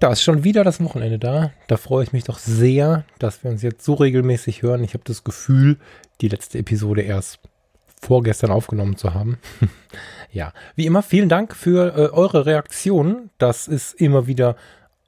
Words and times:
Da 0.00 0.12
ist 0.12 0.22
schon 0.22 0.44
wieder 0.44 0.64
das 0.64 0.82
Wochenende 0.82 1.18
da. 1.18 1.52
Da 1.66 1.76
freue 1.76 2.04
ich 2.04 2.12
mich 2.12 2.24
doch 2.24 2.38
sehr, 2.38 3.04
dass 3.18 3.42
wir 3.44 3.50
uns 3.50 3.62
jetzt 3.62 3.84
so 3.84 3.94
regelmäßig 3.94 4.62
hören. 4.62 4.84
Ich 4.84 4.94
habe 4.94 5.04
das 5.04 5.24
Gefühl, 5.24 5.78
die 6.20 6.28
letzte 6.28 6.58
Episode 6.58 7.02
erst 7.02 7.38
vorgestern 8.00 8.50
aufgenommen 8.50 8.96
zu 8.96 9.14
haben. 9.14 9.38
ja, 10.32 10.52
wie 10.74 10.86
immer, 10.86 11.02
vielen 11.02 11.28
Dank 11.28 11.54
für 11.56 11.96
äh, 11.96 12.10
eure 12.12 12.46
Reaktionen. 12.46 13.30
Das 13.38 13.66
ist 13.66 13.94
immer 14.00 14.26
wieder 14.26 14.56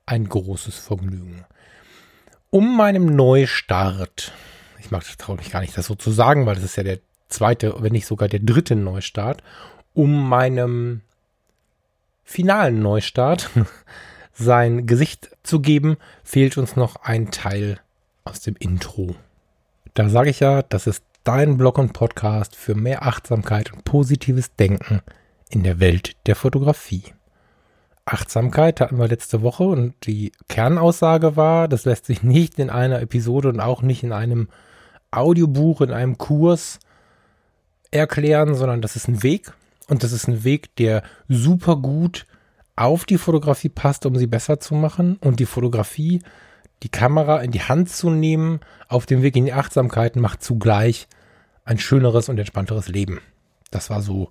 ein 0.06 0.28
großes 0.28 0.78
Vergnügen. 0.78 1.44
Um 2.50 2.76
meinem 2.76 3.16
Neustart, 3.16 4.32
ich 4.78 4.90
mag 4.90 5.02
das 5.02 5.16
traue 5.16 5.36
mich 5.36 5.50
gar 5.50 5.60
nicht, 5.60 5.76
das 5.76 5.86
so 5.86 5.94
zu 5.94 6.10
sagen, 6.10 6.46
weil 6.46 6.54
das 6.54 6.64
ist 6.64 6.76
ja 6.76 6.84
der 6.84 7.00
zweite, 7.28 7.74
wenn 7.80 7.92
nicht 7.92 8.06
sogar 8.06 8.28
der 8.28 8.40
dritte 8.40 8.76
Neustart, 8.76 9.42
um 9.92 10.28
meinem 10.28 11.02
finalen 12.24 12.80
Neustart 12.80 13.50
sein 14.38 14.86
Gesicht 14.86 15.30
zu 15.42 15.60
geben, 15.60 15.96
fehlt 16.22 16.58
uns 16.58 16.76
noch 16.76 16.96
ein 16.96 17.30
Teil 17.30 17.80
aus 18.24 18.40
dem 18.40 18.56
Intro. 18.58 19.16
Da 19.94 20.08
sage 20.08 20.30
ich 20.30 20.40
ja, 20.40 20.62
das 20.62 20.86
ist 20.86 21.02
dein 21.24 21.56
Blog 21.56 21.78
und 21.78 21.92
Podcast 21.92 22.54
für 22.54 22.74
mehr 22.74 23.04
Achtsamkeit 23.04 23.72
und 23.72 23.84
positives 23.84 24.54
Denken 24.54 25.00
in 25.48 25.62
der 25.62 25.80
Welt 25.80 26.16
der 26.26 26.36
Fotografie. 26.36 27.02
Achtsamkeit 28.04 28.80
hatten 28.80 28.98
wir 28.98 29.08
letzte 29.08 29.42
Woche 29.42 29.64
und 29.64 29.94
die 30.06 30.30
Kernaussage 30.48 31.34
war, 31.34 31.66
das 31.66 31.84
lässt 31.84 32.06
sich 32.06 32.22
nicht 32.22 32.58
in 32.58 32.70
einer 32.70 33.00
Episode 33.00 33.48
und 33.48 33.58
auch 33.58 33.82
nicht 33.82 34.04
in 34.04 34.12
einem 34.12 34.48
Audiobuch, 35.10 35.80
in 35.80 35.90
einem 35.90 36.18
Kurs 36.18 36.78
erklären, 37.90 38.54
sondern 38.54 38.82
das 38.82 38.94
ist 38.94 39.08
ein 39.08 39.22
Weg 39.22 39.52
und 39.88 40.04
das 40.04 40.12
ist 40.12 40.28
ein 40.28 40.44
Weg, 40.44 40.76
der 40.76 41.02
super 41.28 41.76
gut 41.76 42.26
auf 42.76 43.06
die 43.06 43.18
Fotografie 43.18 43.70
passt, 43.70 44.06
um 44.06 44.16
sie 44.16 44.26
besser 44.26 44.60
zu 44.60 44.74
machen 44.74 45.16
und 45.22 45.40
die 45.40 45.46
Fotografie, 45.46 46.22
die 46.82 46.90
Kamera 46.90 47.40
in 47.40 47.50
die 47.50 47.62
Hand 47.62 47.90
zu 47.90 48.10
nehmen, 48.10 48.60
auf 48.88 49.06
dem 49.06 49.22
Weg 49.22 49.34
in 49.36 49.46
die 49.46 49.54
Achtsamkeit 49.54 50.16
macht 50.16 50.42
zugleich 50.42 51.08
ein 51.64 51.78
schöneres 51.78 52.28
und 52.28 52.38
entspannteres 52.38 52.88
Leben. 52.88 53.20
Das 53.70 53.90
war 53.90 54.02
so 54.02 54.30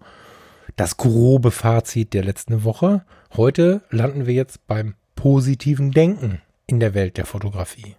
das 0.76 0.98
grobe 0.98 1.52
Fazit 1.52 2.14
der 2.14 2.24
letzten 2.24 2.64
Woche. 2.64 3.04
Heute 3.36 3.82
landen 3.90 4.26
wir 4.26 4.34
jetzt 4.34 4.66
beim 4.68 4.96
positiven 5.16 5.92
Denken 5.92 6.42
in 6.68 6.80
der 6.80 6.94
Welt 6.94 7.18
der 7.18 7.26
Fotografie. 7.26 7.96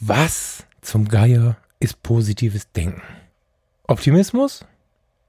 Was 0.00 0.64
zum 0.80 1.08
Geier 1.08 1.56
ist 1.80 2.02
positives 2.02 2.70
Denken? 2.72 3.02
Optimismus? 3.86 4.64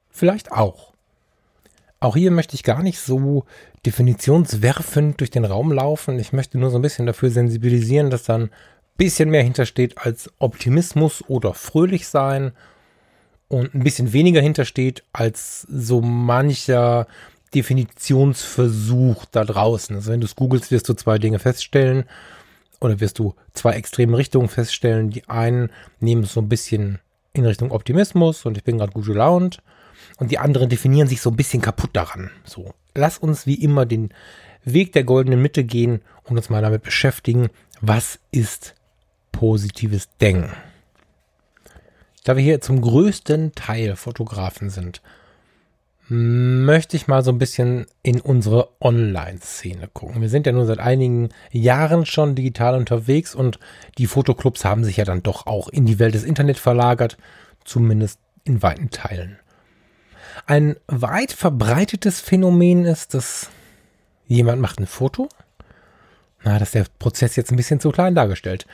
Vielleicht 0.09 0.51
auch. 0.51 0.92
Auch 2.03 2.17
hier 2.17 2.31
möchte 2.31 2.55
ich 2.55 2.63
gar 2.63 2.83
nicht 2.83 2.99
so 2.99 3.45
definitionswerfend 3.85 5.21
durch 5.21 5.31
den 5.31 5.45
Raum 5.45 5.71
laufen. 5.71 6.19
Ich 6.19 6.33
möchte 6.33 6.57
nur 6.57 6.69
so 6.69 6.77
ein 6.77 6.81
bisschen 6.81 7.05
dafür 7.05 7.29
sensibilisieren, 7.29 8.09
dass 8.09 8.23
dann 8.23 8.41
ein 8.43 8.49
bisschen 8.97 9.29
mehr 9.29 9.41
hintersteht 9.41 9.97
als 9.97 10.29
Optimismus 10.37 11.23
oder 11.29 11.53
fröhlich 11.53 12.09
sein 12.09 12.51
und 13.47 13.73
ein 13.73 13.85
bisschen 13.85 14.11
weniger 14.11 14.41
hintersteht 14.41 15.05
als 15.13 15.61
so 15.61 16.01
mancher 16.01 17.07
Definitionsversuch 17.55 19.23
da 19.31 19.45
draußen. 19.45 19.95
Also 19.95 20.11
wenn 20.11 20.19
du 20.19 20.25
es 20.25 20.35
googelst, 20.35 20.71
wirst 20.71 20.89
du 20.89 20.95
zwei 20.95 21.19
Dinge 21.19 21.39
feststellen 21.39 22.03
oder 22.81 22.99
wirst 22.99 23.17
du 23.17 23.33
zwei 23.53 23.75
extreme 23.75 24.17
Richtungen 24.17 24.49
feststellen. 24.49 25.09
Die 25.09 25.29
einen 25.29 25.69
nehmen 26.01 26.23
es 26.23 26.33
so 26.33 26.41
ein 26.41 26.49
bisschen 26.49 26.99
in 27.33 27.45
Richtung 27.45 27.71
Optimismus 27.71 28.45
und 28.45 28.57
ich 28.57 28.63
bin 28.63 28.77
gerade 28.77 28.93
gut 28.93 29.05
gelaunt 29.05 29.61
und 30.17 30.31
die 30.31 30.39
anderen 30.39 30.69
definieren 30.69 31.07
sich 31.07 31.21
so 31.21 31.31
ein 31.31 31.35
bisschen 31.35 31.61
kaputt 31.61 31.89
daran. 31.93 32.31
So, 32.45 32.73
lass 32.93 33.17
uns 33.17 33.47
wie 33.47 33.55
immer 33.55 33.85
den 33.85 34.09
Weg 34.63 34.93
der 34.93 35.03
goldenen 35.03 35.41
Mitte 35.41 35.63
gehen 35.63 36.01
und 36.23 36.37
uns 36.37 36.49
mal 36.49 36.61
damit 36.61 36.83
beschäftigen, 36.83 37.49
was 37.81 38.19
ist 38.31 38.75
positives 39.31 40.09
Denken. 40.21 40.53
Da 42.23 42.37
wir 42.37 42.43
hier 42.43 42.61
zum 42.61 42.79
größten 42.79 43.53
Teil 43.53 43.95
Fotografen 43.95 44.69
sind, 44.69 45.01
möchte 46.09 46.97
ich 46.97 47.07
mal 47.07 47.23
so 47.23 47.31
ein 47.31 47.37
bisschen 47.37 47.85
in 48.01 48.19
unsere 48.19 48.69
Online-Szene 48.81 49.87
gucken. 49.93 50.21
Wir 50.21 50.29
sind 50.29 50.45
ja 50.45 50.51
nun 50.51 50.67
seit 50.67 50.79
einigen 50.79 51.29
Jahren 51.51 52.05
schon 52.05 52.35
digital 52.35 52.75
unterwegs 52.75 53.33
und 53.33 53.59
die 53.97 54.07
Fotoclubs 54.07 54.65
haben 54.65 54.83
sich 54.83 54.97
ja 54.97 55.05
dann 55.05 55.23
doch 55.23 55.47
auch 55.47 55.69
in 55.69 55.85
die 55.85 55.99
Welt 55.99 56.13
des 56.13 56.23
Internet 56.23 56.57
verlagert, 56.57 57.17
zumindest 57.63 58.19
in 58.43 58.61
weiten 58.61 58.89
Teilen. 58.89 59.39
Ein 60.45 60.75
weit 60.87 61.31
verbreitetes 61.31 62.19
Phänomen 62.19 62.85
ist, 62.85 63.13
dass 63.13 63.49
jemand 64.27 64.61
macht 64.61 64.79
ein 64.79 64.87
Foto. 64.87 65.29
Na, 66.43 66.59
das 66.59 66.69
ist 66.69 66.75
der 66.75 66.85
Prozess 66.99 67.37
jetzt 67.37 67.51
ein 67.51 67.55
bisschen 67.57 67.79
zu 67.79 67.91
klein 67.91 68.15
dargestellt. 68.15 68.65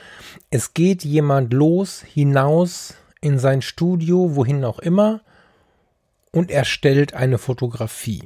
Es 0.50 0.74
geht 0.74 1.04
jemand 1.04 1.52
los, 1.52 2.02
hinaus 2.02 2.94
in 3.20 3.38
sein 3.38 3.62
Studio, 3.62 4.34
wohin 4.34 4.64
auch 4.64 4.80
immer, 4.80 5.20
und 6.32 6.50
erstellt 6.50 7.14
eine 7.14 7.38
Fotografie. 7.38 8.22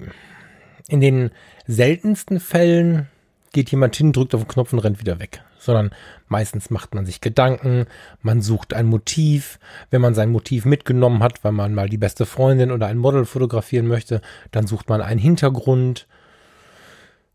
In 0.88 1.00
den 1.00 1.30
seltensten 1.66 2.40
Fällen 2.40 3.08
geht 3.52 3.70
jemand 3.70 3.96
hin, 3.96 4.12
drückt 4.12 4.34
auf 4.34 4.42
den 4.42 4.48
Knopf 4.48 4.72
und 4.72 4.80
rennt 4.80 5.00
wieder 5.00 5.18
weg 5.20 5.42
sondern 5.64 5.90
meistens 6.28 6.70
macht 6.70 6.94
man 6.94 7.06
sich 7.06 7.20
Gedanken, 7.20 7.86
man 8.22 8.42
sucht 8.42 8.74
ein 8.74 8.86
Motiv. 8.86 9.58
Wenn 9.90 10.00
man 10.00 10.14
sein 10.14 10.30
Motiv 10.30 10.64
mitgenommen 10.64 11.22
hat, 11.22 11.42
weil 11.42 11.52
man 11.52 11.74
mal 11.74 11.88
die 11.88 11.98
beste 11.98 12.26
Freundin 12.26 12.70
oder 12.70 12.86
ein 12.86 12.98
Model 12.98 13.24
fotografieren 13.24 13.86
möchte, 13.86 14.20
dann 14.50 14.66
sucht 14.66 14.88
man 14.88 15.00
einen 15.00 15.20
Hintergrund. 15.20 16.06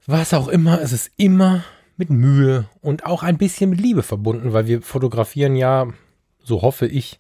Was 0.06 0.34
auch 0.34 0.48
immer, 0.48 0.82
es 0.82 0.92
ist 0.92 1.12
immer 1.18 1.64
mit 1.98 2.10
Mühe 2.10 2.66
und 2.82 3.06
auch 3.06 3.24
ein 3.24 3.38
bisschen 3.38 3.72
mit 3.72 3.82
Liebe 3.82 4.04
verbunden, 4.04 4.54
weil 4.54 4.68
wir 4.68 4.82
fotografieren 4.82 5.56
ja, 5.56 5.88
so 6.42 6.62
hoffe 6.62 6.88
ich, 6.88 7.20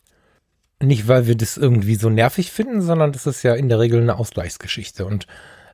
nicht 0.82 1.08
weil 1.08 1.28
wir 1.28 1.36
das 1.36 1.58
irgendwie 1.58 1.96
so 1.96 2.10
nervig 2.10 2.52
finden, 2.52 2.82
sondern 2.82 3.12
das 3.12 3.26
ist 3.26 3.44
ja 3.44 3.54
in 3.54 3.70
der 3.70 3.80
Regel 3.80 4.02
eine 4.02 4.18
Ausgleichsgeschichte 4.18 5.06
und 5.06 5.28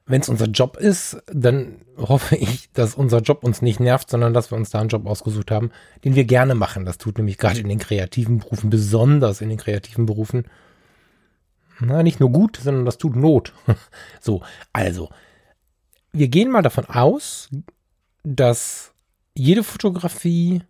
wenn 0.08 0.22
es 0.22 0.30
unser 0.30 0.46
Job 0.46 0.78
ist, 0.78 1.18
dann 1.28 1.78
hoffe 1.98 2.36
ich, 2.36 2.72
dass 2.74 2.94
unser 2.94 3.22
Job 3.22 3.44
uns 3.44 3.64
nicht 3.64 3.80
nervt, 3.80 4.10
sondern 4.10 4.34
dass 4.34 4.52
wir 4.52 4.58
uns 4.58 4.70
da 4.70 4.80
einen 4.80 4.90
Job 4.90 5.08
ausgesucht 5.08 5.50
haben, 5.50 5.72
den 6.04 6.14
wir 6.14 6.26
gerne 6.26 6.54
machen. 6.54 6.86
Das 6.86 7.00
tut 7.00 7.18
nämlich 7.18 7.40
gerade 7.40 7.60
in 7.60 7.70
den 7.70 7.80
kreativen 7.80 8.38
Berufen, 8.38 8.70
besonders 8.70 9.42
in 9.42 9.50
den 9.50 9.58
kreativen 9.58 10.06
Berufen, 10.06 10.46
na, 11.80 12.04
nicht 12.04 12.20
nur 12.20 12.32
gut, 12.32 12.58
sondern 12.58 12.86
das 12.86 12.98
tut 12.98 13.16
Not. 13.16 13.54
so, 14.22 14.42
also, 14.72 15.10
wir 16.14 16.28
gehen 16.30 16.52
mal 16.52 16.62
davon 16.62 16.86
aus, 16.86 17.50
dass 18.24 18.94
jede 19.36 19.64
Fotografie 19.64 20.62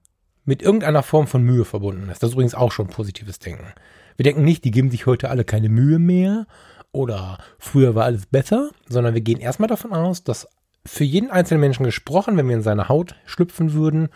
mit 0.46 0.62
irgendeiner 0.62 1.04
Form 1.04 1.28
von 1.28 1.44
Mühe 1.44 1.66
verbunden 1.66 2.10
ist. 2.10 2.24
Das 2.24 2.30
ist 2.30 2.34
übrigens 2.34 2.56
auch 2.56 2.72
schon 2.72 2.88
positives 2.88 3.40
Denken. 3.40 3.74
Wir 4.18 4.24
denken 4.24 4.44
nicht, 4.44 4.64
die 4.64 4.72
geben 4.72 4.92
sich 4.92 5.06
heute 5.06 5.30
alle 5.30 5.44
keine 5.44 5.70
Mühe 5.70 6.00
mehr 6.00 6.48
oder 6.92 7.38
früher 7.60 7.96
war 7.96 8.06
alles 8.06 8.26
besser, 8.26 8.70
sondern 8.88 9.14
wir 9.14 9.22
gehen 9.22 9.40
erstmal 9.40 9.68
davon 9.68 9.94
aus, 9.94 10.24
dass 10.24 10.48
für 10.86 11.04
jeden 11.04 11.32
einzelnen 11.32 11.62
Menschen 11.62 11.84
gesprochen, 11.84 12.38
wenn 12.38 12.48
wir 12.48 12.56
in 12.56 12.62
seine 12.62 12.88
Haut 12.90 13.16
schlüpfen 13.26 13.74
würden, 13.74 14.10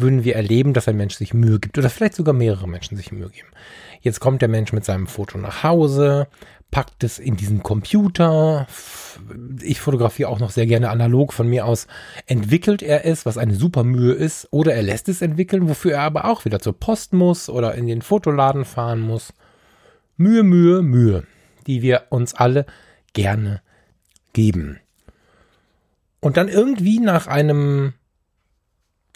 würden 0.00 0.24
wir 0.24 0.36
erleben, 0.36 0.72
dass 0.72 0.88
ein 0.88 0.96
Mensch 0.96 1.16
sich 1.16 1.34
Mühe 1.34 1.58
gibt 1.58 1.78
oder 1.78 1.90
vielleicht 1.90 2.14
sogar 2.14 2.34
mehrere 2.34 2.68
Menschen 2.68 2.96
sich 2.96 3.12
Mühe 3.12 3.28
geben. 3.28 3.48
Jetzt 4.00 4.20
kommt 4.20 4.42
der 4.42 4.48
Mensch 4.48 4.72
mit 4.72 4.84
seinem 4.84 5.06
Foto 5.06 5.38
nach 5.38 5.62
Hause, 5.62 6.28
packt 6.70 7.04
es 7.04 7.18
in 7.18 7.36
diesen 7.36 7.62
Computer. 7.62 8.66
Ich 9.60 9.80
fotografiere 9.80 10.28
auch 10.28 10.38
noch 10.38 10.50
sehr 10.50 10.66
gerne 10.66 10.90
analog 10.90 11.32
von 11.32 11.48
mir 11.48 11.66
aus. 11.66 11.86
Entwickelt 12.26 12.82
er 12.82 13.04
es, 13.04 13.26
was 13.26 13.38
eine 13.38 13.54
super 13.54 13.84
Mühe 13.84 14.12
ist, 14.12 14.48
oder 14.50 14.74
er 14.74 14.82
lässt 14.82 15.08
es 15.08 15.20
entwickeln, 15.20 15.68
wofür 15.68 15.92
er 15.92 16.02
aber 16.02 16.24
auch 16.26 16.44
wieder 16.44 16.60
zur 16.60 16.78
Post 16.78 17.12
muss 17.12 17.48
oder 17.48 17.74
in 17.74 17.86
den 17.86 18.02
Fotoladen 18.02 18.64
fahren 18.64 19.00
muss. 19.00 19.34
Mühe, 20.16 20.42
Mühe, 20.42 20.82
Mühe 20.82 21.24
die 21.66 21.82
wir 21.82 22.06
uns 22.10 22.34
alle 22.34 22.66
gerne 23.12 23.62
geben. 24.32 24.80
Und 26.20 26.36
dann 26.36 26.48
irgendwie 26.48 26.98
nach 26.98 27.26
einem 27.26 27.94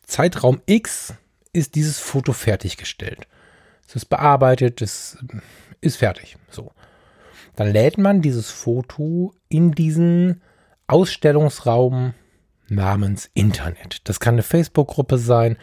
Zeitraum 0.06 0.61
X 0.67 1.15
ist 1.53 1.75
dieses 1.75 1.99
Foto 1.99 2.33
fertiggestellt. 2.33 3.27
Es 3.87 3.97
ist 3.97 4.06
bearbeitet, 4.06 4.83
es 4.83 5.19
ist 5.81 5.97
fertig. 5.97 6.37
So. 6.51 6.73
Dann 7.56 7.73
lädt 7.73 7.99
man 7.99 8.23
dieses 8.23 8.51
Foto 8.51 9.35
in 9.49 9.73
diesen 9.73 10.43
Ausstellungsraum 10.87 12.15
namens 12.69 13.31
Internet. 13.35 14.09
Das 14.09 14.21
kann 14.21 14.35
eine 14.35 14.43
Facebook-Gruppe 14.43 15.19
sein, 15.19 15.56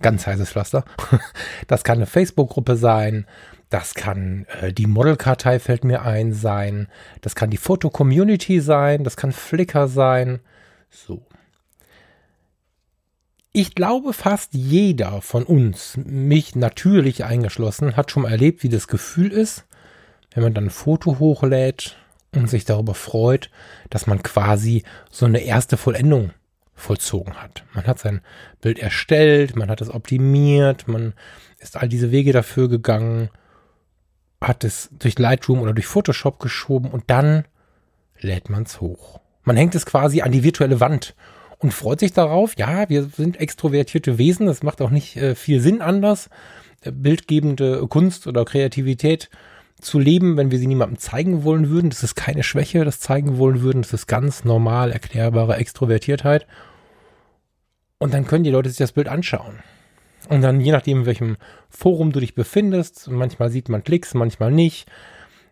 ganz 0.00 0.26
heißes 0.26 0.50
Pflaster. 0.50 0.84
Das 1.66 1.84
kann 1.84 1.98
eine 1.98 2.06
Facebook-Gruppe 2.06 2.76
sein. 2.76 3.26
Das 3.68 3.94
kann 3.94 4.46
äh, 4.60 4.72
die 4.72 4.86
Modelkartei 4.86 5.58
fällt 5.58 5.84
mir 5.84 6.02
ein 6.02 6.32
sein. 6.32 6.88
Das 7.20 7.34
kann 7.34 7.50
die 7.50 7.56
Foto-Community 7.56 8.60
sein. 8.60 9.04
Das 9.04 9.16
kann 9.16 9.32
Flickr 9.32 9.88
sein. 9.88 10.40
So. 10.90 11.26
Ich 13.58 13.74
glaube, 13.74 14.12
fast 14.12 14.52
jeder 14.52 15.22
von 15.22 15.42
uns, 15.42 15.98
mich 16.04 16.56
natürlich 16.56 17.24
eingeschlossen, 17.24 17.96
hat 17.96 18.10
schon 18.10 18.24
mal 18.24 18.32
erlebt, 18.32 18.62
wie 18.62 18.68
das 18.68 18.86
Gefühl 18.86 19.32
ist, 19.32 19.64
wenn 20.34 20.42
man 20.42 20.52
dann 20.52 20.64
ein 20.64 20.70
Foto 20.70 21.18
hochlädt 21.18 21.96
und 22.34 22.50
sich 22.50 22.66
darüber 22.66 22.92
freut, 22.92 23.50
dass 23.88 24.06
man 24.06 24.22
quasi 24.22 24.82
so 25.10 25.24
eine 25.24 25.38
erste 25.38 25.78
Vollendung 25.78 26.32
vollzogen 26.74 27.42
hat. 27.42 27.64
Man 27.72 27.86
hat 27.86 27.98
sein 27.98 28.20
Bild 28.60 28.78
erstellt, 28.78 29.56
man 29.56 29.70
hat 29.70 29.80
es 29.80 29.88
optimiert, 29.88 30.86
man 30.86 31.14
ist 31.58 31.78
all 31.78 31.88
diese 31.88 32.10
Wege 32.10 32.34
dafür 32.34 32.68
gegangen, 32.68 33.30
hat 34.38 34.64
es 34.64 34.90
durch 34.98 35.18
Lightroom 35.18 35.62
oder 35.62 35.72
durch 35.72 35.86
Photoshop 35.86 36.40
geschoben 36.40 36.90
und 36.90 37.04
dann 37.06 37.46
lädt 38.20 38.50
man 38.50 38.64
es 38.64 38.82
hoch. 38.82 39.20
Man 39.44 39.56
hängt 39.56 39.74
es 39.74 39.86
quasi 39.86 40.20
an 40.20 40.32
die 40.32 40.44
virtuelle 40.44 40.78
Wand 40.78 41.14
und 41.58 41.72
freut 41.72 42.00
sich 42.00 42.12
darauf. 42.12 42.54
Ja, 42.56 42.88
wir 42.88 43.04
sind 43.04 43.40
extrovertierte 43.40 44.18
Wesen, 44.18 44.46
das 44.46 44.62
macht 44.62 44.80
auch 44.82 44.90
nicht 44.90 45.16
äh, 45.16 45.34
viel 45.34 45.60
Sinn 45.60 45.80
anders. 45.80 46.28
Äh, 46.82 46.92
bildgebende 46.92 47.86
Kunst 47.88 48.26
oder 48.26 48.44
Kreativität 48.44 49.30
zu 49.80 49.98
leben, 49.98 50.36
wenn 50.36 50.50
wir 50.50 50.58
sie 50.58 50.66
niemandem 50.66 50.98
zeigen 50.98 51.44
wollen 51.44 51.68
würden. 51.68 51.90
Das 51.90 52.02
ist 52.02 52.14
keine 52.14 52.42
Schwäche, 52.42 52.84
das 52.84 53.00
zeigen 53.00 53.38
wollen 53.38 53.60
würden. 53.60 53.82
Das 53.82 53.92
ist 53.92 54.06
ganz 54.06 54.44
normal 54.44 54.90
erklärbare 54.90 55.56
Extrovertiertheit. 55.56 56.46
Und 57.98 58.14
dann 58.14 58.26
können 58.26 58.44
die 58.44 58.50
Leute 58.50 58.68
sich 58.68 58.78
das 58.78 58.92
Bild 58.92 59.08
anschauen. 59.08 59.60
Und 60.28 60.42
dann, 60.42 60.60
je 60.60 60.72
nachdem, 60.72 61.00
in 61.00 61.06
welchem 61.06 61.36
Forum 61.68 62.12
du 62.12 62.20
dich 62.20 62.34
befindest, 62.34 63.08
manchmal 63.10 63.50
sieht 63.50 63.68
man 63.68 63.84
Klicks, 63.84 64.14
manchmal 64.14 64.50
nicht. 64.50 64.88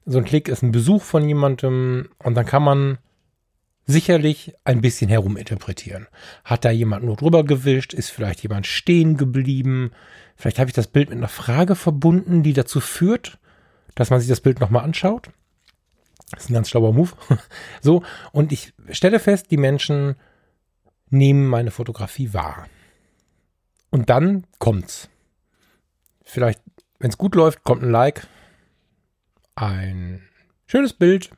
So 0.05 0.19
ein 0.19 0.25
Klick 0.25 0.49
ist 0.49 0.63
ein 0.63 0.73
Besuch 0.73 1.03
von 1.03 1.27
jemandem 1.27 2.09
und 2.23 2.35
dann 2.35 2.45
kann 2.45 2.63
man 2.63 2.99
sicherlich 3.87 4.55
ein 4.65 4.81
bisschen 4.81 5.09
heruminterpretieren. 5.09 6.07
Hat 6.45 6.65
da 6.65 6.71
jemand 6.71 7.05
nur 7.05 7.17
drüber 7.17 7.45
gewischt? 7.45 7.93
Ist 7.95 8.11
vielleicht 8.11 8.43
jemand 8.43 8.67
stehen 8.67 9.17
geblieben? 9.17 9.93
Vielleicht 10.37 10.59
habe 10.59 10.71
ich 10.71 10.75
das 10.75 10.87
Bild 10.87 11.11
mit 11.11 11.19
einer 11.19 11.29
Frage 11.29 11.75
verbunden, 11.75 12.43
die 12.43 12.53
dazu 12.53 12.81
führt, 12.81 13.39
dass 13.95 14.11
man 14.11 14.21
sich 14.21 14.29
das 14.29 14.41
Bild 14.41 14.61
nochmal 14.61 14.85
anschaut. 14.85 15.31
Das 16.31 16.45
ist 16.45 16.51
ein 16.51 16.55
ganz 16.55 16.71
schlauer 16.71 16.93
Move. 16.93 17.13
so, 17.81 18.03
und 18.33 18.53
ich 18.53 18.73
stelle 18.91 19.21
fest, 19.21 19.51
die 19.51 19.57
Menschen 19.57 20.17
nehmen 21.11 21.47
meine 21.47 21.71
Fotografie 21.71 22.33
wahr. 22.33 22.67
Und 23.91 24.11
dann 24.11 24.47
kommt's. 24.59 25.09
Vielleicht, 26.25 26.61
wenn 26.99 27.11
es 27.11 27.19
gut 27.19 27.35
läuft, 27.35 27.63
kommt 27.63 27.83
ein 27.83 27.91
Like, 27.91 28.27
ein 29.55 30.23
schönes 30.67 30.95
Bild. 30.95 31.31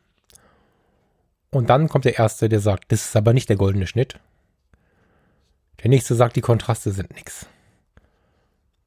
Und 1.56 1.70
dann 1.70 1.88
kommt 1.88 2.04
der 2.04 2.18
Erste, 2.18 2.50
der 2.50 2.60
sagt, 2.60 2.92
das 2.92 3.06
ist 3.06 3.16
aber 3.16 3.32
nicht 3.32 3.48
der 3.48 3.56
goldene 3.56 3.86
Schnitt. 3.86 4.20
Der 5.82 5.88
Nächste 5.88 6.14
sagt, 6.14 6.36
die 6.36 6.42
Kontraste 6.42 6.90
sind 6.90 7.14
nix. 7.14 7.46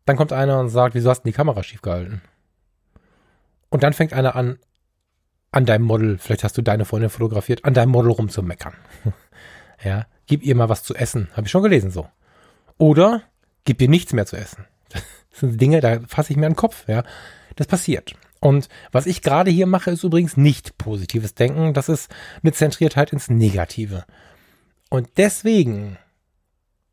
Dann 0.06 0.16
kommt 0.16 0.32
einer 0.32 0.60
und 0.60 0.70
sagt, 0.70 0.94
wieso 0.94 1.10
hast 1.10 1.22
du 1.24 1.30
die 1.30 1.34
Kamera 1.34 1.64
schief 1.64 1.82
gehalten? 1.82 2.22
Und 3.70 3.82
dann 3.82 3.94
fängt 3.94 4.14
einer 4.14 4.36
an, 4.36 4.60
an 5.52 5.66
deinem 5.66 5.86
Model, 5.86 6.20
vielleicht 6.20 6.44
hast 6.44 6.60
du 6.60 6.62
deine 6.62 6.86
Freundin 6.86 7.10
fotografiert, 7.10 7.66
an 7.66 7.74
deinem 7.74 7.90
Model 7.90 8.12
rumzumeckern. 8.12 8.76
ja, 9.84 10.06
gib 10.28 10.44
ihr 10.44 10.54
mal 10.54 10.70
was 10.70 10.84
zu 10.84 10.94
essen. 10.94 11.28
Habe 11.32 11.48
ich 11.48 11.52
schon 11.52 11.64
gelesen 11.64 11.90
so. 11.90 12.08
Oder 12.78 13.24
gib 13.64 13.82
ihr 13.82 13.90
nichts 13.90 14.14
mehr 14.14 14.28
zu 14.28 14.38
essen. 14.38 14.66
Das 15.32 15.40
sind 15.40 15.60
Dinge, 15.60 15.80
da 15.80 16.02
fasse 16.02 16.34
ich 16.34 16.38
mir 16.38 16.46
an 16.46 16.52
den 16.52 16.58
Kopf, 16.58 16.88
ja. 16.88 17.04
Das 17.56 17.66
passiert. 17.66 18.14
Und 18.40 18.70
was 18.92 19.06
ich 19.06 19.22
gerade 19.22 19.52
hier 19.52 19.68
mache, 19.68 19.92
ist 19.92 20.04
übrigens 20.04 20.38
nicht 20.38 20.78
positives 20.78 21.36
Denken. 21.36 21.74
Das 21.74 21.90
ist 21.90 22.10
eine 22.42 22.54
Zentriertheit 22.54 23.12
ins 23.12 23.30
Negative. 23.30 24.06
Und 24.90 25.10
deswegen 25.18 25.98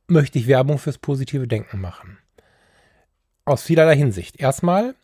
möchte 0.08 0.38
ich 0.38 0.46
Werbung 0.46 0.78
fürs 0.78 0.98
positive 0.98 1.46
Denken 1.46 1.81
machen. 1.81 2.19
Aus 3.44 3.62
vielerlei 3.62 3.96
Hinsicht. 3.96 4.40
Erstmal 4.40 4.94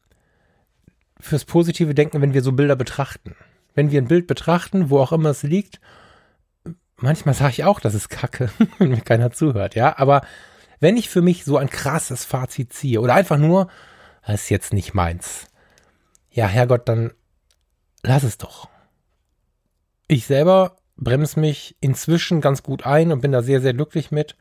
fürs 1.20 1.44
positive 1.44 1.94
Denken, 1.94 2.20
wenn 2.20 2.34
wir 2.34 2.42
so 2.42 2.52
Bilder 2.52 2.76
betrachten. 2.76 3.36
Wenn 3.74 3.90
wir 3.90 4.02
ein 4.02 4.08
Bild 4.08 4.26
betrachten, 4.26 4.90
wo 4.90 4.98
auch 4.98 5.12
immer 5.12 5.30
es 5.30 5.44
liegt, 5.44 5.80
manchmal 6.96 7.34
sage 7.34 7.52
ich 7.52 7.64
auch, 7.64 7.80
das 7.80 7.94
ist 7.94 8.08
Kacke, 8.08 8.50
wenn 8.78 8.90
mir 8.90 9.00
keiner 9.00 9.30
zuhört, 9.30 9.74
ja. 9.74 9.96
Aber 9.98 10.22
wenn 10.80 10.96
ich 10.96 11.08
für 11.08 11.22
mich 11.22 11.44
so 11.44 11.56
ein 11.56 11.70
krasses 11.70 12.24
Fazit 12.24 12.72
ziehe 12.72 13.00
oder 13.00 13.14
einfach 13.14 13.38
nur, 13.38 13.68
das 14.26 14.42
ist 14.42 14.50
jetzt 14.50 14.72
nicht 14.72 14.94
meins, 14.94 15.46
ja, 16.32 16.46
Herrgott, 16.46 16.88
dann 16.88 17.12
lass 18.02 18.22
es 18.22 18.38
doch. 18.38 18.68
Ich 20.08 20.26
selber 20.26 20.76
bremse 20.96 21.40
mich 21.40 21.76
inzwischen 21.80 22.40
ganz 22.40 22.62
gut 22.62 22.86
ein 22.86 23.12
und 23.12 23.20
bin 23.20 23.32
da 23.32 23.42
sehr, 23.42 23.60
sehr 23.60 23.74
glücklich 23.74 24.10
mit, 24.10 24.36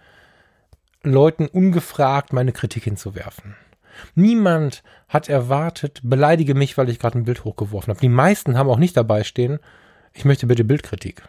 Leuten 1.04 1.48
ungefragt 1.48 2.34
meine 2.34 2.52
Kritik 2.52 2.84
hinzuwerfen. 2.84 3.56
Niemand 4.16 4.84
hat 5.08 5.30
erwartet, 5.30 6.00
beleidige 6.04 6.56
mich, 6.56 6.78
weil 6.78 6.90
ich 6.90 7.00
gerade 7.00 7.18
ein 7.18 7.26
Bild 7.26 7.44
hochgeworfen 7.44 7.92
habe. 7.92 8.00
Die 8.00 8.10
meisten 8.10 8.58
haben 8.58 8.70
auch 8.70 8.78
nicht 8.78 8.96
dabei 8.96 9.24
stehen, 9.24 9.60
ich 10.14 10.26
möchte 10.26 10.48
bitte 10.48 10.64
Bildkritik. 10.64 11.24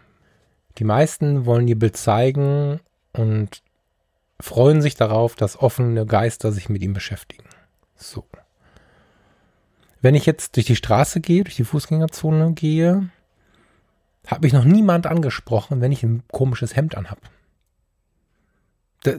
Die 0.78 0.84
meisten 0.84 1.46
wollen 1.46 1.68
ihr 1.68 1.78
Bild 1.78 1.96
zeigen 1.96 2.80
und 3.12 3.62
freuen 4.40 4.82
sich 4.82 4.94
darauf, 4.94 5.34
dass 5.34 5.58
offene 5.58 6.06
Geister 6.06 6.52
sich 6.52 6.68
mit 6.68 6.82
ihm 6.82 6.92
beschäftigen. 6.92 7.48
So. 7.96 8.24
Wenn 10.02 10.16
ich 10.16 10.26
jetzt 10.26 10.56
durch 10.56 10.66
die 10.66 10.76
Straße 10.76 11.20
gehe, 11.20 11.44
durch 11.44 11.56
die 11.56 11.64
Fußgängerzone 11.64 12.52
gehe, 12.52 13.08
habe 14.26 14.46
ich 14.46 14.52
noch 14.52 14.64
niemand 14.64 15.06
angesprochen, 15.06 15.80
wenn 15.80 15.92
ich 15.92 16.02
ein 16.02 16.24
komisches 16.30 16.76
Hemd 16.76 16.96
anhab. 16.96 17.18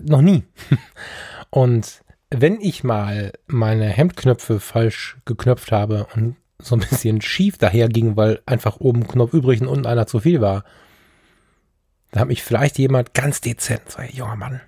noch 0.04 0.22
nie. 0.22 0.44
Und 1.50 2.04
wenn 2.30 2.60
ich 2.60 2.84
mal 2.84 3.32
meine 3.48 3.88
Hemdknöpfe 3.88 4.60
falsch 4.60 5.18
geknöpft 5.26 5.72
habe 5.72 6.08
und 6.16 6.36
so 6.58 6.76
ein 6.76 6.80
bisschen 6.80 7.22
schief 7.22 7.60
daher 7.60 7.90
ging, 7.90 8.18
weil 8.18 8.42
einfach 8.46 8.80
oben 8.80 9.08
Knopf 9.08 9.34
übrig 9.34 9.62
und 9.62 9.68
unten 9.68 9.86
einer 9.86 10.08
zu 10.08 10.20
viel 10.20 10.42
war, 10.42 10.64
dann 12.12 12.22
hat 12.22 12.28
mich 12.30 12.42
vielleicht 12.42 12.80
jemand 12.80 13.14
ganz 13.14 13.42
dezent, 13.42 13.84
so, 13.88 14.02
junger 14.02 14.36
Mann, 14.36 14.62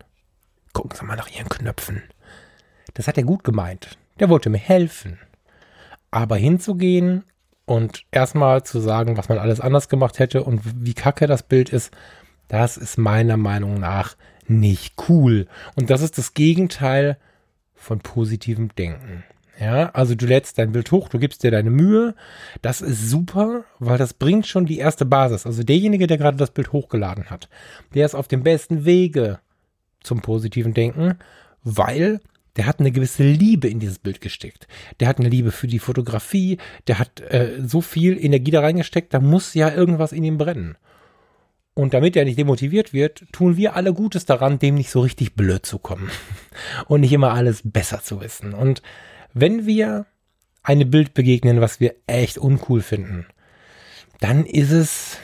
gucken 0.74 0.96
Sie 0.96 1.06
mal 1.06 1.16
nach 1.16 1.30
Ihren 1.30 1.50
Knöpfen. 1.50 2.04
Das 2.94 3.08
hat 3.08 3.18
er 3.18 3.24
gut 3.24 3.44
gemeint. 3.44 3.98
Der 4.20 4.30
wollte 4.30 4.50
mir 4.50 4.60
helfen. 4.60 5.18
Aber 6.15 6.38
hinzugehen 6.38 7.25
und 7.65 8.05
erstmal 8.10 8.63
zu 8.63 8.79
sagen, 8.79 9.17
was 9.17 9.27
man 9.27 9.38
alles 9.38 9.60
anders 9.60 9.89
gemacht 9.89 10.17
hätte 10.17 10.45
und 10.45 10.62
wie 10.63 10.93
kacke 10.93 11.27
das 11.27 11.43
Bild 11.43 11.67
ist, 11.67 11.91
das 12.48 12.77
ist 12.77 12.98
meiner 12.98 13.36
Meinung 13.36 13.81
nach 13.81 14.15
nicht 14.48 14.95
cool. 15.10 15.45
Und 15.75 15.89
das 15.89 16.01
ist 16.01 16.17
das 16.17 16.34
Gegenteil 16.34 17.17
von 17.74 18.00
positivem 18.00 18.74
Denken. 18.75 19.25
Ja, 19.60 19.89
also 19.89 20.15
du 20.15 20.25
lädst 20.25 20.57
dein 20.57 20.72
Bild 20.72 20.89
hoch, 20.93 21.10
du 21.10 21.19
gibst 21.19 21.43
dir 21.43 21.51
deine 21.51 21.69
Mühe. 21.69 22.15
Das 22.62 22.79
ist 22.79 23.10
super, 23.10 23.65
weil 23.79 23.98
das 23.98 24.13
bringt 24.13 24.48
schon 24.48 24.65
die 24.65 24.77
erste 24.77 25.05
Basis. 25.05 25.45
Also 25.45 25.63
derjenige, 25.63 26.07
der 26.07 26.17
gerade 26.17 26.38
das 26.38 26.51
Bild 26.51 26.72
hochgeladen 26.72 27.29
hat, 27.29 27.50
der 27.93 28.05
ist 28.05 28.15
auf 28.15 28.29
dem 28.29 28.41
besten 28.41 28.86
Wege 28.86 29.39
zum 30.00 30.22
positiven 30.22 30.74
Denken, 30.74 31.19
weil 31.62 32.22
der 32.56 32.66
hat 32.66 32.80
eine 32.80 32.92
gewisse 32.92 33.24
Liebe 33.24 33.68
in 33.68 33.80
dieses 33.80 34.00
Bild 34.00 34.22
gesteckt. 34.22 34.68
Der 35.00 35.08
hat 35.08 35.20
eine 35.20 35.30
Liebe 35.30 35.52
für 35.52 35.68
die 35.68 35.80
Fotografie, 35.80 36.58
der 36.88 37.00
hat 37.00 37.20
äh, 37.22 37.62
so 37.66 37.82
viel 37.82 38.24
Energie 38.24 38.52
da 38.52 38.62
reingesteckt, 38.62 39.14
da 39.14 39.20
muss 39.20 39.54
ja 39.54 39.74
irgendwas 39.74 40.12
in 40.12 40.24
ihm 40.24 40.38
brennen. 40.38 40.78
Und 41.74 41.94
damit 41.94 42.16
er 42.16 42.24
nicht 42.24 42.40
demotiviert 42.40 42.94
wird, 42.94 43.26
tun 43.34 43.58
wir 43.58 43.76
alle 43.76 43.94
Gutes 43.94 44.26
daran, 44.26 44.60
dem 44.60 44.76
nicht 44.76 44.90
so 44.90 45.02
richtig 45.02 45.36
blöd 45.36 45.66
zu 45.66 45.78
kommen. 45.78 46.10
Und 46.88 47.02
nicht 47.02 47.12
immer 47.12 47.34
alles 47.34 47.62
besser 47.66 48.02
zu 48.02 48.22
wissen. 48.22 48.54
Und 48.54 48.82
wenn 49.34 49.66
wir 49.66 50.06
einem 50.64 50.90
Bild 50.90 51.14
begegnen, 51.14 51.60
was 51.60 51.82
wir 51.82 51.96
echt 52.08 52.38
uncool 52.38 52.82
finden, 52.82 53.26
dann 54.22 54.46
ist 54.46 54.72
es 54.72 55.18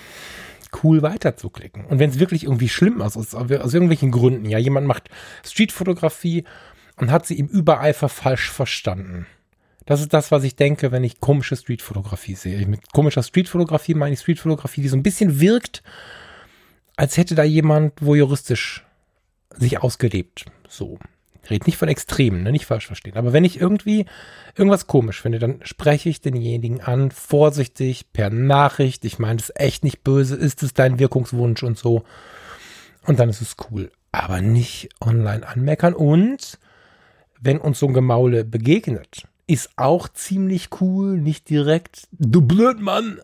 cool 0.84 1.02
weiterzuklicken. 1.02 1.86
Und 1.86 2.00
wenn 2.00 2.10
es 2.10 2.20
wirklich 2.20 2.44
irgendwie 2.44 2.70
schlimm 2.70 3.02
ist, 3.02 3.18
aus, 3.18 3.34
aus 3.34 3.74
irgendwelchen 3.74 4.12
Gründen, 4.12 4.46
ja, 4.46 4.58
jemand 4.58 4.88
macht 4.88 5.10
Streetfotografie 5.44 6.44
und 7.02 7.12
hat 7.12 7.26
sie 7.26 7.38
im 7.40 7.48
Übereifer 7.48 8.08
falsch 8.08 8.52
verstanden. 8.52 9.26
Das 9.88 10.00
ist 10.00 10.14
das, 10.14 10.32
was 10.32 10.44
ich 10.44 10.56
denke, 10.56 10.92
wenn 10.92 11.04
ich 11.04 11.20
komische 11.20 11.56
Streetfotografie 11.56 12.36
sehe. 12.36 12.66
Mit 12.68 12.94
komischer 12.94 13.24
Streetfotografie 13.24 13.96
meine 13.96 14.14
ich 14.14 14.20
Streetfotografie, 14.20 14.82
die 14.82 14.88
so 14.88 14.96
ein 14.96 15.04
bisschen 15.04 15.42
wirkt, 15.42 15.82
als 16.96 17.18
hätte 17.18 17.34
da 17.34 17.44
jemand 17.44 17.94
voyeuristisch 18.00 18.86
sich 19.58 19.82
ausgelebt. 19.82 20.46
So. 20.70 21.00
Ich 21.44 21.50
rede 21.50 21.66
nicht 21.66 21.78
von 21.78 21.90
Extremen, 21.90 22.44
ne? 22.44 22.52
nicht 22.52 22.68
falsch 22.68 22.86
verstehen. 22.86 23.18
Aber 23.18 23.34
wenn 23.34 23.44
ich 23.44 23.60
irgendwie 23.60 24.06
irgendwas 24.56 24.86
komisch 24.86 25.20
finde, 25.20 25.40
dann 25.40 25.60
spreche 25.64 26.08
ich 26.08 26.22
denjenigen 26.22 26.82
an, 26.82 27.10
vorsichtig, 27.10 28.14
per 28.14 28.30
Nachricht. 28.30 29.04
Ich 29.06 29.18
meine, 29.18 29.38
das 29.38 29.50
ist 29.50 29.60
echt 29.60 29.84
nicht 29.84 30.04
böse. 30.04 30.36
Ist 30.36 30.62
es 30.62 30.76
dein 30.76 31.00
Wirkungswunsch 31.00 31.64
und 31.64 31.80
so? 31.80 32.04
Und 33.08 33.20
dann 33.20 33.30
ist 33.30 33.42
es 33.42 33.56
cool. 33.72 33.92
Aber 34.12 34.42
nicht 34.42 34.90
online 35.02 35.48
anmeckern 35.48 35.96
und 35.96 36.60
wenn 37.42 37.58
uns 37.58 37.80
so 37.80 37.88
ein 37.88 37.94
Gemaule 37.94 38.46
begegnet, 38.46 39.28
ist 39.48 39.72
auch 39.76 40.08
ziemlich 40.08 40.70
cool, 40.80 41.20
nicht 41.20 41.50
direkt, 41.50 42.08
du 42.12 42.42
Blödmann, 42.42 43.20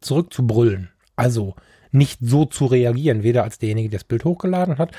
zurückzubrüllen. 0.00 0.90
Also 1.14 1.54
nicht 1.92 2.18
so 2.22 2.44
zu 2.44 2.66
reagieren, 2.66 3.22
weder 3.22 3.44
als 3.44 3.58
derjenige, 3.58 3.90
der 3.90 3.98
das 4.00 4.08
Bild 4.08 4.24
hochgeladen 4.24 4.78
hat, 4.78 4.92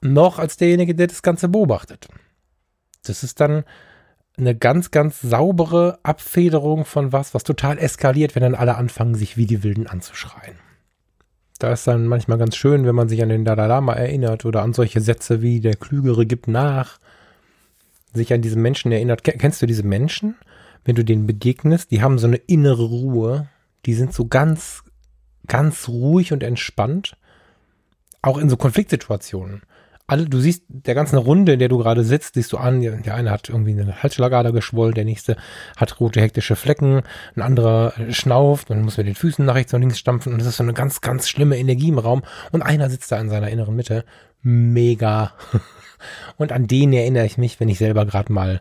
noch 0.00 0.38
als 0.38 0.56
derjenige, 0.56 0.94
der 0.94 1.08
das 1.08 1.22
Ganze 1.22 1.48
beobachtet. 1.48 2.08
Das 3.04 3.22
ist 3.22 3.40
dann 3.40 3.64
eine 4.36 4.56
ganz, 4.56 4.90
ganz 4.90 5.20
saubere 5.20 5.98
Abfederung 6.02 6.84
von 6.84 7.12
was, 7.12 7.34
was 7.34 7.44
total 7.44 7.78
eskaliert, 7.78 8.34
wenn 8.34 8.42
dann 8.42 8.54
alle 8.54 8.76
anfangen, 8.76 9.14
sich 9.14 9.36
wie 9.36 9.46
die 9.46 9.62
Wilden 9.62 9.86
anzuschreien. 9.86 10.56
Da 11.58 11.72
ist 11.72 11.86
dann 11.86 12.06
manchmal 12.06 12.38
ganz 12.38 12.56
schön, 12.56 12.86
wenn 12.86 12.94
man 12.94 13.08
sich 13.08 13.22
an 13.22 13.28
den 13.28 13.44
Dalai 13.44 13.66
Lama 13.66 13.92
erinnert 13.92 14.44
oder 14.44 14.62
an 14.62 14.72
solche 14.72 15.00
Sätze 15.00 15.42
wie 15.42 15.60
der 15.60 15.76
Klügere 15.76 16.26
gibt 16.26 16.48
nach, 16.48 16.98
sich 18.12 18.32
an 18.32 18.42
diese 18.42 18.58
Menschen 18.58 18.92
erinnert. 18.92 19.24
Kennst 19.24 19.62
du 19.62 19.66
diese 19.66 19.82
Menschen? 19.82 20.36
Wenn 20.84 20.96
du 20.96 21.04
denen 21.04 21.26
begegnest, 21.26 21.90
die 21.90 22.02
haben 22.02 22.18
so 22.18 22.26
eine 22.26 22.36
innere 22.36 22.84
Ruhe, 22.84 23.48
die 23.86 23.94
sind 23.94 24.12
so 24.12 24.26
ganz, 24.26 24.82
ganz 25.46 25.88
ruhig 25.88 26.32
und 26.32 26.42
entspannt, 26.42 27.16
auch 28.20 28.38
in 28.38 28.48
so 28.48 28.56
Konfliktsituationen 28.56 29.62
alle, 30.12 30.26
du 30.26 30.38
siehst 30.38 30.64
der 30.68 30.94
ganzen 30.94 31.16
Runde, 31.16 31.54
in 31.54 31.58
der 31.58 31.68
du 31.68 31.78
gerade 31.78 32.04
sitzt, 32.04 32.34
siehst 32.34 32.52
du 32.52 32.58
an, 32.58 32.82
der 32.82 33.14
eine 33.14 33.30
hat 33.30 33.48
irgendwie 33.48 33.72
eine 33.72 34.02
Halsschlagader 34.02 34.52
geschwollen, 34.52 34.94
der 34.94 35.06
nächste 35.06 35.36
hat 35.76 35.98
rote 36.00 36.20
hektische 36.20 36.54
Flecken, 36.54 37.02
ein 37.34 37.42
anderer 37.42 37.94
schnauft 38.10 38.70
und 38.70 38.82
muss 38.82 38.98
mit 38.98 39.06
den 39.06 39.14
Füßen 39.14 39.44
nach 39.44 39.54
rechts 39.54 39.72
und 39.72 39.80
links 39.80 39.98
stampfen 39.98 40.34
und 40.34 40.40
es 40.40 40.46
ist 40.46 40.58
so 40.58 40.62
eine 40.62 40.74
ganz, 40.74 41.00
ganz 41.00 41.30
schlimme 41.30 41.56
Energie 41.56 41.88
im 41.88 41.98
Raum 41.98 42.22
und 42.50 42.60
einer 42.60 42.90
sitzt 42.90 43.10
da 43.10 43.18
in 43.18 43.30
seiner 43.30 43.48
inneren 43.48 43.74
Mitte. 43.74 44.04
Mega. 44.42 45.32
Und 46.36 46.50
an 46.50 46.66
den 46.66 46.92
erinnere 46.92 47.26
ich 47.26 47.38
mich, 47.38 47.60
wenn 47.60 47.68
ich 47.68 47.78
selber 47.78 48.04
gerade 48.04 48.32
mal 48.32 48.60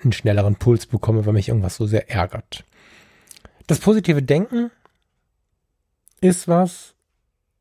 einen 0.00 0.12
schnelleren 0.12 0.54
Puls 0.54 0.86
bekomme, 0.86 1.26
weil 1.26 1.32
mich 1.32 1.48
irgendwas 1.48 1.74
so 1.74 1.84
sehr 1.84 2.08
ärgert. 2.08 2.64
Das 3.66 3.80
positive 3.80 4.22
Denken 4.22 4.70
ist 6.20 6.46
was, 6.46 6.94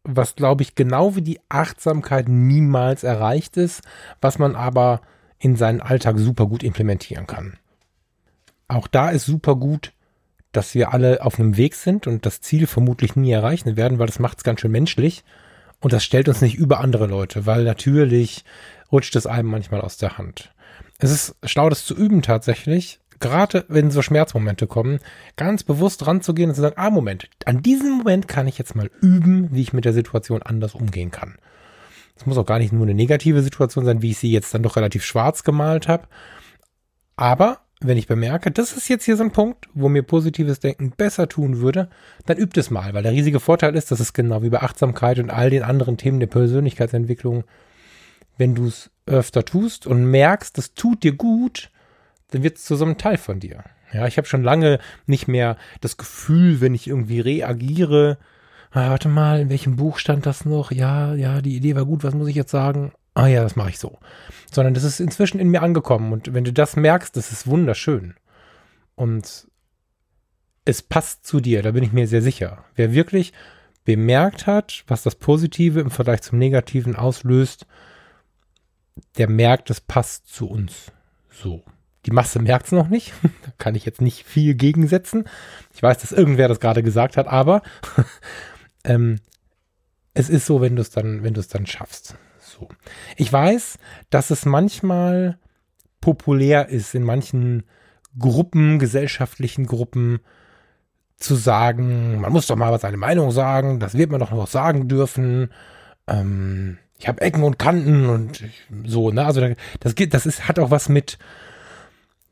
was 0.04 0.36
glaube 0.36 0.64
ich 0.64 0.76
genau 0.76 1.16
wie 1.16 1.22
die 1.22 1.40
Achtsamkeit 1.50 2.28
niemals 2.30 3.04
erreicht 3.04 3.58
ist, 3.58 3.82
was 4.22 4.40
man 4.40 4.56
aber 4.56 5.02
in 5.38 5.56
seinen 5.56 5.82
Alltag 5.82 6.18
super 6.18 6.48
gut 6.48 6.64
implementieren 6.64 7.28
kann. 7.28 7.58
Auch 8.68 8.88
da 8.88 9.10
ist 9.10 9.26
super 9.26 9.56
gut, 9.56 9.94
dass 10.52 10.74
wir 10.74 10.94
alle 10.94 11.24
auf 11.24 11.40
einem 11.40 11.58
Weg 11.58 11.76
sind 11.76 12.08
und 12.08 12.26
das 12.26 12.42
Ziel 12.42 12.68
vermutlich 12.68 13.16
nie 13.16 13.32
erreichen 13.32 13.78
werden, 13.78 14.00
weil 14.00 14.08
das 14.08 14.20
macht 14.20 14.40
es 14.40 14.44
ganz 14.44 14.62
schön 14.62 14.72
menschlich 14.72 15.24
und 15.80 15.94
das 15.94 16.04
stellt 16.04 16.28
uns 16.28 16.42
nicht 16.42 16.56
über 16.56 16.80
andere 16.80 17.08
Leute, 17.08 17.46
weil 17.46 17.64
natürlich 17.64 18.44
rutscht 18.92 19.16
es 19.16 19.28
einem 19.28 19.50
manchmal 19.50 19.82
aus 19.82 19.98
der 19.98 20.18
Hand. 20.18 20.54
Es 20.98 21.12
ist 21.12 21.36
schlau, 21.44 21.70
das 21.70 21.86
zu 21.86 21.96
üben 21.96 22.22
tatsächlich, 22.22 22.99
gerade 23.20 23.66
wenn 23.68 23.92
so 23.92 24.02
Schmerzmomente 24.02 24.68
kommen, 24.68 25.00
ganz 25.36 25.64
bewusst 25.64 26.06
ranzugehen 26.08 26.50
und 26.50 26.56
zu 26.56 26.62
sagen, 26.62 26.78
ah, 26.78 26.90
Moment, 26.90 27.30
an 27.46 27.62
diesem 27.62 27.92
Moment 27.98 28.28
kann 28.28 28.48
ich 28.48 28.58
jetzt 28.58 28.76
mal 28.76 28.90
üben, 29.02 29.50
wie 29.52 29.62
ich 29.62 29.74
mit 29.74 29.86
der 29.86 29.94
Situation 29.94 30.42
anders 30.42 30.76
umgehen 30.76 31.12
kann. 31.12 31.38
Es 32.16 32.26
muss 32.26 32.38
auch 32.38 32.46
gar 32.46 32.60
nicht 32.60 32.74
nur 32.74 32.84
eine 32.84 32.94
negative 32.94 33.42
Situation 33.42 33.86
sein, 33.86 34.02
wie 34.02 34.12
ich 34.12 34.18
sie 34.18 34.32
jetzt 34.32 34.54
dann 34.54 34.64
doch 34.64 34.76
relativ 34.76 35.06
schwarz 35.06 35.44
gemalt 35.44 35.88
habe. 35.88 36.08
Aber 37.16 37.60
wenn 37.82 37.98
ich 37.98 38.08
bemerke, 38.08 38.52
das 38.52 38.74
ist 38.74 38.90
jetzt 38.90 39.06
hier 39.06 39.16
so 39.16 39.24
ein 39.24 39.32
Punkt, 39.32 39.70
wo 39.74 39.88
mir 39.88 40.04
positives 40.04 40.60
Denken 40.60 40.92
besser 40.92 41.30
tun 41.30 41.60
würde, 41.60 41.90
dann 42.26 42.38
übt 42.38 42.60
es 42.60 42.70
mal, 42.70 42.94
weil 42.94 43.04
der 43.04 43.14
riesige 43.14 43.40
Vorteil 43.40 43.76
ist, 43.76 43.92
dass 43.92 44.02
es 44.02 44.12
genau 44.12 44.44
wie 44.44 44.50
bei 44.50 44.62
Achtsamkeit 44.62 45.20
und 45.20 45.30
all 45.30 45.50
den 45.50 45.64
anderen 45.64 45.96
Themen 45.96 46.20
der 46.20 46.28
Persönlichkeitsentwicklung, 46.28 47.46
wenn 48.38 48.54
du 48.54 48.68
es 48.68 48.90
öfter 49.06 49.46
tust 49.46 49.88
und 49.88 50.06
merkst, 50.06 50.58
das 50.58 50.74
tut 50.74 51.04
dir 51.04 51.14
gut, 51.14 51.72
dann 52.32 52.44
wird 52.44 52.58
es 52.58 52.66
zu 52.66 52.76
so 52.76 52.86
einem 52.86 52.98
Teil 52.98 53.18
von 53.18 53.40
dir. 53.40 53.64
Ja, 53.92 54.08
ich 54.08 54.18
habe 54.18 54.28
schon 54.28 54.44
lange 54.44 54.80
nicht 55.08 55.28
mehr 55.28 55.58
das 55.82 55.98
Gefühl, 55.98 56.62
wenn 56.62 56.76
ich 56.76 56.88
irgendwie 56.88 57.20
reagiere, 57.20 58.18
ah, 58.72 58.90
warte 58.90 59.10
mal, 59.10 59.40
in 59.40 59.50
welchem 59.50 59.76
Buch 59.76 59.98
stand 59.98 60.26
das 60.26 60.46
noch? 60.46 60.72
Ja, 60.72 61.16
ja, 61.16 61.42
die 61.42 61.56
Idee 61.56 61.76
war 61.76 61.86
gut, 61.86 62.04
was 62.04 62.14
muss 62.14 62.28
ich 62.28 62.36
jetzt 62.36 62.52
sagen? 62.52 62.92
Ah 63.16 63.28
ja, 63.28 63.42
das 63.42 63.56
mache 63.56 63.70
ich 63.70 63.80
so. 63.80 64.00
Sondern 64.52 64.74
das 64.74 64.84
ist 64.84 65.00
inzwischen 65.00 65.40
in 65.40 65.50
mir 65.50 65.64
angekommen 65.64 66.14
und 66.14 66.34
wenn 66.34 66.44
du 66.44 66.54
das 66.54 66.76
merkst, 66.76 67.16
das 67.16 67.32
ist 67.32 67.48
wunderschön. 67.48 68.16
Und 68.96 69.48
es 70.66 70.82
passt 70.82 71.26
zu 71.26 71.40
dir, 71.40 71.64
da 71.64 71.72
bin 71.72 71.84
ich 71.84 71.94
mir 71.94 72.08
sehr 72.08 72.22
sicher. 72.22 72.64
Wer 72.76 72.94
wirklich 72.94 73.34
bemerkt 73.86 74.46
hat, 74.46 74.84
was 74.88 75.02
das 75.02 75.16
Positive 75.16 75.80
im 75.80 75.90
Vergleich 75.90 76.22
zum 76.22 76.38
Negativen 76.38 76.96
auslöst, 76.96 77.66
der 79.18 79.30
merkt, 79.30 79.70
es 79.70 79.82
passt 79.82 80.28
zu 80.28 80.48
uns. 80.48 80.92
So. 81.32 81.64
Die 82.10 82.16
Masse 82.16 82.40
merkt 82.40 82.66
es 82.66 82.72
noch 82.72 82.88
nicht. 82.88 83.14
da 83.46 83.52
kann 83.60 83.76
ich 83.76 83.86
jetzt 83.86 84.02
nicht 84.02 84.26
viel 84.26 84.56
gegensetzen. 84.56 85.26
Ich 85.72 85.84
weiß, 85.84 86.00
dass 86.00 86.12
irgendwer 86.12 86.48
das 86.48 86.60
gerade 86.60 86.82
gesagt 86.82 87.18
hat, 87.18 87.28
aber 87.28 87.62
ähm, 88.84 89.20
es 90.16 90.28
ist 90.28 90.48
so, 90.48 90.60
wenn 90.60 90.76
du 90.76 90.82
es 90.82 90.90
dann, 90.90 91.22
wenn 91.24 91.36
du 91.36 91.40
es 91.40 91.50
dann 91.50 91.68
schaffst. 91.68 92.16
So. 92.40 92.68
Ich 93.16 93.32
weiß, 93.32 93.78
dass 94.10 94.32
es 94.32 94.46
manchmal 94.46 95.38
populär 96.02 96.70
ist, 96.70 96.96
in 96.96 97.04
manchen 97.04 97.64
Gruppen, 98.18 98.80
gesellschaftlichen 98.80 99.68
Gruppen, 99.68 100.20
zu 101.18 101.36
sagen, 101.36 102.22
man 102.22 102.32
muss 102.32 102.48
doch 102.48 102.56
mal 102.56 102.80
seine 102.80 102.98
Meinung 102.98 103.30
sagen, 103.32 103.80
das 103.80 103.94
wird 103.94 104.10
man 104.10 104.20
doch 104.20 104.32
noch 104.32 104.48
sagen 104.48 104.88
dürfen. 104.88 105.52
Ähm, 106.08 106.80
ich 106.98 107.08
habe 107.08 107.22
Ecken 107.22 107.44
und 107.44 107.60
Kanten 107.60 108.08
und 108.08 108.44
so, 108.86 109.12
ne? 109.12 109.26
Also 109.26 109.42
das 109.80 109.94
das 109.96 110.26
ist, 110.26 110.48
hat 110.48 110.58
auch 110.58 110.72
was 110.72 110.90
mit 110.90 111.20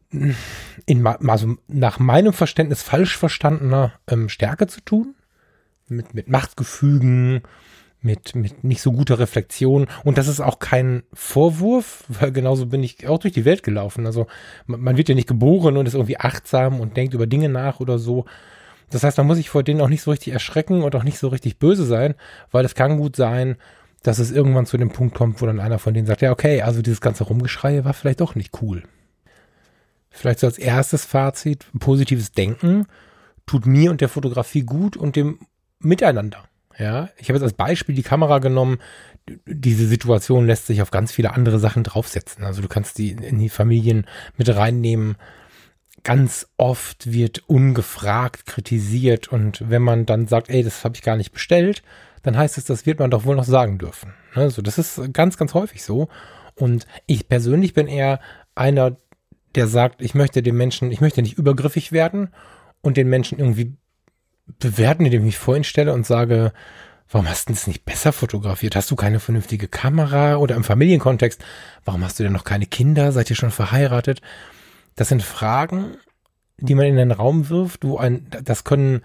in, 0.09 1.05
also 1.05 1.55
nach 1.67 1.99
meinem 1.99 2.33
Verständnis 2.33 2.81
falsch 2.81 3.17
verstandener 3.17 3.93
ähm, 4.07 4.29
Stärke 4.29 4.67
zu 4.67 4.81
tun. 4.81 5.15
Mit, 5.89 6.13
mit 6.13 6.27
Machtgefügen, 6.27 7.43
mit, 8.01 8.35
mit 8.35 8.63
nicht 8.63 8.81
so 8.81 8.91
guter 8.91 9.19
Reflexion. 9.19 9.87
Und 10.03 10.17
das 10.17 10.27
ist 10.27 10.41
auch 10.41 10.59
kein 10.59 11.03
Vorwurf, 11.13 12.03
weil 12.07 12.31
genauso 12.31 12.67
bin 12.67 12.83
ich 12.83 13.07
auch 13.07 13.19
durch 13.19 13.33
die 13.33 13.45
Welt 13.45 13.63
gelaufen. 13.63 14.05
Also 14.05 14.27
man, 14.65 14.81
man 14.81 14.97
wird 14.97 15.09
ja 15.09 15.15
nicht 15.15 15.27
geboren 15.27 15.77
und 15.77 15.87
ist 15.87 15.93
irgendwie 15.93 16.19
achtsam 16.19 16.79
und 16.79 16.97
denkt 16.97 17.13
über 17.13 17.27
Dinge 17.27 17.49
nach 17.49 17.79
oder 17.79 17.99
so. 17.99 18.25
Das 18.89 19.03
heißt, 19.03 19.17
man 19.17 19.27
muss 19.27 19.37
sich 19.37 19.49
vor 19.49 19.63
denen 19.63 19.81
auch 19.81 19.89
nicht 19.89 20.01
so 20.01 20.11
richtig 20.11 20.33
erschrecken 20.33 20.83
und 20.83 20.95
auch 20.95 21.03
nicht 21.03 21.19
so 21.19 21.27
richtig 21.27 21.59
böse 21.59 21.85
sein, 21.85 22.15
weil 22.51 22.63
es 22.63 22.75
kann 22.75 22.97
gut 22.97 23.15
sein, 23.15 23.57
dass 24.03 24.19
es 24.19 24.31
irgendwann 24.31 24.65
zu 24.65 24.77
dem 24.77 24.91
Punkt 24.91 25.15
kommt, 25.15 25.41
wo 25.41 25.45
dann 25.45 25.59
einer 25.59 25.79
von 25.79 25.93
denen 25.93 26.07
sagt, 26.07 26.21
ja, 26.21 26.31
okay, 26.31 26.61
also 26.61 26.81
dieses 26.81 27.01
ganze 27.01 27.25
Rumgeschreie 27.25 27.83
war 27.83 27.93
vielleicht 27.93 28.21
doch 28.21 28.35
nicht 28.35 28.61
cool. 28.61 28.83
Vielleicht 30.17 30.39
so 30.39 30.47
als 30.47 30.57
erstes 30.57 31.05
Fazit, 31.05 31.67
positives 31.79 32.31
Denken 32.31 32.87
tut 33.45 33.65
mir 33.65 33.91
und 33.91 34.01
der 34.01 34.09
Fotografie 34.09 34.63
gut 34.63 34.97
und 34.97 35.15
dem 35.15 35.39
Miteinander. 35.79 36.43
Ja, 36.77 37.09
ich 37.17 37.29
habe 37.29 37.37
jetzt 37.37 37.43
als 37.43 37.53
Beispiel 37.53 37.95
die 37.95 38.03
Kamera 38.03 38.39
genommen. 38.39 38.79
Diese 39.45 39.87
Situation 39.87 40.47
lässt 40.47 40.67
sich 40.67 40.81
auf 40.81 40.91
ganz 40.91 41.11
viele 41.11 41.33
andere 41.33 41.59
Sachen 41.59 41.83
draufsetzen. 41.83 42.43
Also 42.43 42.61
du 42.61 42.67
kannst 42.67 42.97
die 42.97 43.11
in 43.11 43.39
die 43.39 43.49
Familien 43.49 44.05
mit 44.37 44.53
reinnehmen. 44.55 45.17
Ganz 46.03 46.47
oft 46.57 47.11
wird 47.11 47.43
ungefragt 47.47 48.45
kritisiert 48.45 49.27
und 49.27 49.69
wenn 49.69 49.81
man 49.81 50.05
dann 50.05 50.27
sagt, 50.27 50.49
ey, 50.49 50.63
das 50.63 50.83
habe 50.83 50.95
ich 50.95 51.01
gar 51.01 51.17
nicht 51.17 51.31
bestellt, 51.31 51.81
dann 52.23 52.37
heißt 52.37 52.57
es, 52.57 52.65
das 52.65 52.85
wird 52.85 52.99
man 52.99 53.11
doch 53.11 53.25
wohl 53.25 53.35
noch 53.35 53.43
sagen 53.45 53.77
dürfen. 53.77 54.13
Also 54.33 54.61
das 54.61 54.77
ist 54.77 55.13
ganz, 55.13 55.37
ganz 55.37 55.53
häufig 55.53 55.83
so. 55.83 56.07
Und 56.55 56.87
ich 57.05 57.27
persönlich 57.27 57.73
bin 57.73 57.87
eher 57.87 58.19
einer, 58.55 58.97
der 59.55 59.67
sagt, 59.67 60.01
ich 60.01 60.15
möchte 60.15 60.43
den 60.43 60.55
Menschen, 60.55 60.91
ich 60.91 61.01
möchte 61.01 61.21
nicht 61.21 61.37
übergriffig 61.37 61.91
werden 61.91 62.29
und 62.81 62.97
den 62.97 63.09
Menschen 63.09 63.39
irgendwie 63.39 63.75
bewerten, 64.59 65.05
indem 65.05 65.21
ich 65.21 65.25
mich 65.25 65.37
vor 65.37 65.55
ihn 65.55 65.63
stelle 65.63 65.93
und 65.93 66.05
sage, 66.05 66.53
warum 67.09 67.29
hast 67.29 67.49
du 67.49 67.53
das 67.53 67.67
nicht 67.67 67.85
besser 67.85 68.13
fotografiert? 68.13 68.75
Hast 68.75 68.91
du 68.91 68.95
keine 68.95 69.19
vernünftige 69.19 69.67
Kamera 69.67 70.37
oder 70.37 70.55
im 70.55 70.63
Familienkontext? 70.63 71.43
Warum 71.85 72.03
hast 72.03 72.19
du 72.19 72.23
denn 72.23 72.33
noch 72.33 72.43
keine 72.43 72.65
Kinder? 72.65 73.11
Seid 73.11 73.29
ihr 73.29 73.35
schon 73.35 73.51
verheiratet? 73.51 74.21
Das 74.95 75.09
sind 75.09 75.23
Fragen, 75.23 75.97
die 76.57 76.75
man 76.75 76.85
in 76.85 76.95
den 76.95 77.11
Raum 77.11 77.49
wirft, 77.49 77.83
wo 77.83 77.97
ein, 77.97 78.27
das 78.43 78.63
können 78.63 79.01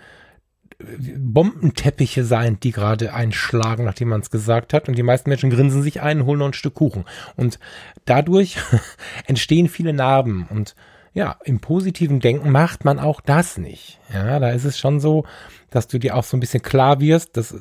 Bombenteppiche 1.16 2.24
sein, 2.24 2.58
die 2.60 2.72
gerade 2.72 3.14
einschlagen, 3.14 3.84
nachdem 3.84 4.08
man 4.08 4.20
es 4.20 4.30
gesagt 4.30 4.72
hat. 4.72 4.88
Und 4.88 4.96
die 4.96 5.02
meisten 5.02 5.30
Menschen 5.30 5.50
grinsen 5.50 5.82
sich 5.82 6.02
ein, 6.02 6.24
holen 6.24 6.38
noch 6.38 6.46
ein 6.46 6.52
Stück 6.52 6.74
Kuchen. 6.74 7.04
Und 7.36 7.58
dadurch 8.04 8.56
entstehen 9.26 9.68
viele 9.68 9.92
Narben. 9.92 10.46
Und 10.48 10.74
ja, 11.14 11.36
im 11.44 11.60
positiven 11.60 12.20
Denken 12.20 12.50
macht 12.50 12.84
man 12.84 12.98
auch 12.98 13.20
das 13.20 13.58
nicht. 13.58 13.98
Ja, 14.12 14.38
da 14.38 14.50
ist 14.50 14.64
es 14.64 14.78
schon 14.78 15.00
so, 15.00 15.24
dass 15.70 15.88
du 15.88 15.98
dir 15.98 16.16
auch 16.16 16.24
so 16.24 16.36
ein 16.36 16.40
bisschen 16.40 16.62
klar 16.62 17.00
wirst, 17.00 17.36
das 17.36 17.54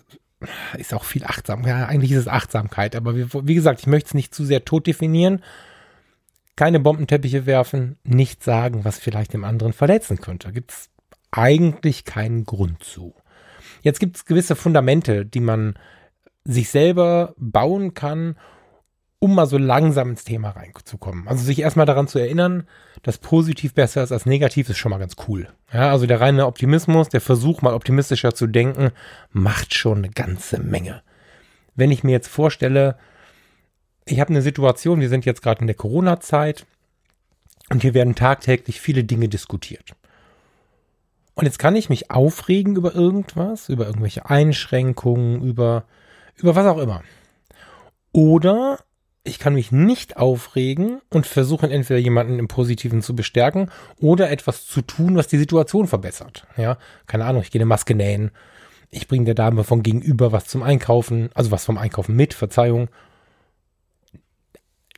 ist 0.78 0.94
auch 0.94 1.04
viel 1.04 1.24
Achtsamkeit. 1.24 1.68
Ja, 1.68 1.86
eigentlich 1.86 2.12
ist 2.12 2.20
es 2.20 2.28
Achtsamkeit, 2.28 2.96
aber 2.96 3.16
wie, 3.16 3.26
wie 3.32 3.56
gesagt, 3.56 3.82
ich 3.82 3.88
möchte 3.88 4.08
es 4.08 4.14
nicht 4.14 4.34
zu 4.34 4.46
sehr 4.46 4.66
tot 4.66 4.88
definieren. 4.88 5.42
Keine 6.56 6.80
Bombenteppiche 6.80 7.46
werfen, 7.46 7.98
nicht 8.04 8.44
sagen, 8.44 8.84
was 8.86 9.00
vielleicht 9.00 9.34
dem 9.34 9.44
anderen 9.44 9.74
verletzen 9.74 10.20
könnte. 10.20 10.52
Gibt 10.52 10.72
es 10.72 10.90
eigentlich 11.32 12.06
keinen 12.06 12.46
Grund 12.46 12.84
zu. 12.84 13.14
Jetzt 13.82 14.00
gibt 14.00 14.18
es 14.18 14.26
gewisse 14.26 14.56
Fundamente, 14.56 15.26
die 15.26 15.40
man 15.40 15.76
sich 16.44 16.70
selber 16.70 17.34
bauen 17.38 17.94
kann, 17.94 18.36
um 19.20 19.36
mal 19.36 19.46
so 19.46 19.60
langsam 19.60 20.10
ins 20.10 20.24
Thema 20.24 20.50
reinzukommen. 20.50 21.28
Also 21.28 21.44
sich 21.44 21.60
erstmal 21.60 21.86
daran 21.86 22.08
zu 22.08 22.18
erinnern, 22.18 22.68
dass 23.04 23.20
positiv 23.20 23.74
besser 23.76 24.02
ist 24.02 24.12
als 24.12 24.26
negativ, 24.26 24.68
ist 24.70 24.80
schon 24.80 24.90
mal 24.90 24.98
ganz 24.98 25.16
cool. 25.28 25.48
Ja, 25.72 25.92
also 25.92 26.08
der 26.08 26.20
reine 26.20 26.48
Optimismus, 26.48 27.10
der 27.10 27.22
Versuch, 27.22 27.62
mal 27.62 27.76
optimistischer 27.76 28.34
zu 28.34 28.48
denken, 28.48 28.90
macht 29.32 29.76
schon 29.76 30.00
eine 30.00 30.10
ganze 30.10 30.60
Menge. 30.60 31.04
Wenn 31.76 31.92
ich 31.92 32.04
mir 32.04 32.12
jetzt 32.12 32.30
vorstelle, 32.30 32.98
ich 34.06 34.20
habe 34.20 34.32
eine 34.32 34.42
Situation, 34.42 35.02
wir 35.02 35.10
sind 35.10 35.26
jetzt 35.26 35.44
gerade 35.44 35.62
in 35.62 35.68
der 35.68 35.76
Corona-Zeit 35.76 36.66
und 37.70 37.84
hier 37.84 37.94
werden 37.94 38.16
tagtäglich 38.16 38.82
viele 38.82 39.04
Dinge 39.04 39.30
diskutiert. 39.30 39.96
Und 41.34 41.46
jetzt 41.46 41.60
kann 41.60 41.76
ich 41.76 41.90
mich 41.90 42.12
aufregen 42.12 42.76
über 42.76 42.94
irgendwas, 42.94 43.70
über 43.70 43.86
irgendwelche 43.86 44.30
Einschränkungen, 44.30 45.42
über, 45.42 45.86
über 46.36 46.56
was 46.56 46.66
auch 46.66 46.78
immer. 46.78 47.04
Oder 48.12 48.80
ich 49.24 49.40
kann 49.40 49.54
mich 49.54 49.72
nicht 49.72 50.18
aufregen 50.18 51.00
und 51.10 51.28
versuchen, 51.28 51.70
entweder 51.70 52.00
jemanden 52.00 52.40
im 52.40 52.48
Positiven 52.48 53.02
zu 53.02 53.16
bestärken 53.16 53.70
oder 54.00 54.32
etwas 54.32 54.66
zu 54.66 54.82
tun, 54.82 55.16
was 55.16 55.28
die 55.28 55.38
Situation 55.38 55.88
verbessert. 55.88 56.48
Ja, 56.58 56.78
keine 57.06 57.26
Ahnung, 57.26 57.44
ich 57.44 57.52
gehe 57.52 57.60
eine 57.60 57.68
Maske 57.68 57.96
nähen. 57.96 58.32
Ich 58.90 59.08
bringe 59.08 59.26
der 59.26 59.36
Dame 59.36 59.64
von 59.64 59.84
gegenüber 59.84 60.32
was 60.32 60.46
zum 60.46 60.64
Einkaufen, 60.64 61.30
also 61.34 61.52
was 61.52 61.64
vom 61.64 61.78
Einkaufen 61.78 62.16
mit, 62.16 62.34
Verzeihung. 62.34 62.90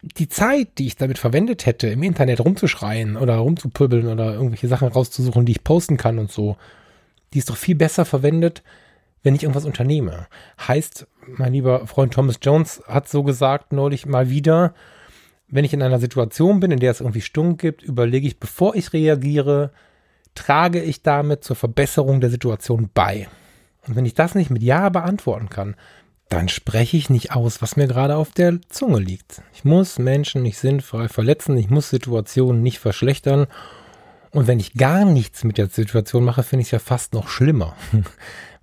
Die 0.06 0.28
Zeit, 0.28 0.78
die 0.78 0.88
ich 0.88 0.98
damit 0.98 1.18
verwendet 1.18 1.66
hätte, 1.66 1.88
im 1.88 2.04
Internet 2.04 2.42
rumzuschreien 2.42 3.16
oder 3.16 3.38
rumzupübbeln 3.38 4.08
oder 4.08 4.34
irgendwelche 4.34 4.68
Sachen 4.68 4.90
rauszusuchen, 4.90 5.46
die 5.46 5.54
ich 5.54 5.64
posten 5.64 5.96
kann 5.96 6.20
und 6.20 6.30
so, 6.30 6.58
die 7.34 7.40
ist 7.40 7.50
doch 7.50 7.56
viel 7.56 7.76
besser 7.76 8.04
verwendet, 8.04 8.64
wenn 9.24 9.34
ich 9.34 9.44
irgendwas 9.44 9.66
unternehme. 9.66 10.28
Heißt, 10.68 11.08
mein 11.26 11.54
lieber 11.54 11.88
Freund 11.88 12.14
Thomas 12.14 12.40
Jones 12.42 12.84
hat 12.86 13.08
so 13.08 13.24
gesagt 13.24 13.72
neulich 13.72 14.06
mal 14.06 14.30
wieder, 14.30 14.74
wenn 15.48 15.64
ich 15.64 15.74
in 15.74 15.82
einer 15.82 16.00
Situation 16.00 16.60
bin, 16.60 16.72
in 16.72 16.80
der 16.80 16.92
es 16.92 17.00
irgendwie 17.00 17.22
Stunk 17.22 17.62
gibt, 17.62 17.82
überlege 17.82 18.28
ich, 18.28 18.40
bevor 18.40 18.76
ich 18.76 18.92
reagiere, 18.92 19.72
trage 20.36 20.82
ich 20.82 21.02
damit 21.02 21.46
zur 21.46 21.56
Verbesserung 21.56 22.20
der 22.20 22.30
Situation 22.30 22.90
bei. 22.94 23.30
Und 23.88 23.96
wenn 23.96 24.06
ich 24.06 24.14
das 24.14 24.36
nicht 24.36 24.50
mit 24.50 24.64
Ja 24.64 24.90
beantworten 24.90 25.50
kann, 25.50 25.76
dann 26.34 26.50
spreche 26.50 26.98
ich 26.98 27.12
nicht 27.12 27.32
aus, 27.32 27.62
was 27.62 27.76
mir 27.76 27.88
gerade 27.88 28.16
auf 28.16 28.32
der 28.32 28.60
Zunge 28.68 29.00
liegt. 29.00 29.44
Ich 29.54 29.66
muss 29.66 30.00
Menschen 30.00 30.42
nicht 30.42 30.58
sinnfrei 30.58 31.08
verletzen, 31.08 31.56
ich 31.58 31.70
muss 31.70 31.92
Situationen 31.92 32.64
nicht 32.64 32.80
verschlechtern. 32.80 33.46
Und 34.32 34.48
wenn 34.48 34.60
ich 34.60 34.74
gar 34.74 35.06
nichts 35.06 35.44
mit 35.44 35.60
der 35.60 35.68
Situation 35.68 36.24
mache, 36.24 36.42
finde 36.42 36.62
ich 36.62 36.70
es 36.70 36.72
ja 36.72 36.80
fast 36.80 37.14
noch 37.14 37.28
schlimmer. 37.28 37.76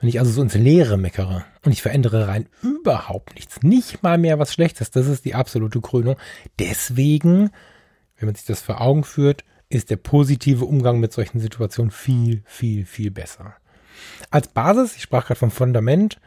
Wenn 0.01 0.09
ich 0.09 0.19
also 0.19 0.33
so 0.33 0.43
ins 0.43 0.55
Leere 0.55 0.97
meckere 0.97 1.45
und 1.65 1.71
ich 1.71 1.83
verändere 1.83 2.27
rein 2.27 2.49
überhaupt 2.63 3.37
nichts, 3.37 3.63
nicht 3.63 4.03
mal 4.03 4.19
mehr 4.19 4.41
was 4.41 4.53
Schlechtes, 4.53 4.91
das 4.91 5.07
ist 5.07 5.25
die 5.25 5.35
absolute 5.37 5.81
Krönung. 5.81 6.17
Deswegen, 6.59 7.51
wenn 8.17 8.27
man 8.27 8.35
sich 8.35 8.47
das 8.47 8.63
vor 8.63 8.81
Augen 8.81 9.05
führt, 9.05 9.45
ist 9.69 9.91
der 9.91 9.97
positive 9.97 10.65
Umgang 10.65 10.99
mit 10.99 11.13
solchen 11.13 11.39
Situationen 11.39 11.93
viel, 11.93 12.43
viel, 12.47 12.85
viel 12.85 13.13
besser. 13.13 13.55
Als 14.31 14.49
Basis, 14.49 14.97
ich 14.97 15.03
sprach 15.03 15.27
gerade 15.27 15.39
vom 15.39 15.53
Fundament, 15.53 16.19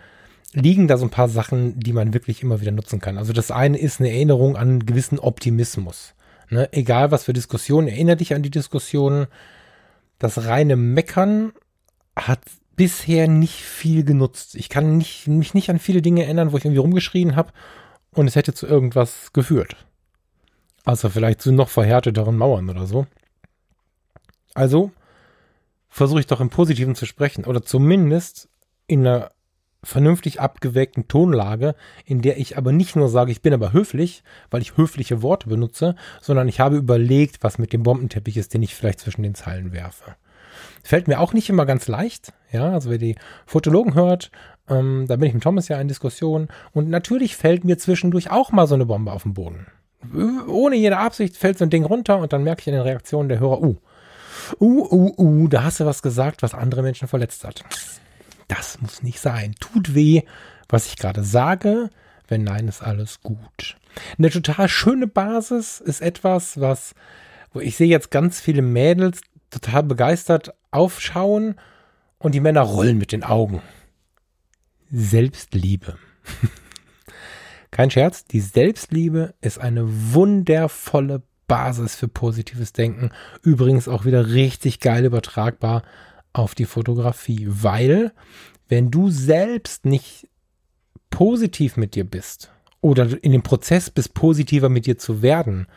liegen 0.54 0.88
da 0.88 0.98
so 0.98 1.06
ein 1.06 1.12
paar 1.12 1.30
Sachen, 1.30 1.80
die 1.80 1.94
man 1.94 2.14
wirklich 2.14 2.44
immer 2.44 2.62
wieder 2.62 2.72
nutzen 2.72 3.00
kann. 3.00 3.18
Also 3.18 3.34
das 3.34 3.52
eine 3.52 3.78
ist 3.78 4.00
eine 4.00 4.12
Erinnerung 4.12 4.56
an 4.56 4.70
einen 4.70 4.86
gewissen 4.86 5.20
Optimismus. 5.20 6.14
Ne? 6.50 6.72
Egal 6.72 7.12
was 7.12 7.24
für 7.26 7.34
Diskussionen, 7.34 7.88
erinnere 7.88 8.18
dich 8.18 8.34
an 8.34 8.44
die 8.44 8.52
Diskussionen. 8.52 9.28
Das 10.20 10.46
reine 10.46 10.76
Meckern 10.76 11.54
hat 12.16 12.42
bisher 12.76 13.28
nicht 13.28 13.62
viel 13.62 14.04
genutzt. 14.04 14.56
Ich 14.56 14.70
kann 14.70 14.98
nicht, 14.98 15.28
mich 15.28 15.54
nicht 15.54 15.70
an 15.70 15.80
viele 15.80 16.02
Dinge 16.02 16.24
erinnern, 16.24 16.52
wo 16.52 16.58
ich 16.58 16.66
irgendwie 16.66 16.82
rumgeschrien 16.82 17.36
habe 17.36 17.52
und 18.12 18.28
es 18.28 18.36
hätte 18.36 18.54
zu 18.54 18.68
irgendwas 18.68 19.34
geführt. 19.34 19.76
Also 20.86 21.10
vielleicht 21.10 21.42
zu 21.42 21.52
noch 21.52 21.70
verhärteteren 21.70 22.38
Mauern 22.38 22.70
oder 22.70 22.86
so. 22.86 23.08
Also 24.54 24.92
versuche 25.90 26.20
ich 26.20 26.28
doch 26.28 26.42
im 26.42 26.50
Positiven 26.50 26.96
zu 26.96 27.06
sprechen 27.06 27.46
oder 27.46 27.64
zumindest 27.64 28.50
in 28.88 29.06
einer 29.06 29.32
vernünftig 29.84 30.40
abgeweckten 30.40 31.08
Tonlage, 31.08 31.76
in 32.06 32.22
der 32.22 32.38
ich 32.38 32.58
aber 32.58 32.72
nicht 32.72 32.96
nur 32.96 33.10
sage, 33.10 33.32
ich 33.32 33.42
bin 33.42 33.54
aber 33.54 33.74
höflich, 33.74 34.24
weil 34.50 34.62
ich 34.62 34.78
höfliche 34.78 35.22
Worte 35.22 35.50
benutze, 35.50 35.96
sondern 36.22 36.48
ich 36.48 36.60
habe 36.60 36.78
überlegt, 36.78 37.44
was 37.44 37.58
mit 37.58 37.74
dem 37.74 37.84
Bombenteppich 37.84 38.38
ist, 38.38 38.54
den 38.54 38.64
ich 38.64 38.76
vielleicht 38.76 39.00
zwischen 39.00 39.24
den 39.24 39.36
Zeilen 39.36 39.74
werfe. 39.74 40.16
Fällt 40.84 41.08
mir 41.08 41.20
auch 41.20 41.34
nicht 41.34 41.50
immer 41.50 41.66
ganz 41.66 41.88
leicht. 41.88 42.34
Ja, 42.52 42.72
also 42.72 42.90
wer 42.90 42.98
die 42.98 43.16
Fotologen 43.46 43.96
hört, 43.96 44.32
ähm, 44.70 45.06
da 45.08 45.16
bin 45.16 45.28
ich 45.28 45.34
mit 45.34 45.44
Thomas 45.44 45.68
ja 45.68 45.80
in 45.80 45.88
Diskussion. 45.88 46.48
Und 46.74 46.90
natürlich 46.90 47.36
fällt 47.36 47.64
mir 47.64 47.78
zwischendurch 47.78 48.32
auch 48.32 48.52
mal 48.52 48.68
so 48.68 48.76
eine 48.76 48.86
Bombe 48.86 49.12
auf 49.12 49.24
den 49.24 49.34
Boden. 49.34 49.68
Ohne 50.48 50.76
jede 50.76 50.98
Absicht 50.98 51.38
fällt 51.38 51.58
so 51.58 51.66
ein 51.66 51.70
Ding 51.70 51.86
runter 51.86 52.18
und 52.18 52.34
dann 52.34 52.44
merke 52.44 52.62
ich 52.62 52.68
in 52.68 52.74
den 52.74 52.82
Reaktionen 52.82 53.30
der 53.30 53.40
Hörer, 53.40 53.62
uh, 53.62 53.78
uh, 54.60 54.88
uh, 54.92 55.14
uh, 55.18 55.48
da 55.48 55.64
hast 55.64 55.80
du 55.80 55.86
was 55.86 56.02
gesagt, 56.02 56.42
was 56.42 56.54
andere 56.54 56.82
Menschen 56.82 57.08
verletzt 57.08 57.46
hat. 57.46 57.64
Das 58.48 58.82
muss 58.82 59.04
nicht 59.04 59.20
sein. 59.20 59.56
Tut 59.60 59.96
weh, 59.96 60.24
was 60.70 60.88
ich 60.88 60.98
gerade 60.98 61.24
sage. 61.24 61.90
Wenn 62.28 62.44
nein, 62.44 62.68
ist 62.68 62.82
alles 62.82 63.22
gut. 63.22 63.78
Eine 64.18 64.30
total 64.30 64.68
schöne 64.70 65.08
Basis 65.08 65.80
ist 65.80 66.02
etwas, 66.02 66.60
was, 66.60 66.96
wo 67.52 67.60
ich 67.60 67.76
sehe 67.76 67.88
jetzt 67.88 68.12
ganz 68.12 68.40
viele 68.40 68.62
Mädels, 68.62 69.22
total 69.50 69.84
begeistert 69.84 70.54
aufschauen 70.72 71.56
und 72.18 72.34
die 72.34 72.40
Männer 72.40 72.62
rollen 72.62 72.98
mit 72.98 73.12
den 73.12 73.24
Augen. 73.24 73.62
Selbstliebe. 74.92 75.98
Kein 77.72 77.92
Scherz, 77.92 78.26
die 78.26 78.40
Selbstliebe 78.40 79.34
ist 79.42 79.60
eine 79.60 80.14
wundervolle 80.14 81.24
Basis 81.48 81.96
für 81.96 82.08
positives 82.08 82.74
Denken. 82.74 83.12
Übrigens 83.42 83.88
auch 83.88 84.06
wieder 84.06 84.30
richtig 84.30 84.80
geil 84.80 85.06
übertragbar 85.06 85.84
auf 86.34 86.56
die 86.56 86.66
Fotografie, 86.66 87.46
weil 87.48 88.12
wenn 88.68 88.92
du 88.92 89.10
selbst 89.10 89.86
nicht 89.86 90.28
positiv 91.10 91.78
mit 91.78 91.96
dir 91.96 92.04
bist 92.04 92.52
oder 92.82 93.24
in 93.24 93.32
dem 93.32 93.44
Prozess 93.44 93.90
bist, 93.90 94.14
positiver 94.14 94.70
mit 94.70 94.86
dir 94.88 94.98
zu 94.98 95.22
werden, 95.22 95.68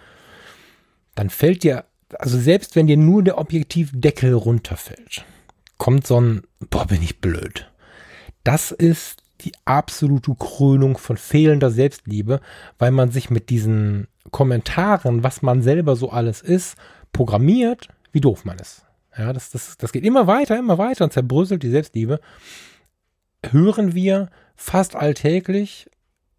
dann 1.15 1.31
fällt 1.31 1.63
dir 1.63 1.85
also 2.19 2.39
selbst 2.39 2.77
wenn 2.77 2.87
dir 2.87 2.97
nur 2.97 3.23
der 3.23 3.39
Objektivdeckel 3.39 4.33
runterfällt, 4.33 5.25
kommt 5.79 6.07
so 6.07 6.21
ein, 6.21 6.43
boah, 6.71 6.87
bin 6.87 7.03
ich 7.03 7.21
blöd. 7.21 7.71
Das 8.45 8.71
ist 8.71 9.23
die 9.41 9.53
absolute 9.65 10.35
Krönung 10.39 10.97
von 10.97 11.17
fehlender 11.17 11.71
Selbstliebe, 11.71 12.41
weil 12.79 12.91
man 12.91 13.11
sich 13.11 13.29
mit 13.29 13.51
diesen 13.51 14.09
Kommentaren, 14.31 15.23
was 15.23 15.43
man 15.43 15.63
selber 15.63 15.97
so 15.97 16.11
alles 16.11 16.41
ist, 16.41 16.77
programmiert, 17.13 17.89
wie 18.13 18.21
doof 18.21 18.45
man 18.45 18.59
ist. 18.59 18.86
Ja, 19.17 19.33
das, 19.33 19.51
das, 19.51 19.77
das 19.77 19.93
geht 19.93 20.05
immer 20.05 20.27
weiter, 20.27 20.59
immer 20.59 20.79
weiter 20.79 21.05
und 21.05 21.13
zerbröselt 21.13 21.63
die 21.63 21.71
Selbstliebe. 21.71 22.21
Hören 23.51 23.95
wir 23.95 24.31
fast 24.55 24.97
alltäglich. 24.97 25.89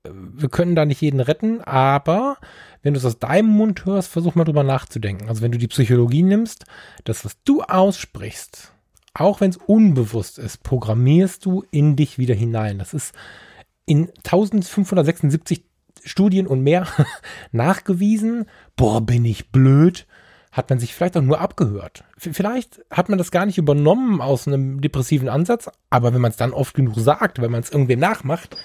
Wir 0.03 0.49
können 0.49 0.75
da 0.75 0.85
nicht 0.85 1.01
jeden 1.01 1.19
retten, 1.19 1.61
aber 1.61 2.37
wenn 2.81 2.93
du 2.93 2.99
es 2.99 3.05
aus 3.05 3.19
deinem 3.19 3.49
Mund 3.49 3.85
hörst, 3.85 4.09
versuch 4.09 4.35
mal 4.35 4.45
drüber 4.45 4.63
nachzudenken. 4.63 5.27
Also 5.27 5.41
wenn 5.41 5.51
du 5.51 5.57
die 5.57 5.67
Psychologie 5.67 6.23
nimmst, 6.23 6.65
das, 7.03 7.25
was 7.25 7.41
du 7.43 7.61
aussprichst, 7.61 8.71
auch 9.13 9.41
wenn 9.41 9.49
es 9.49 9.57
unbewusst 9.57 10.37
ist, 10.37 10.63
programmierst 10.63 11.45
du 11.45 11.65
in 11.71 11.95
dich 11.95 12.17
wieder 12.17 12.35
hinein. 12.35 12.77
Das 12.79 12.93
ist 12.93 13.13
in 13.85 14.09
1576 14.09 15.63
Studien 16.03 16.47
und 16.47 16.61
mehr 16.61 16.87
nachgewiesen. 17.51 18.45
Boah, 18.75 19.01
bin 19.01 19.25
ich 19.25 19.51
blöd. 19.51 20.05
Hat 20.57 20.71
man 20.71 20.79
sich 20.79 20.95
vielleicht 20.95 21.15
auch 21.15 21.21
nur 21.21 21.39
abgehört. 21.39 22.03
Vielleicht 22.17 22.83
hat 22.89 23.09
man 23.09 23.19
das 23.19 23.29
gar 23.29 23.45
nicht 23.45 23.59
übernommen 23.59 24.21
aus 24.21 24.47
einem 24.47 24.81
depressiven 24.81 25.29
Ansatz, 25.29 25.69
aber 25.91 26.15
wenn 26.15 26.21
man 26.21 26.31
es 26.31 26.37
dann 26.37 26.51
oft 26.51 26.73
genug 26.73 26.95
sagt, 26.97 27.39
wenn 27.39 27.51
man 27.51 27.61
es 27.61 27.69
irgendwem 27.69 27.99
nachmacht, 27.99 28.57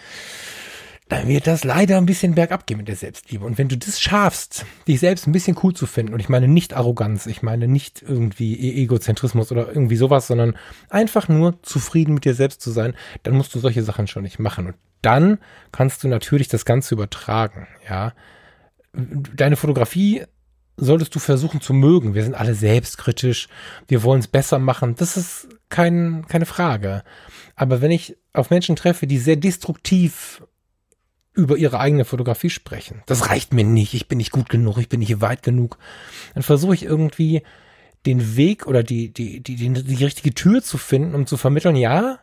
dann 1.11 1.29
wird 1.29 1.47
das 1.47 1.65
leider 1.65 1.99
ein 1.99 2.07
bisschen 2.07 2.35
bergab 2.35 2.67
gehen 2.67 2.79
mit 2.79 2.89
der 2.89 2.97
Selbstliebe. 2.97 3.45
Und 3.45 3.59
wenn 3.59 3.69
du 3.69 3.77
das 3.77 4.01
schaffst, 4.01 4.65
dich 4.89 5.01
selbst 5.01 5.27
ein 5.27 5.33
bisschen 5.33 5.55
cool 5.63 5.75
zu 5.75 5.85
finden, 5.85 6.15
und 6.15 6.21
ich 6.21 6.31
meine 6.31 6.49
nicht 6.49 6.73
Arroganz, 6.73 7.27
ich 7.27 7.43
meine 7.43 7.69
nicht 7.69 8.01
irgendwie 8.01 8.55
e- 8.55 8.83
Egozentrismus 8.85 9.53
oder 9.53 9.69
irgendwie 9.69 9.97
sowas, 9.97 10.27
sondern 10.27 10.57
einfach 10.89 11.29
nur 11.29 11.63
zufrieden 11.63 12.15
mit 12.15 12.25
dir 12.25 12.33
selbst 12.33 12.63
zu 12.63 12.71
sein, 12.71 12.95
dann 13.23 13.35
musst 13.37 13.55
du 13.55 13.59
solche 13.59 13.83
Sachen 13.83 14.07
schon 14.07 14.23
nicht 14.23 14.39
machen. 14.39 14.69
Und 14.69 14.77
dann 15.03 15.37
kannst 15.73 16.03
du 16.05 16.09
natürlich 16.09 16.49
das 16.49 16.65
Ganze 16.65 16.95
übertragen, 16.95 17.67
ja. 17.87 18.15
Deine 18.95 19.57
Fotografie 19.57 20.25
solltest 20.85 21.15
du 21.15 21.19
versuchen 21.19 21.61
zu 21.61 21.73
mögen. 21.73 22.15
Wir 22.15 22.25
sind 22.25 22.35
alle 22.35 22.55
selbstkritisch. 22.55 23.49
Wir 23.89 24.03
wollen 24.03 24.21
es 24.21 24.27
besser 24.27 24.59
machen. 24.59 24.95
Das 24.97 25.17
ist 25.17 25.49
kein, 25.69 26.27
keine 26.29 26.47
Frage. 26.47 27.05
Aber 27.55 27.81
wenn 27.81 27.91
ich 27.91 28.17
auf 28.33 28.51
Menschen 28.51 28.77
treffe, 28.77 29.07
die 29.07 29.19
sehr 29.19 29.37
destruktiv 29.37 30.43
über 31.35 31.57
ihre 31.57 31.81
eigene 31.81 32.05
Fotografie 32.05 32.51
sprechen. 32.51 33.03
Das 33.07 33.31
reicht 33.31 33.55
mir 33.55 33.65
nicht. 33.65 33.95
Ich 33.95 34.09
bin 34.09 34.19
nicht 34.19 34.33
gut 34.33 34.49
genug. 34.51 34.79
Ich 34.79 34.89
bin 34.89 35.01
nicht 35.01 35.21
weit 35.21 35.43
genug. 35.43 35.79
Dann 36.35 36.43
versuche 36.43 36.75
ich 36.75 36.85
irgendwie 36.85 37.43
den 38.05 38.37
Weg 38.37 38.67
oder 38.67 38.83
die, 38.83 39.13
die, 39.13 39.41
die, 39.41 39.57
die, 39.57 39.73
die 39.73 40.05
richtige 40.05 40.35
Tür 40.35 40.63
zu 40.63 40.77
finden, 40.77 41.15
um 41.15 41.27
zu 41.27 41.37
vermitteln, 41.37 41.77
ja, 41.77 42.19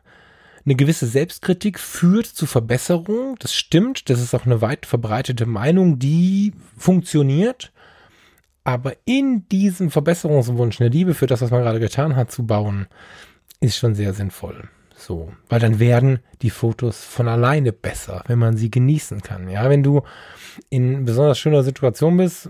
eine 0.65 0.76
gewisse 0.76 1.08
Selbstkritik 1.08 1.80
führt 1.80 2.28
zu 2.28 2.45
Verbesserung. 2.45 3.38
Das 3.39 3.56
stimmt. 3.56 4.10
Das 4.10 4.22
ist 4.22 4.36
auch 4.36 4.45
eine 4.45 4.62
weit 4.62 4.86
verbreitete 4.86 5.45
Meinung, 5.45 5.98
die 5.98 6.54
funktioniert. 6.78 7.72
Aber 8.63 8.93
in 9.06 9.48
diesem 9.50 9.89
Verbesserungswunsch, 9.89 10.80
eine 10.80 10.89
Liebe 10.89 11.13
für 11.13 11.28
das, 11.28 11.41
was 11.41 11.52
man 11.52 11.62
gerade 11.62 11.80
getan 11.80 12.15
hat, 12.15 12.32
zu 12.32 12.45
bauen, 12.45 12.88
ist 13.60 13.78
schon 13.78 13.95
sehr 13.95 14.13
sinnvoll. 14.13 14.69
So, 14.99 15.31
weil 15.47 15.62
dann 15.62 15.79
werden 15.79 16.19
die 16.41 16.49
Fotos 16.49 17.05
von 17.05 17.29
alleine 17.29 17.71
besser, 17.71 18.21
wenn 18.27 18.38
man 18.38 18.57
sie 18.57 18.69
genießen 18.69 19.21
kann. 19.21 19.49
Ja, 19.49 19.69
wenn 19.69 19.81
du 19.81 20.01
in 20.69 21.05
besonders 21.05 21.39
schöner 21.39 21.63
Situation 21.63 22.17
bist, 22.17 22.49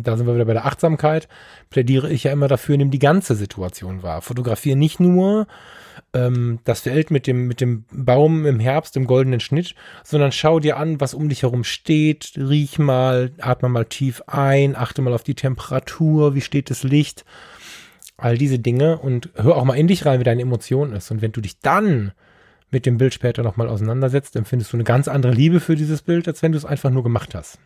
da 0.00 0.16
sind 0.16 0.28
wir 0.28 0.34
wieder 0.36 0.44
bei 0.44 0.52
der 0.52 0.66
Achtsamkeit, 0.66 1.28
plädiere 1.68 2.10
ich 2.10 2.24
ja 2.24 2.32
immer 2.32 2.46
dafür, 2.46 2.76
nimm 2.76 2.92
die 2.92 3.00
ganze 3.00 3.34
Situation 3.34 4.04
wahr. 4.04 4.22
Fotografiere 4.22 4.76
nicht 4.76 5.00
nur 5.00 5.48
ähm, 6.14 6.60
das 6.62 6.82
Feld 6.82 7.10
mit 7.10 7.26
dem, 7.26 7.48
mit 7.48 7.60
dem 7.60 7.84
Baum 7.90 8.46
im 8.46 8.60
Herbst 8.60 8.96
im 8.96 9.08
goldenen 9.08 9.40
Schnitt, 9.40 9.74
sondern 10.04 10.30
schau 10.30 10.60
dir 10.60 10.76
an, 10.76 11.00
was 11.00 11.12
um 11.12 11.28
dich 11.28 11.42
herum 11.42 11.64
steht, 11.64 12.34
riech 12.36 12.78
mal, 12.78 13.32
atme 13.40 13.68
mal 13.68 13.84
tief 13.84 14.22
ein, 14.28 14.76
achte 14.76 15.02
mal 15.02 15.12
auf 15.12 15.24
die 15.24 15.34
Temperatur, 15.34 16.36
wie 16.36 16.40
steht 16.40 16.70
das 16.70 16.84
Licht, 16.84 17.24
all 18.18 18.36
diese 18.36 18.58
Dinge 18.58 18.98
und 18.98 19.30
hör 19.34 19.56
auch 19.56 19.64
mal 19.64 19.74
in 19.74 19.86
dich 19.86 20.04
rein, 20.04 20.20
wie 20.20 20.24
deine 20.24 20.42
Emotion 20.42 20.92
ist. 20.92 21.10
Und 21.10 21.22
wenn 21.22 21.32
du 21.32 21.40
dich 21.40 21.60
dann 21.60 22.12
mit 22.70 22.84
dem 22.84 22.98
Bild 22.98 23.14
später 23.14 23.42
nochmal 23.42 23.68
auseinandersetzt, 23.68 24.36
empfindest 24.36 24.72
du 24.72 24.76
eine 24.76 24.84
ganz 24.84 25.08
andere 25.08 25.32
Liebe 25.32 25.60
für 25.60 25.76
dieses 25.76 26.02
Bild, 26.02 26.28
als 26.28 26.42
wenn 26.42 26.52
du 26.52 26.58
es 26.58 26.66
einfach 26.66 26.90
nur 26.90 27.02
gemacht 27.02 27.34
hast. 27.34 27.58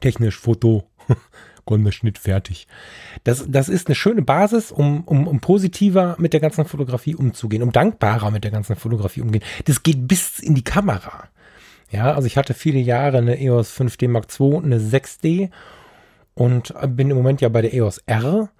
Technisch, 0.00 0.38
Foto, 0.38 0.84
Schnitt 1.90 2.18
fertig. 2.18 2.66
Das, 3.24 3.44
das 3.46 3.68
ist 3.68 3.88
eine 3.88 3.94
schöne 3.94 4.22
Basis, 4.22 4.72
um, 4.72 5.04
um, 5.04 5.26
um 5.26 5.40
positiver 5.40 6.16
mit 6.18 6.32
der 6.32 6.40
ganzen 6.40 6.64
Fotografie 6.64 7.14
umzugehen, 7.14 7.62
um 7.62 7.72
dankbarer 7.72 8.30
mit 8.30 8.44
der 8.44 8.50
ganzen 8.50 8.76
Fotografie 8.76 9.20
umgehen. 9.20 9.42
Das 9.66 9.82
geht 9.82 10.08
bis 10.08 10.38
in 10.38 10.54
die 10.54 10.64
Kamera. 10.64 11.28
Ja, 11.90 12.14
also 12.14 12.26
ich 12.26 12.36
hatte 12.36 12.54
viele 12.54 12.78
Jahre 12.78 13.18
eine 13.18 13.40
EOS 13.40 13.78
5D 13.78 14.08
Mark 14.08 14.28
II, 14.38 14.58
eine 14.58 14.78
6D 14.78 15.50
und 16.34 16.74
bin 16.96 17.10
im 17.10 17.16
Moment 17.16 17.40
ja 17.40 17.48
bei 17.48 17.62
der 17.62 17.74
EOS 17.74 17.98
R. 18.06 18.50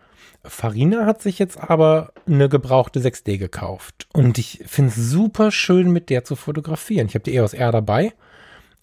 Farina 0.48 1.06
hat 1.06 1.22
sich 1.22 1.38
jetzt 1.38 1.58
aber 1.58 2.12
eine 2.26 2.48
gebrauchte 2.48 3.00
6D 3.00 3.38
gekauft 3.38 4.08
und 4.12 4.38
ich 4.38 4.62
finde 4.66 4.90
es 4.90 4.96
super 4.96 5.50
schön, 5.50 5.90
mit 5.90 6.10
der 6.10 6.24
zu 6.24 6.36
fotografieren. 6.36 7.06
Ich 7.06 7.14
habe 7.14 7.24
die 7.24 7.34
EOS 7.34 7.54
R 7.54 7.72
dabei 7.72 8.12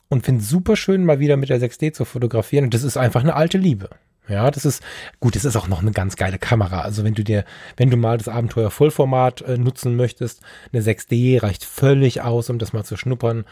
und 0.09 0.25
finde 0.25 0.41
es 0.41 0.49
super 0.49 0.75
schön, 0.75 1.05
mal 1.05 1.19
wieder 1.19 1.37
mit 1.37 1.49
der 1.49 1.59
6D 1.59 1.93
zu 1.93 2.05
fotografieren 2.05 2.65
und 2.65 2.73
das 2.73 2.83
ist 2.83 2.97
einfach 2.97 3.21
eine 3.21 3.35
alte 3.35 3.57
Liebe. 3.57 3.89
Ja, 4.27 4.49
das 4.49 4.65
ist 4.65 4.83
gut. 5.19 5.35
Das 5.35 5.45
ist 5.45 5.55
auch 5.55 5.67
noch 5.67 5.81
eine 5.81 5.91
ganz 5.91 6.15
geile 6.15 6.39
Kamera. 6.39 6.81
Also 6.81 7.03
wenn 7.03 7.13
du 7.13 7.23
dir, 7.23 7.45
wenn 7.77 7.89
du 7.91 7.97
mal 7.97 8.17
das 8.17 8.27
Abenteuer 8.27 8.71
Vollformat 8.71 9.41
äh, 9.41 9.57
nutzen 9.57 9.95
möchtest, 9.95 10.41
eine 10.73 10.81
6D 10.81 11.41
reicht 11.43 11.63
völlig 11.63 12.21
aus, 12.21 12.49
um 12.49 12.57
das 12.57 12.73
mal 12.73 12.83
zu 12.83 12.97
schnuppern. 12.97 13.45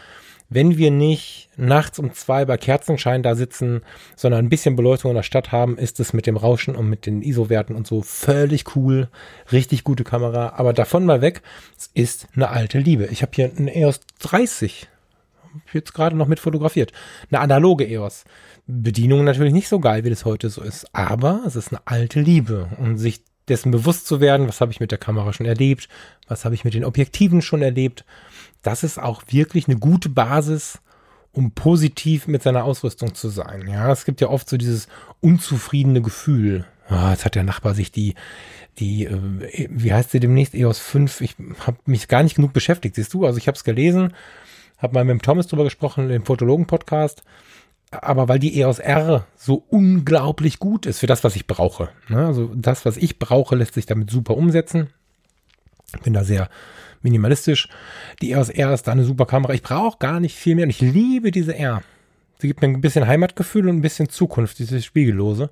Wenn 0.54 0.78
wir 0.78 0.92
nicht 0.92 1.50
nachts 1.58 2.00
um 2.00 2.14
zwei 2.14 2.46
bei 2.46 2.58
Kerzenschein 2.58 3.24
da 3.24 3.36
sitzen, 3.36 3.82
sondern 4.16 4.46
ein 4.46 4.50
bisschen 4.50 4.76
Beleuchtung 4.76 5.12
in 5.12 5.16
der 5.16 5.24
Stadt 5.24 5.52
haben, 5.52 5.78
ist 5.78 6.00
es 6.00 6.14
mit 6.14 6.28
dem 6.28 6.38
Rauschen 6.38 6.76
und 6.76 6.90
mit 6.90 7.06
den 7.06 7.22
ISO-Werten 7.22 7.76
und 7.76 7.88
so 7.88 8.02
völlig 8.02 8.76
cool. 8.76 9.10
Richtig 9.52 9.84
gute 9.84 10.04
Kamera. 10.04 10.54
Aber 10.58 10.74
davon 10.74 11.06
mal 11.06 11.22
weg, 11.22 11.42
es 11.78 11.90
ist 11.94 12.28
eine 12.36 12.50
alte 12.50 12.80
Liebe. 12.80 13.08
Ich 13.08 13.22
habe 13.22 13.32
hier 13.34 13.52
eine 13.58 13.76
EOS 13.76 14.02
30. 14.20 14.88
Hab 15.54 15.74
jetzt 15.74 15.94
gerade 15.94 16.16
noch 16.16 16.28
mit 16.28 16.40
fotografiert. 16.40 16.92
Eine 17.32 17.42
analoge 17.42 17.86
EOS. 17.88 18.26
Bedienung 18.68 19.24
natürlich 19.24 19.54
nicht 19.54 19.68
so 19.68 19.80
geil, 19.80 20.04
wie 20.04 20.10
das 20.10 20.26
heute 20.26 20.50
so 20.50 20.62
ist. 20.62 20.86
Aber 20.94 21.42
es 21.48 21.56
ist 21.56 21.72
eine 21.72 21.82
alte 21.86 22.22
Liebe. 22.22 22.70
Und 22.78 22.98
sich 22.98 23.22
dessen 23.48 23.72
bewusst 23.72 24.08
zu 24.08 24.22
werden, 24.22 24.48
was 24.48 24.62
habe 24.62 24.72
ich 24.72 24.80
mit 24.80 24.92
der 24.92 24.98
Kamera 24.98 25.34
schon 25.34 25.46
erlebt, 25.46 25.90
was 26.28 26.46
habe 26.46 26.56
ich 26.56 26.64
mit 26.64 26.74
den 26.74 26.86
Objektiven 26.86 27.42
schon 27.42 27.62
erlebt, 27.62 28.06
das 28.64 28.84
ist 28.84 29.00
auch 29.00 29.24
wirklich 29.28 29.68
eine 29.68 29.78
gute 29.78 30.10
Basis, 30.10 30.80
um 31.32 31.52
positiv 31.52 32.28
mit 32.28 32.44
seiner 32.44 32.64
Ausrüstung 32.64 33.14
zu 33.16 33.30
sein. 33.30 33.68
Ja, 33.68 33.92
es 33.92 34.06
gibt 34.06 34.22
ja 34.22 34.30
oft 34.30 34.50
so 34.50 34.58
dieses 34.58 34.88
unzufriedene 35.22 36.02
Gefühl. 36.02 36.66
Ah, 36.88 37.12
jetzt 37.12 37.26
hat 37.26 37.36
der 37.36 37.44
Nachbar 37.44 37.76
sich 37.76 37.92
die, 37.92 38.16
die, 38.80 39.06
äh, 39.06 39.68
wie 39.70 39.94
heißt 39.94 40.12
sie 40.12 40.20
demnächst, 40.20 40.54
EOS 40.54 40.80
5, 40.80 41.22
ich 41.22 41.36
habe 41.66 41.78
mich 41.86 42.08
gar 42.08 42.24
nicht 42.24 42.36
genug 42.36 42.54
beschäftigt, 42.54 42.96
siehst 42.96 43.14
du? 43.14 43.26
Also 43.26 43.38
ich 43.38 43.48
habe 43.48 43.56
es 43.56 43.64
gelesen, 43.64 44.14
habe 44.78 44.94
mal 44.94 45.06
mit 45.06 45.12
dem 45.12 45.22
Thomas 45.22 45.48
drüber 45.48 45.64
gesprochen, 45.64 46.10
im 46.10 46.26
Fotologen-Podcast 46.26 47.24
aber 48.02 48.28
weil 48.28 48.40
die 48.40 48.60
EOS 48.60 48.80
R 48.80 49.26
so 49.36 49.64
unglaublich 49.70 50.60
gut 50.60 50.86
ist 50.86 51.00
für 51.00 51.08
das, 51.08 51.24
was 51.24 51.36
ich 51.36 51.48
brauche. 51.48 51.90
Ne? 52.08 52.26
Also 52.26 52.52
das, 52.56 52.86
was 52.86 52.98
ich 52.98 53.20
brauche, 53.20 53.56
lässt 53.56 53.74
sich 53.74 53.86
damit 53.86 54.10
super 54.10 54.36
umsetzen. 54.36 54.90
Bin 56.04 56.14
da 56.14 56.24
sehr 56.24 56.50
minimalistisch. 57.04 57.68
Die 58.22 58.32
EOS 58.32 58.50
R 58.50 58.74
ist 58.74 58.88
da 58.88 58.92
eine 58.92 59.04
super 59.04 59.26
Kamera. 59.26 59.54
Ich 59.54 59.64
brauche 59.64 59.98
gar 59.98 60.20
nicht 60.20 60.36
viel 60.36 60.56
mehr 60.56 60.64
und 60.64 60.70
ich 60.70 60.82
liebe 60.82 61.32
diese 61.32 61.56
R. 61.58 61.84
Sie 62.40 62.48
gibt 62.48 62.62
mir 62.62 62.68
ein 62.68 62.82
bisschen 62.82 63.08
Heimatgefühl 63.08 63.70
und 63.70 63.78
ein 63.78 63.82
bisschen 63.82 64.10
Zukunft, 64.10 64.60
dieses 64.60 64.84
Spiegellose. 64.84 65.50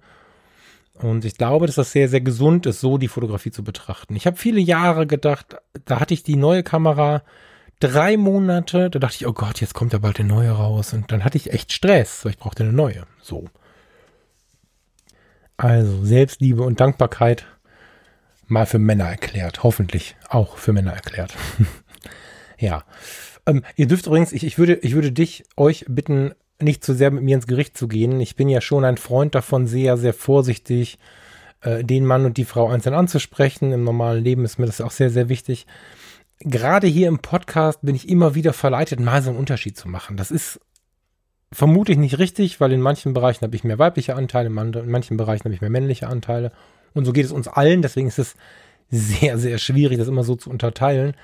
Und 0.95 1.25
ich 1.25 1.37
glaube, 1.37 1.65
dass 1.65 1.75
das 1.75 1.91
sehr, 1.91 2.09
sehr 2.09 2.21
gesund 2.21 2.65
ist, 2.65 2.81
so 2.81 2.97
die 2.97 3.07
Fotografie 3.07 3.51
zu 3.51 3.63
betrachten. 3.63 4.15
Ich 4.15 4.27
habe 4.27 4.37
viele 4.37 4.59
Jahre 4.59 5.07
gedacht, 5.07 5.55
da 5.85 5.99
hatte 5.99 6.13
ich 6.13 6.23
die 6.23 6.35
neue 6.35 6.63
Kamera, 6.63 7.23
drei 7.79 8.17
Monate, 8.17 8.89
da 8.89 8.99
dachte 8.99 9.15
ich, 9.15 9.27
oh 9.27 9.33
Gott, 9.33 9.61
jetzt 9.61 9.73
kommt 9.73 9.93
ja 9.93 9.99
bald 9.99 10.19
eine 10.19 10.29
neue 10.29 10.51
raus. 10.51 10.93
Und 10.93 11.11
dann 11.11 11.23
hatte 11.23 11.37
ich 11.37 11.51
echt 11.51 11.71
Stress, 11.71 12.23
weil 12.23 12.33
ich 12.33 12.37
brauchte 12.37 12.63
eine 12.63 12.73
neue. 12.73 13.05
So. 13.21 13.45
Also, 15.57 16.05
Selbstliebe 16.05 16.63
und 16.63 16.79
Dankbarkeit 16.79 17.45
mal 18.51 18.65
für 18.65 18.79
Männer 18.79 19.05
erklärt. 19.05 19.63
Hoffentlich 19.63 20.15
auch 20.29 20.57
für 20.57 20.73
Männer 20.73 20.93
erklärt. 20.93 21.33
ja. 22.59 22.83
Ähm, 23.45 23.63
ihr 23.75 23.87
dürft 23.87 24.05
übrigens, 24.05 24.31
ich, 24.31 24.43
ich, 24.43 24.57
würde, 24.57 24.75
ich 24.75 24.93
würde 24.93 25.11
dich, 25.11 25.43
euch 25.57 25.85
bitten, 25.87 26.33
nicht 26.59 26.83
zu 26.83 26.93
sehr 26.93 27.09
mit 27.09 27.23
mir 27.23 27.35
ins 27.35 27.47
Gericht 27.47 27.75
zu 27.77 27.87
gehen. 27.87 28.19
Ich 28.19 28.35
bin 28.35 28.49
ja 28.49 28.61
schon 28.61 28.85
ein 28.85 28.97
Freund 28.97 29.33
davon, 29.33 29.65
sehr, 29.65 29.97
sehr 29.97 30.13
vorsichtig, 30.13 30.99
äh, 31.61 31.83
den 31.83 32.05
Mann 32.05 32.25
und 32.25 32.37
die 32.37 32.45
Frau 32.45 32.69
einzeln 32.69 32.93
anzusprechen. 32.93 33.71
Im 33.71 33.83
normalen 33.83 34.23
Leben 34.23 34.45
ist 34.45 34.59
mir 34.59 34.67
das 34.67 34.81
auch 34.81 34.91
sehr, 34.91 35.09
sehr 35.09 35.29
wichtig 35.29 35.65
gerade 36.43 36.87
hier 36.87 37.07
im 37.07 37.19
Podcast 37.19 37.79
bin 37.81 37.95
ich 37.95 38.09
immer 38.09 38.35
wieder 38.35 38.53
verleitet, 38.53 38.99
mal 38.99 39.21
so 39.21 39.29
einen 39.29 39.39
Unterschied 39.39 39.77
zu 39.77 39.87
machen. 39.87 40.17
Das 40.17 40.31
ist 40.31 40.59
vermutlich 41.51 41.97
nicht 41.97 42.19
richtig, 42.19 42.59
weil 42.59 42.71
in 42.71 42.81
manchen 42.81 43.13
Bereichen 43.13 43.43
habe 43.43 43.55
ich 43.55 43.63
mehr 43.63 43.79
weibliche 43.79 44.15
Anteile, 44.15 44.47
in 44.47 44.89
manchen 44.89 45.17
Bereichen 45.17 45.45
habe 45.45 45.53
ich 45.53 45.61
mehr 45.61 45.69
männliche 45.69 46.07
Anteile. 46.07 46.51
Und 46.93 47.05
so 47.05 47.13
geht 47.13 47.25
es 47.25 47.31
uns 47.31 47.47
allen. 47.47 47.81
Deswegen 47.81 48.07
ist 48.07 48.19
es 48.19 48.35
sehr, 48.89 49.37
sehr 49.37 49.57
schwierig, 49.57 49.97
das 49.97 50.07
immer 50.07 50.23
so 50.23 50.35
zu 50.35 50.49
unterteilen. 50.49 51.15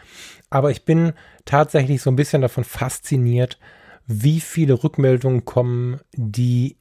Aber 0.50 0.72
ich 0.72 0.86
bin 0.86 1.14
tatsächlich 1.46 2.02
so 2.02 2.10
ein 2.10 2.16
bisschen 2.16 2.42
davon 2.42 2.64
fasziniert, 2.64 3.60
wie 4.06 4.40
viele 4.40 4.84
Rückmeldungen 4.84 5.44
kommen, 5.44 6.00
die 6.14 6.78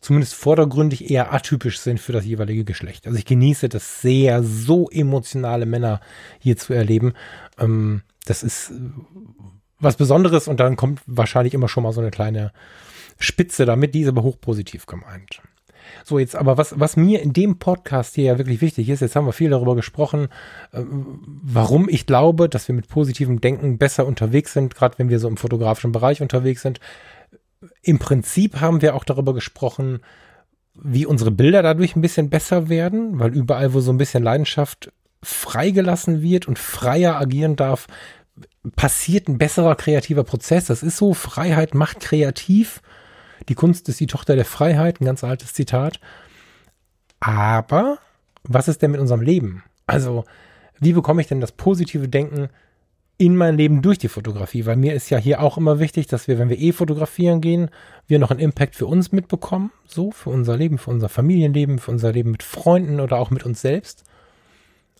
zumindest 0.00 0.34
vordergründig 0.34 1.10
eher 1.10 1.32
atypisch 1.32 1.80
sind 1.80 2.00
für 2.00 2.12
das 2.12 2.24
jeweilige 2.24 2.64
Geschlecht. 2.64 3.06
Also 3.06 3.18
ich 3.18 3.24
genieße 3.24 3.68
das 3.68 4.00
sehr, 4.00 4.42
so 4.42 4.88
emotionale 4.90 5.66
Männer 5.66 6.00
hier 6.38 6.56
zu 6.56 6.72
erleben. 6.72 7.14
Ähm, 7.58 8.02
das 8.24 8.42
ist 8.42 8.70
äh, 8.70 8.74
was 9.78 9.96
Besonderes 9.96 10.48
und 10.48 10.60
dann 10.60 10.76
kommt 10.76 11.00
wahrscheinlich 11.06 11.54
immer 11.54 11.68
schon 11.68 11.82
mal 11.82 11.92
so 11.92 12.00
eine 12.00 12.10
kleine 12.10 12.52
Spitze 13.18 13.66
damit, 13.66 13.94
die 13.94 14.02
ist 14.02 14.08
aber 14.08 14.22
hochpositiv 14.22 14.86
gemeint. 14.86 15.42
So, 16.04 16.18
jetzt 16.18 16.36
aber 16.36 16.58
was, 16.58 16.78
was 16.78 16.96
mir 16.96 17.22
in 17.22 17.32
dem 17.32 17.58
Podcast 17.58 18.14
hier 18.14 18.24
ja 18.24 18.38
wirklich 18.38 18.60
wichtig 18.60 18.88
ist, 18.88 19.00
jetzt 19.00 19.16
haben 19.16 19.26
wir 19.26 19.32
viel 19.32 19.50
darüber 19.50 19.76
gesprochen, 19.76 20.28
äh, 20.72 20.82
warum 20.82 21.88
ich 21.88 22.06
glaube, 22.06 22.48
dass 22.48 22.68
wir 22.68 22.74
mit 22.74 22.88
positivem 22.88 23.40
Denken 23.40 23.78
besser 23.78 24.06
unterwegs 24.06 24.52
sind, 24.52 24.74
gerade 24.74 24.98
wenn 24.98 25.08
wir 25.08 25.18
so 25.18 25.28
im 25.28 25.36
fotografischen 25.36 25.92
Bereich 25.92 26.22
unterwegs 26.22 26.62
sind 26.62 26.80
im 27.82 27.98
Prinzip 27.98 28.60
haben 28.60 28.82
wir 28.82 28.94
auch 28.94 29.04
darüber 29.04 29.34
gesprochen, 29.34 30.00
wie 30.74 31.06
unsere 31.06 31.30
Bilder 31.30 31.62
dadurch 31.62 31.96
ein 31.96 32.00
bisschen 32.00 32.30
besser 32.30 32.68
werden, 32.68 33.18
weil 33.18 33.34
überall, 33.34 33.74
wo 33.74 33.80
so 33.80 33.92
ein 33.92 33.98
bisschen 33.98 34.22
Leidenschaft 34.22 34.92
freigelassen 35.22 36.22
wird 36.22 36.48
und 36.48 36.58
freier 36.58 37.20
agieren 37.20 37.56
darf, 37.56 37.86
passiert 38.74 39.28
ein 39.28 39.38
besserer 39.38 39.76
kreativer 39.76 40.24
Prozess. 40.24 40.66
Das 40.66 40.82
ist 40.82 40.96
so, 40.96 41.14
Freiheit 41.14 41.74
macht 41.74 42.00
kreativ. 42.00 42.80
Die 43.48 43.54
Kunst 43.54 43.88
ist 43.88 44.00
die 44.00 44.06
Tochter 44.06 44.36
der 44.36 44.44
Freiheit, 44.44 45.00
ein 45.00 45.04
ganz 45.04 45.24
altes 45.24 45.52
Zitat. 45.52 46.00
Aber 47.20 47.98
was 48.44 48.68
ist 48.68 48.82
denn 48.82 48.90
mit 48.90 49.00
unserem 49.00 49.20
Leben? 49.20 49.62
Also, 49.86 50.24
wie 50.80 50.92
bekomme 50.92 51.22
ich 51.22 51.28
denn 51.28 51.40
das 51.40 51.52
positive 51.52 52.08
Denken 52.08 52.48
in 53.18 53.36
mein 53.36 53.56
Leben 53.56 53.82
durch 53.82 53.98
die 53.98 54.08
Fotografie, 54.08 54.66
weil 54.66 54.76
mir 54.76 54.94
ist 54.94 55.10
ja 55.10 55.18
hier 55.18 55.40
auch 55.42 55.56
immer 55.56 55.78
wichtig, 55.78 56.08
dass 56.08 56.26
wir, 56.26 56.38
wenn 56.40 56.48
wir 56.48 56.58
eh 56.58 56.72
fotografieren 56.72 57.40
gehen, 57.40 57.70
wir 58.08 58.18
noch 58.18 58.32
einen 58.32 58.40
Impact 58.40 58.74
für 58.74 58.86
uns 58.86 59.12
mitbekommen, 59.12 59.70
so 59.86 60.10
für 60.10 60.30
unser 60.30 60.56
Leben, 60.56 60.78
für 60.78 60.90
unser 60.90 61.08
Familienleben, 61.08 61.78
für 61.78 61.92
unser 61.92 62.10
Leben 62.10 62.32
mit 62.32 62.42
Freunden 62.42 62.98
oder 62.98 63.18
auch 63.18 63.30
mit 63.30 63.44
uns 63.44 63.60
selbst. 63.60 64.02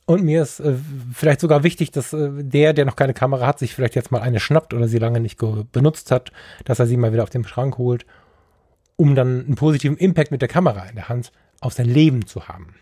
Und 0.04 0.24
mir 0.24 0.42
ist 0.42 0.60
äh, 0.60 0.74
vielleicht 1.12 1.40
sogar 1.40 1.64
wichtig, 1.64 1.90
dass 1.90 2.12
äh, 2.12 2.30
der, 2.32 2.74
der 2.74 2.84
noch 2.84 2.96
keine 2.96 3.14
Kamera 3.14 3.46
hat, 3.46 3.58
sich 3.58 3.74
vielleicht 3.74 3.94
jetzt 3.94 4.12
mal 4.12 4.20
eine 4.20 4.40
schnappt 4.40 4.74
oder 4.74 4.86
sie 4.86 4.98
lange 4.98 5.20
nicht 5.20 5.40
benutzt 5.72 6.10
hat, 6.10 6.32
dass 6.64 6.78
er 6.78 6.86
sie 6.86 6.96
mal 6.96 7.12
wieder 7.12 7.22
auf 7.22 7.30
den 7.30 7.44
Schrank 7.44 7.78
holt, 7.78 8.04
um 8.96 9.14
dann 9.14 9.44
einen 9.44 9.54
positiven 9.54 9.96
Impact 9.96 10.30
mit 10.30 10.42
der 10.42 10.48
Kamera 10.48 10.84
in 10.86 10.94
der 10.94 11.08
Hand 11.08 11.32
auf 11.60 11.72
sein 11.72 11.86
Leben 11.86 12.26
zu 12.26 12.48
haben. 12.48 12.74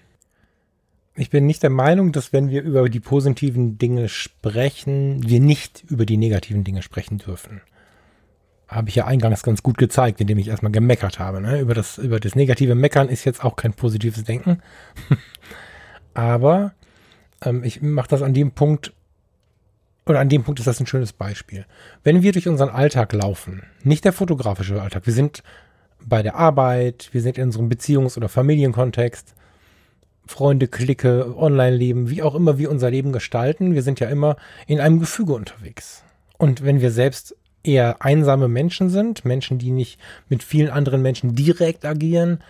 ich 1.16 1.28
bin 1.28 1.46
nicht 1.46 1.62
der 1.62 1.70
Meinung, 1.70 2.12
dass 2.12 2.32
wenn 2.32 2.48
wir 2.48 2.62
über 2.62 2.88
die 2.88 3.00
positiven 3.00 3.76
Dinge 3.76 4.08
sprechen, 4.08 5.28
wir 5.28 5.40
nicht 5.40 5.84
über 5.88 6.06
die 6.06 6.16
negativen 6.16 6.64
Dinge 6.64 6.82
sprechen 6.82 7.18
dürfen. 7.18 7.60
Habe 8.68 8.88
ich 8.88 8.94
ja 8.94 9.04
eingangs 9.04 9.42
ganz 9.42 9.62
gut 9.62 9.76
gezeigt, 9.76 10.20
indem 10.20 10.38
ich 10.38 10.48
erstmal 10.48 10.72
gemeckert 10.72 11.18
habe. 11.18 11.40
Ne? 11.40 11.60
Über, 11.60 11.74
das, 11.74 11.98
über 11.98 12.20
das 12.20 12.36
negative 12.36 12.74
Meckern 12.74 13.08
ist 13.08 13.24
jetzt 13.24 13.44
auch 13.44 13.56
kein 13.56 13.74
positives 13.74 14.24
Denken. 14.24 14.62
Aber 16.14 16.72
ähm, 17.42 17.64
ich 17.64 17.82
mache 17.82 18.08
das 18.08 18.22
an 18.22 18.32
dem 18.32 18.52
Punkt, 18.52 18.92
oder 20.06 20.20
an 20.20 20.28
dem 20.28 20.44
Punkt 20.44 20.60
ist 20.60 20.66
das 20.66 20.80
ein 20.80 20.86
schönes 20.86 21.12
Beispiel. 21.12 21.66
Wenn 22.02 22.22
wir 22.22 22.32
durch 22.32 22.48
unseren 22.48 22.70
Alltag 22.70 23.12
laufen, 23.12 23.64
nicht 23.82 24.04
der 24.04 24.12
fotografische 24.12 24.80
Alltag, 24.80 25.06
wir 25.06 25.12
sind 25.12 25.42
bei 26.06 26.22
der 26.22 26.36
Arbeit, 26.36 27.08
wir 27.12 27.22
sind 27.22 27.38
in 27.38 27.44
unserem 27.44 27.68
Beziehungs- 27.68 28.16
oder 28.16 28.28
Familienkontext, 28.28 29.34
Freunde, 30.26 30.68
Clique, 30.68 31.34
Online-Leben, 31.36 32.08
wie 32.08 32.22
auch 32.22 32.34
immer 32.34 32.58
wir 32.58 32.70
unser 32.70 32.90
Leben 32.90 33.12
gestalten, 33.12 33.74
wir 33.74 33.82
sind 33.82 34.00
ja 34.00 34.08
immer 34.08 34.36
in 34.66 34.80
einem 34.80 35.00
Gefüge 35.00 35.32
unterwegs. 35.32 36.04
Und 36.38 36.64
wenn 36.64 36.80
wir 36.80 36.90
selbst 36.90 37.36
eher 37.62 38.02
einsame 38.02 38.48
Menschen 38.48 38.90
sind, 38.90 39.24
Menschen, 39.24 39.58
die 39.58 39.70
nicht 39.70 40.00
mit 40.28 40.42
vielen 40.42 40.70
anderen 40.70 41.02
Menschen 41.02 41.34
direkt 41.34 41.84
agieren, 41.84 42.40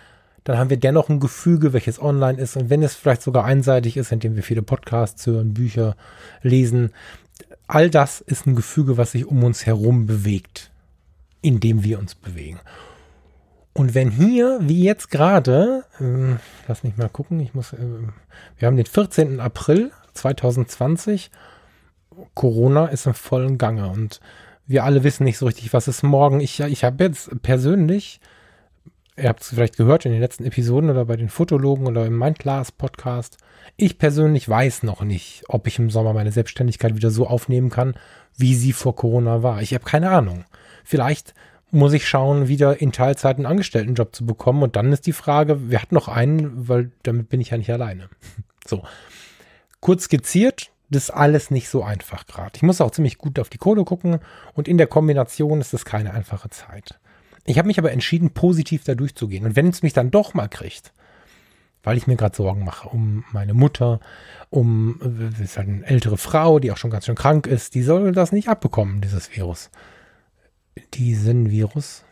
dann 0.43 0.57
haben 0.57 0.69
wir 0.69 0.77
dennoch 0.77 1.09
ein 1.09 1.19
Gefüge, 1.19 1.73
welches 1.73 2.01
online 2.01 2.39
ist. 2.39 2.55
Und 2.55 2.69
wenn 2.69 2.83
es 2.83 2.95
vielleicht 2.95 3.21
sogar 3.21 3.45
einseitig 3.45 3.97
ist, 3.97 4.11
indem 4.11 4.35
wir 4.35 4.43
viele 4.43 4.63
Podcasts 4.63 5.25
hören, 5.27 5.53
Bücher 5.53 5.95
lesen, 6.41 6.91
all 7.67 7.89
das 7.89 8.21
ist 8.21 8.47
ein 8.47 8.55
Gefüge, 8.55 8.97
was 8.97 9.11
sich 9.11 9.25
um 9.25 9.43
uns 9.43 9.65
herum 9.65 10.07
bewegt, 10.07 10.71
indem 11.41 11.83
wir 11.83 11.99
uns 11.99 12.15
bewegen. 12.15 12.59
Und 13.73 13.95
wenn 13.95 14.11
hier, 14.11 14.59
wie 14.61 14.83
jetzt 14.83 15.09
gerade, 15.11 15.85
äh, 15.99 16.35
lass 16.67 16.83
mich 16.83 16.97
mal 16.97 17.09
gucken, 17.09 17.39
ich 17.39 17.53
muss, 17.53 17.73
äh, 17.73 17.77
wir 18.57 18.67
haben 18.67 18.77
den 18.77 18.85
14. 18.85 19.39
April 19.39 19.91
2020, 20.13 21.31
Corona 22.33 22.87
ist 22.87 23.07
im 23.07 23.13
vollen 23.13 23.57
Gange 23.57 23.89
und 23.89 24.19
wir 24.67 24.83
alle 24.83 25.03
wissen 25.03 25.23
nicht 25.23 25.37
so 25.37 25.45
richtig, 25.45 25.73
was 25.73 25.87
ist 25.87 26.03
morgen. 26.03 26.39
Ich, 26.41 26.59
ich 26.59 26.83
habe 26.83 27.03
jetzt 27.03 27.41
persönlich, 27.41 28.19
ihr 29.17 29.29
habt 29.29 29.41
es 29.41 29.49
vielleicht 29.49 29.77
gehört 29.77 30.05
in 30.05 30.11
den 30.11 30.21
letzten 30.21 30.45
Episoden 30.45 30.89
oder 30.89 31.05
bei 31.05 31.15
den 31.15 31.29
Fotologen 31.29 31.87
oder 31.87 32.05
im 32.05 32.17
Mindclass 32.17 32.71
Podcast, 32.71 33.37
ich 33.77 33.97
persönlich 33.97 34.47
weiß 34.47 34.83
noch 34.83 35.01
nicht, 35.01 35.43
ob 35.47 35.65
ich 35.67 35.79
im 35.79 35.89
Sommer 35.89 36.13
meine 36.13 36.31
Selbstständigkeit 36.31 36.95
wieder 36.95 37.11
so 37.11 37.27
aufnehmen 37.27 37.69
kann, 37.69 37.95
wie 38.37 38.55
sie 38.55 38.73
vor 38.73 38.95
Corona 38.95 39.43
war. 39.43 39.61
Ich 39.61 39.73
habe 39.73 39.85
keine 39.85 40.09
Ahnung. 40.09 40.45
Vielleicht 40.83 41.33
muss 41.71 41.93
ich 41.93 42.07
schauen, 42.07 42.47
wieder 42.47 42.81
in 42.81 42.91
Teilzeit 42.91 43.37
einen 43.37 43.45
Angestelltenjob 43.45 44.15
zu 44.15 44.25
bekommen. 44.25 44.63
Und 44.63 44.75
dann 44.75 44.91
ist 44.91 45.07
die 45.07 45.13
Frage, 45.13 45.69
wer 45.69 45.81
hat 45.81 45.91
noch 45.91 46.07
einen, 46.07 46.67
weil 46.67 46.91
damit 47.03 47.29
bin 47.29 47.41
ich 47.41 47.51
ja 47.51 47.57
nicht 47.57 47.71
alleine. 47.71 48.09
So. 48.67 48.83
Kurz 49.79 50.03
skizziert, 50.03 50.71
das 50.91 51.05
ist 51.05 51.09
alles 51.09 51.49
nicht 51.49 51.67
so 51.67 51.83
einfach 51.83 52.27
gerade. 52.27 52.51
Ich 52.55 52.61
muss 52.61 52.79
auch 52.79 52.91
ziemlich 52.91 53.17
gut 53.17 53.39
auf 53.39 53.49
die 53.49 53.57
Kohle 53.57 53.83
gucken 53.83 54.19
und 54.53 54.67
in 54.67 54.77
der 54.77 54.85
Kombination 54.85 55.59
ist 55.59 55.73
es 55.73 55.83
keine 55.83 56.13
einfache 56.13 56.51
Zeit. 56.51 56.99
Ich 57.45 57.57
habe 57.57 57.67
mich 57.67 57.79
aber 57.79 57.91
entschieden, 57.91 58.29
positiv 58.29 58.83
da 58.83 58.93
durchzugehen. 58.93 59.45
Und 59.45 59.55
wenn 59.55 59.67
es 59.67 59.81
mich 59.81 59.93
dann 59.93 60.11
doch 60.11 60.35
mal 60.35 60.47
kriegt, 60.47 60.93
weil 61.81 61.97
ich 61.97 62.05
mir 62.05 62.17
gerade 62.17 62.35
Sorgen 62.35 62.63
mache 62.63 62.89
um 62.89 63.23
meine 63.31 63.55
Mutter, 63.55 63.99
um 64.51 64.99
das 65.31 65.39
ist 65.39 65.57
halt 65.57 65.67
eine 65.67 65.85
ältere 65.85 66.17
Frau, 66.17 66.59
die 66.59 66.71
auch 66.71 66.77
schon 66.77 66.91
ganz 66.91 67.07
schön 67.07 67.15
krank 67.15 67.47
ist, 67.47 67.73
die 67.73 67.81
soll 67.81 68.11
das 68.11 68.31
nicht 68.31 68.47
abbekommen, 68.47 69.01
dieses 69.01 69.35
Virus 69.35 69.71
diesen 70.93 71.49
Virus. 71.49 72.03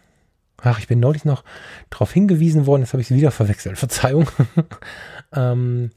Ach, 0.62 0.80
ich 0.80 0.88
bin 0.88 1.00
neulich 1.00 1.26
noch 1.26 1.44
darauf 1.90 2.12
hingewiesen 2.12 2.66
worden, 2.66 2.82
jetzt 2.82 2.94
habe 2.94 3.02
ich 3.02 3.10
es 3.10 3.16
wieder 3.16 3.32
verwechselt. 3.32 3.78
Verzeihung. 3.78 4.30
ähm, 5.34 5.92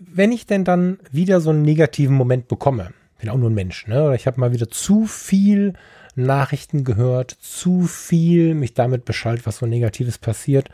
wenn 0.00 0.32
ich 0.32 0.46
denn 0.46 0.64
dann 0.64 0.98
wieder 1.10 1.40
so 1.40 1.50
einen 1.50 1.62
negativen 1.62 2.16
Moment 2.16 2.48
bekomme, 2.48 2.94
bin 3.18 3.28
auch 3.28 3.36
nur 3.36 3.50
ein 3.50 3.54
Mensch, 3.54 3.86
ne? 3.86 4.04
Oder 4.04 4.14
ich 4.14 4.26
habe 4.26 4.40
mal 4.40 4.52
wieder 4.52 4.68
zu 4.68 5.06
viel 5.06 5.74
Nachrichten 6.14 6.84
gehört, 6.84 7.30
zu 7.30 7.82
viel 7.82 8.54
mich 8.54 8.74
damit 8.74 9.04
beschallt, 9.04 9.46
was 9.46 9.58
so 9.58 9.66
Negatives 9.66 10.18
passiert. 10.18 10.68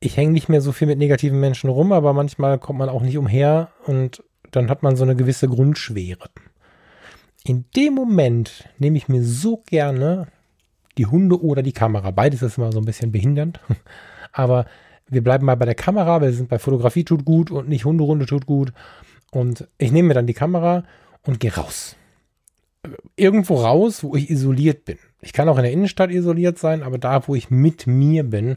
Ich 0.00 0.16
hänge 0.16 0.32
nicht 0.32 0.48
mehr 0.48 0.60
so 0.60 0.72
viel 0.72 0.86
mit 0.86 0.98
negativen 0.98 1.40
Menschen 1.40 1.70
rum, 1.70 1.92
aber 1.92 2.12
manchmal 2.12 2.58
kommt 2.58 2.78
man 2.78 2.88
auch 2.88 3.02
nicht 3.02 3.18
umher 3.18 3.72
und 3.86 4.22
dann 4.52 4.70
hat 4.70 4.82
man 4.82 4.96
so 4.96 5.04
eine 5.04 5.16
gewisse 5.16 5.48
Grundschwere 5.48 6.30
in 7.48 7.64
dem 7.74 7.94
Moment 7.94 8.68
nehme 8.78 8.98
ich 8.98 9.08
mir 9.08 9.24
so 9.24 9.62
gerne 9.66 10.26
die 10.98 11.06
Hunde 11.06 11.42
oder 11.42 11.62
die 11.62 11.72
Kamera. 11.72 12.10
Beides 12.10 12.42
ist 12.42 12.58
immer 12.58 12.72
so 12.72 12.78
ein 12.78 12.84
bisschen 12.84 13.10
behindernd. 13.10 13.60
Aber 14.32 14.66
wir 15.08 15.24
bleiben 15.24 15.46
mal 15.46 15.56
bei 15.56 15.64
der 15.64 15.74
Kamera. 15.74 16.20
Wir 16.20 16.32
sind 16.32 16.50
bei 16.50 16.58
Fotografie 16.58 17.04
tut 17.04 17.24
gut 17.24 17.50
und 17.50 17.68
nicht 17.68 17.86
Hunderunde 17.86 18.26
tut 18.26 18.44
gut. 18.44 18.72
Und 19.30 19.66
ich 19.78 19.92
nehme 19.92 20.08
mir 20.08 20.14
dann 20.14 20.26
die 20.26 20.34
Kamera 20.34 20.84
und 21.22 21.40
gehe 21.40 21.54
raus. 21.54 21.96
Irgendwo 23.16 23.54
raus, 23.56 24.04
wo 24.04 24.14
ich 24.14 24.28
isoliert 24.28 24.84
bin. 24.84 24.98
Ich 25.22 25.32
kann 25.32 25.48
auch 25.48 25.56
in 25.56 25.64
der 25.64 25.72
Innenstadt 25.72 26.10
isoliert 26.10 26.58
sein, 26.58 26.82
aber 26.82 26.98
da, 26.98 27.26
wo 27.28 27.34
ich 27.34 27.50
mit 27.50 27.86
mir 27.86 28.24
bin 28.24 28.56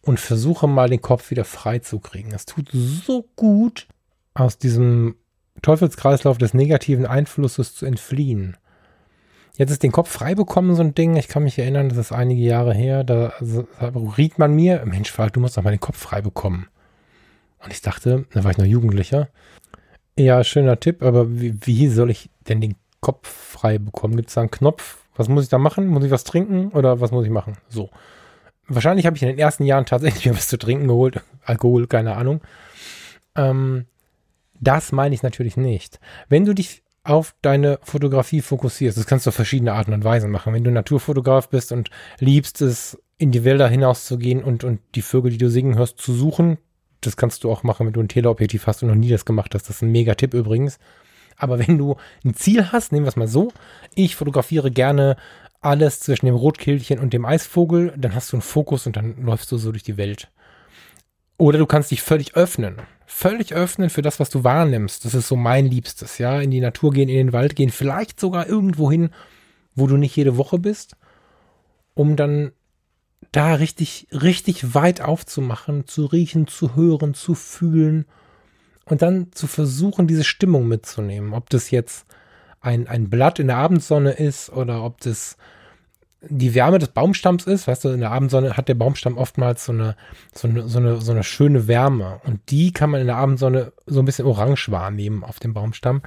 und 0.00 0.18
versuche 0.18 0.66
mal 0.66 0.88
den 0.88 1.02
Kopf 1.02 1.30
wieder 1.30 1.44
frei 1.44 1.80
zu 1.80 1.98
kriegen. 1.98 2.32
Es 2.32 2.46
tut 2.46 2.70
so 2.72 3.28
gut, 3.36 3.86
aus 4.32 4.56
diesem 4.56 5.16
Teufelskreislauf 5.62 6.38
des 6.38 6.54
negativen 6.54 7.06
Einflusses 7.06 7.74
zu 7.74 7.86
entfliehen. 7.86 8.56
Jetzt 9.56 9.72
ist 9.72 9.82
den 9.82 9.92
Kopf 9.92 10.10
frei 10.10 10.36
bekommen, 10.36 10.76
so 10.76 10.82
ein 10.82 10.94
Ding. 10.94 11.16
Ich 11.16 11.26
kann 11.26 11.42
mich 11.42 11.58
erinnern, 11.58 11.88
das 11.88 11.98
ist 11.98 12.12
einige 12.12 12.42
Jahre 12.42 12.72
her. 12.72 13.02
Da, 13.02 13.32
riet 14.16 14.38
man 14.38 14.54
mir, 14.54 14.84
Mensch, 14.86 15.10
Falk, 15.10 15.32
du 15.32 15.40
musst 15.40 15.56
doch 15.56 15.64
mal 15.64 15.70
den 15.70 15.80
Kopf 15.80 15.98
frei 15.98 16.22
bekommen. 16.22 16.68
Und 17.58 17.72
ich 17.72 17.82
dachte, 17.82 18.24
da 18.32 18.44
war 18.44 18.52
ich 18.52 18.58
noch 18.58 18.64
Jugendlicher. 18.64 19.28
Ja, 20.16 20.44
schöner 20.44 20.78
Tipp, 20.78 21.02
aber 21.02 21.40
wie, 21.40 21.58
wie 21.60 21.88
soll 21.88 22.10
ich 22.10 22.30
denn 22.48 22.60
den 22.60 22.76
Kopf 23.00 23.28
frei 23.28 23.78
bekommen? 23.78 24.16
Gibt 24.16 24.28
es 24.28 24.34
da 24.34 24.42
einen 24.42 24.50
Knopf? 24.50 24.98
Was 25.16 25.28
muss 25.28 25.44
ich 25.44 25.50
da 25.50 25.58
machen? 25.58 25.88
Muss 25.88 26.04
ich 26.04 26.12
was 26.12 26.22
trinken 26.22 26.68
oder 26.68 27.00
was 27.00 27.10
muss 27.10 27.24
ich 27.24 27.30
machen? 27.30 27.56
So. 27.68 27.90
Wahrscheinlich 28.68 29.06
habe 29.06 29.16
ich 29.16 29.22
in 29.22 29.28
den 29.28 29.38
ersten 29.38 29.64
Jahren 29.64 29.86
tatsächlich 29.86 30.32
was 30.36 30.46
zu 30.46 30.58
trinken 30.58 30.86
geholt. 30.86 31.20
Alkohol, 31.44 31.88
keine 31.88 32.14
Ahnung. 32.14 32.42
Ähm, 33.34 33.86
das 34.60 34.92
meine 34.92 35.14
ich 35.14 35.22
natürlich 35.22 35.56
nicht. 35.56 36.00
Wenn 36.28 36.44
du 36.44 36.54
dich 36.54 36.82
auf 37.04 37.34
deine 37.42 37.78
Fotografie 37.82 38.42
fokussierst, 38.42 38.98
das 38.98 39.06
kannst 39.06 39.26
du 39.26 39.30
auf 39.30 39.34
verschiedene 39.34 39.72
Arten 39.72 39.92
und 39.92 40.04
Weisen 40.04 40.30
machen. 40.30 40.52
Wenn 40.52 40.64
du 40.64 40.70
Naturfotograf 40.70 41.48
bist 41.48 41.72
und 41.72 41.90
liebst 42.18 42.60
es, 42.60 42.98
in 43.18 43.32
die 43.32 43.44
Wälder 43.44 43.68
hinauszugehen 43.68 44.44
und, 44.44 44.62
und 44.62 44.80
die 44.94 45.02
Vögel, 45.02 45.32
die 45.32 45.38
du 45.38 45.50
singen 45.50 45.76
hörst, 45.76 45.98
zu 45.98 46.12
suchen, 46.12 46.58
das 47.00 47.16
kannst 47.16 47.44
du 47.44 47.50
auch 47.50 47.62
machen, 47.62 47.86
wenn 47.86 47.92
du 47.92 48.00
ein 48.00 48.08
Teleobjektiv 48.08 48.66
hast 48.66 48.82
und 48.82 48.88
noch 48.88 48.94
nie 48.94 49.08
das 49.08 49.24
gemacht 49.24 49.54
hast. 49.54 49.64
Das 49.68 49.76
ist 49.76 49.82
ein 49.82 49.92
mega 49.92 50.14
Tipp 50.14 50.34
übrigens. 50.34 50.78
Aber 51.36 51.58
wenn 51.58 51.78
du 51.78 51.96
ein 52.24 52.34
Ziel 52.34 52.70
hast, 52.72 52.92
nehmen 52.92 53.06
wir 53.06 53.10
es 53.10 53.16
mal 53.16 53.28
so, 53.28 53.52
ich 53.94 54.16
fotografiere 54.16 54.70
gerne 54.70 55.16
alles 55.60 56.00
zwischen 56.00 56.26
dem 56.26 56.34
Rotkehlchen 56.34 56.98
und 56.98 57.12
dem 57.12 57.24
Eisvogel, 57.24 57.92
dann 57.96 58.14
hast 58.14 58.32
du 58.32 58.36
einen 58.36 58.42
Fokus 58.42 58.86
und 58.86 58.96
dann 58.96 59.22
läufst 59.22 59.50
du 59.50 59.56
so 59.56 59.70
durch 59.72 59.82
die 59.82 59.96
Welt. 59.96 60.30
Oder 61.38 61.58
du 61.58 61.66
kannst 61.66 61.90
dich 61.90 62.02
völlig 62.02 62.34
öffnen. 62.34 62.76
Völlig 63.06 63.54
öffnen 63.54 63.88
für 63.88 64.02
das, 64.02 64.20
was 64.20 64.28
du 64.28 64.44
wahrnimmst. 64.44 65.04
Das 65.04 65.14
ist 65.14 65.28
so 65.28 65.36
mein 65.36 65.66
Liebstes, 65.66 66.18
ja. 66.18 66.40
In 66.40 66.50
die 66.50 66.60
Natur 66.60 66.92
gehen, 66.92 67.08
in 67.08 67.16
den 67.16 67.32
Wald 67.32 67.56
gehen, 67.56 67.70
vielleicht 67.70 68.20
sogar 68.20 68.46
irgendwo 68.46 68.90
hin, 68.90 69.10
wo 69.74 69.86
du 69.86 69.96
nicht 69.96 70.14
jede 70.16 70.36
Woche 70.36 70.58
bist, 70.58 70.96
um 71.94 72.16
dann 72.16 72.52
da 73.32 73.54
richtig, 73.54 74.08
richtig 74.10 74.74
weit 74.74 75.00
aufzumachen, 75.00 75.86
zu 75.86 76.06
riechen, 76.06 76.46
zu 76.46 76.74
hören, 76.76 77.14
zu 77.14 77.34
fühlen 77.34 78.06
und 78.84 79.02
dann 79.02 79.32
zu 79.32 79.46
versuchen, 79.46 80.06
diese 80.06 80.24
Stimmung 80.24 80.66
mitzunehmen. 80.66 81.34
Ob 81.34 81.50
das 81.50 81.70
jetzt 81.70 82.06
ein, 82.60 82.88
ein 82.88 83.10
Blatt 83.10 83.38
in 83.38 83.48
der 83.48 83.56
Abendsonne 83.56 84.12
ist 84.12 84.50
oder 84.50 84.82
ob 84.82 85.00
das 85.00 85.36
die 86.20 86.54
Wärme 86.54 86.78
des 86.78 86.88
Baumstamms 86.88 87.46
ist, 87.46 87.68
weißt 87.68 87.84
du, 87.84 87.88
in 87.90 88.00
der 88.00 88.10
Abendsonne 88.10 88.56
hat 88.56 88.68
der 88.68 88.74
Baumstamm 88.74 89.16
oftmals 89.16 89.64
so 89.64 89.72
eine, 89.72 89.94
so 90.34 90.48
eine, 90.48 90.68
so 90.68 90.78
eine, 90.78 91.00
so 91.00 91.12
eine 91.12 91.22
schöne 91.22 91.68
Wärme. 91.68 92.20
Und 92.24 92.40
die 92.50 92.72
kann 92.72 92.90
man 92.90 93.00
in 93.00 93.06
der 93.06 93.16
Abendsonne 93.16 93.72
so 93.86 94.00
ein 94.00 94.04
bisschen 94.04 94.26
orange 94.26 94.70
wahrnehmen 94.70 95.22
auf 95.22 95.38
dem 95.38 95.54
Baumstamm. 95.54 96.02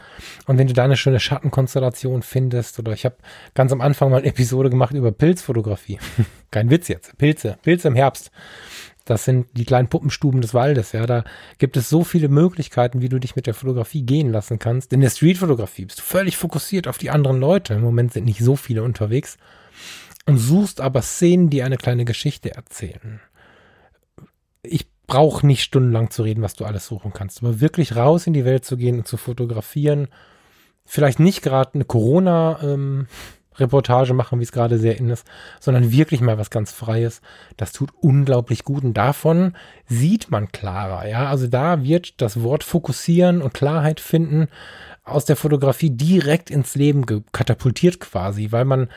Und 0.47 0.57
wenn 0.57 0.67
du 0.67 0.73
da 0.73 0.83
eine 0.83 0.97
schöne 0.97 1.21
Schattenkonstellation 1.21 2.23
findest, 2.23 2.77
oder 2.77 2.91
ich 2.91 3.05
habe 3.05 3.15
ganz 3.53 3.71
am 3.71 3.79
Anfang 3.79 4.11
mal 4.11 4.17
eine 4.17 4.27
Episode 4.27 4.69
gemacht 4.69 4.93
über 4.93 5.13
Pilzfotografie. 5.13 5.99
Kein 6.51 6.69
Witz 6.69 6.89
jetzt. 6.89 7.17
Pilze. 7.17 7.57
Pilze 7.61 7.87
im 7.87 7.95
Herbst. 7.95 8.31
Das 9.05 9.23
sind 9.23 9.47
die 9.53 9.65
kleinen 9.65 9.87
Puppenstuben 9.87 10.41
des 10.41 10.53
Waldes, 10.53 10.91
ja. 10.91 11.05
Da 11.05 11.23
gibt 11.57 11.77
es 11.77 11.89
so 11.89 12.03
viele 12.03 12.27
Möglichkeiten, 12.27 13.01
wie 13.01 13.09
du 13.09 13.17
dich 13.17 13.37
mit 13.37 13.47
der 13.47 13.53
Fotografie 13.53 14.03
gehen 14.03 14.29
lassen 14.29 14.59
kannst. 14.59 14.91
In 14.91 15.01
der 15.01 15.09
Streetfotografie 15.09 15.85
bist 15.85 15.99
du 15.99 16.03
völlig 16.03 16.35
fokussiert 16.37 16.87
auf 16.87 16.97
die 16.97 17.09
anderen 17.09 17.39
Leute. 17.39 17.73
Im 17.73 17.81
Moment 17.81 18.11
sind 18.11 18.25
nicht 18.25 18.43
so 18.43 18.57
viele 18.57 18.83
unterwegs 18.83 19.37
und 20.25 20.37
suchst 20.37 20.81
aber 20.81 21.01
Szenen, 21.01 21.49
die 21.49 21.63
eine 21.63 21.77
kleine 21.77 22.05
Geschichte 22.05 22.53
erzählen. 22.55 23.19
Ich 24.63 24.87
brauche 25.07 25.45
nicht 25.45 25.63
stundenlang 25.63 26.09
zu 26.09 26.23
reden, 26.23 26.41
was 26.41 26.53
du 26.53 26.65
alles 26.65 26.85
suchen 26.85 27.11
kannst, 27.13 27.41
aber 27.41 27.59
wirklich 27.59 27.95
raus 27.95 28.27
in 28.27 28.33
die 28.33 28.45
Welt 28.45 28.65
zu 28.65 28.77
gehen 28.77 28.99
und 28.99 29.07
zu 29.07 29.17
fotografieren. 29.17 30.07
Vielleicht 30.85 31.19
nicht 31.19 31.41
gerade 31.41 31.75
eine 31.75 31.85
Corona, 31.85 32.59
ähm, 32.63 33.07
Reportage 33.55 34.13
machen, 34.13 34.39
wie 34.39 34.43
es 34.43 34.51
gerade 34.51 34.77
sehr 34.77 34.97
in 34.97 35.09
ist, 35.09 35.25
sondern 35.59 35.91
wirklich 35.91 36.21
mal 36.21 36.37
was 36.37 36.49
ganz 36.49 36.71
Freies. 36.71 37.21
Das 37.57 37.73
tut 37.73 37.91
unglaublich 37.99 38.63
gut 38.63 38.83
und 38.83 38.93
davon 38.93 39.53
sieht 39.87 40.31
man 40.31 40.51
klarer. 40.51 41.07
Ja, 41.07 41.29
also 41.29 41.47
da 41.47 41.83
wird 41.83 42.21
das 42.21 42.41
Wort 42.43 42.63
fokussieren 42.63 43.41
und 43.41 43.53
Klarheit 43.53 43.99
finden 43.99 44.47
aus 45.03 45.25
der 45.25 45.35
Fotografie 45.35 45.89
direkt 45.89 46.49
ins 46.49 46.75
Leben 46.75 47.05
katapultiert 47.31 47.99
quasi, 47.99 48.51
weil 48.51 48.65
man 48.65 48.87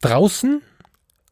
draußen 0.00 0.62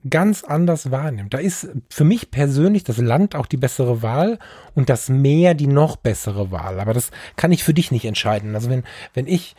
ganz 0.08 0.44
anders 0.44 0.90
wahrnimmt. 0.90 1.32
Da 1.32 1.38
ist 1.38 1.68
für 1.88 2.04
mich 2.04 2.30
persönlich 2.30 2.84
das 2.84 2.98
Land 2.98 3.34
auch 3.34 3.46
die 3.46 3.56
bessere 3.56 4.02
Wahl 4.02 4.38
und 4.74 4.90
das 4.90 5.08
Meer 5.08 5.54
die 5.54 5.66
noch 5.66 5.96
bessere 5.96 6.50
Wahl. 6.50 6.80
Aber 6.80 6.92
das 6.92 7.10
kann 7.36 7.52
ich 7.52 7.64
für 7.64 7.74
dich 7.74 7.90
nicht 7.90 8.04
entscheiden. 8.04 8.54
Also 8.54 8.68
wenn, 8.68 8.84
wenn 9.14 9.26
ich 9.26 9.56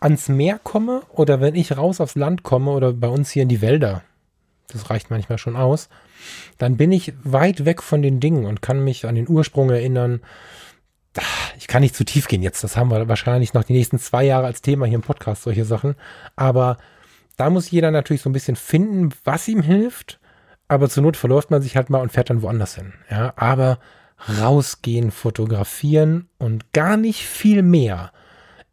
ans 0.00 0.28
Meer 0.28 0.60
komme 0.62 1.02
oder 1.10 1.40
wenn 1.40 1.54
ich 1.54 1.76
raus 1.76 2.00
aufs 2.00 2.14
Land 2.14 2.42
komme 2.42 2.72
oder 2.72 2.92
bei 2.92 3.08
uns 3.08 3.30
hier 3.30 3.42
in 3.42 3.48
die 3.48 3.62
Wälder, 3.62 4.02
das 4.68 4.90
reicht 4.90 5.10
manchmal 5.10 5.38
schon 5.38 5.56
aus, 5.56 5.88
dann 6.58 6.76
bin 6.76 6.92
ich 6.92 7.14
weit 7.22 7.64
weg 7.64 7.82
von 7.82 8.02
den 8.02 8.20
Dingen 8.20 8.44
und 8.44 8.62
kann 8.62 8.84
mich 8.84 9.06
an 9.06 9.14
den 9.14 9.28
Ursprung 9.28 9.70
erinnern. 9.70 10.20
Ich 11.58 11.68
kann 11.68 11.80
nicht 11.80 11.96
zu 11.96 12.04
tief 12.04 12.28
gehen 12.28 12.42
jetzt, 12.42 12.62
das 12.62 12.76
haben 12.76 12.90
wir 12.90 13.08
wahrscheinlich 13.08 13.54
noch 13.54 13.64
die 13.64 13.72
nächsten 13.72 13.98
zwei 13.98 14.24
Jahre 14.24 14.46
als 14.46 14.60
Thema 14.60 14.84
hier 14.84 14.96
im 14.96 15.02
Podcast, 15.02 15.44
solche 15.44 15.64
Sachen. 15.64 15.94
Aber 16.34 16.76
da 17.36 17.50
muss 17.50 17.70
jeder 17.70 17.90
natürlich 17.90 18.22
so 18.22 18.30
ein 18.30 18.34
bisschen 18.34 18.56
finden, 18.56 19.10
was 19.24 19.48
ihm 19.48 19.62
hilft. 19.62 20.18
Aber 20.68 20.88
zur 20.88 21.02
Not 21.02 21.16
verläuft 21.16 21.50
man 21.50 21.62
sich 21.62 21.76
halt 21.76 21.90
mal 21.90 22.00
und 22.00 22.10
fährt 22.10 22.30
dann 22.30 22.42
woanders 22.42 22.74
hin. 22.74 22.92
Ja, 23.10 23.32
aber 23.36 23.78
rausgehen, 24.40 25.10
fotografieren 25.10 26.28
und 26.38 26.72
gar 26.72 26.96
nicht 26.96 27.22
viel 27.22 27.62
mehr 27.62 28.12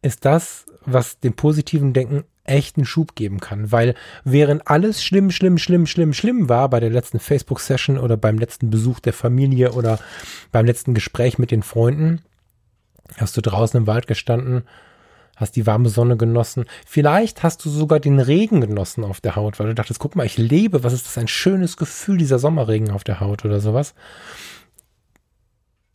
ist 0.02 0.24
das, 0.24 0.66
was 0.84 1.20
dem 1.20 1.34
positiven 1.34 1.92
Denken 1.92 2.24
echten 2.44 2.84
Schub 2.84 3.14
geben 3.14 3.40
kann. 3.40 3.72
Weil 3.72 3.94
während 4.24 4.68
alles 4.68 5.02
schlimm, 5.02 5.30
schlimm, 5.30 5.58
schlimm, 5.58 5.86
schlimm, 5.86 6.12
schlimm 6.12 6.48
war 6.48 6.68
bei 6.68 6.80
der 6.80 6.90
letzten 6.90 7.18
Facebook-Session 7.18 7.98
oder 7.98 8.16
beim 8.16 8.38
letzten 8.38 8.70
Besuch 8.70 9.00
der 9.00 9.12
Familie 9.12 9.72
oder 9.72 9.98
beim 10.52 10.66
letzten 10.66 10.94
Gespräch 10.94 11.38
mit 11.38 11.50
den 11.50 11.62
Freunden, 11.62 12.22
hast 13.16 13.36
du 13.36 13.40
draußen 13.40 13.78
im 13.78 13.86
Wald 13.86 14.06
gestanden, 14.06 14.64
hast 15.36 15.56
die 15.56 15.66
warme 15.66 15.88
Sonne 15.88 16.16
genossen. 16.16 16.64
Vielleicht 16.86 17.42
hast 17.42 17.64
du 17.64 17.70
sogar 17.70 18.00
den 18.00 18.20
Regen 18.20 18.60
genossen 18.60 19.04
auf 19.04 19.20
der 19.20 19.36
Haut, 19.36 19.58
weil 19.58 19.68
du 19.68 19.74
dachtest, 19.74 20.00
guck 20.00 20.16
mal, 20.16 20.26
ich 20.26 20.38
lebe, 20.38 20.84
was 20.84 20.92
ist 20.92 21.06
das 21.06 21.18
ein 21.18 21.28
schönes 21.28 21.76
Gefühl, 21.76 22.18
dieser 22.18 22.38
Sommerregen 22.38 22.90
auf 22.90 23.04
der 23.04 23.20
Haut 23.20 23.44
oder 23.44 23.60
sowas. 23.60 23.94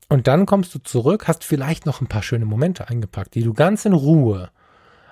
Und 0.09 0.27
dann 0.27 0.45
kommst 0.45 0.73
du 0.73 0.79
zurück, 0.79 1.27
hast 1.27 1.43
vielleicht 1.43 1.85
noch 1.85 2.01
ein 2.01 2.07
paar 2.07 2.23
schöne 2.23 2.45
Momente 2.45 2.89
eingepackt, 2.89 3.35
die 3.35 3.43
du 3.43 3.53
ganz 3.53 3.85
in 3.85 3.93
Ruhe 3.93 4.49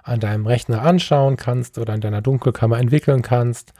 an 0.04 0.20
deinem 0.20 0.48
Rechner 0.48 0.82
anschauen 0.82 1.38
kannst 1.38 1.78
oder 1.78 1.94
in 1.94 2.02
deiner 2.02 2.22
Dunkelkammer 2.22 2.80
entwickeln 2.80 3.22
kannst. 3.22 3.74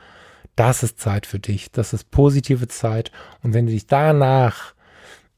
Das 0.54 0.82
ist 0.82 1.00
Zeit 1.00 1.26
für 1.26 1.38
dich. 1.38 1.72
Das 1.72 1.92
ist 1.92 2.10
positive 2.10 2.68
Zeit. 2.68 3.10
Und 3.42 3.54
wenn 3.54 3.66
du 3.66 3.72
dich 3.72 3.86
danach 3.86 4.74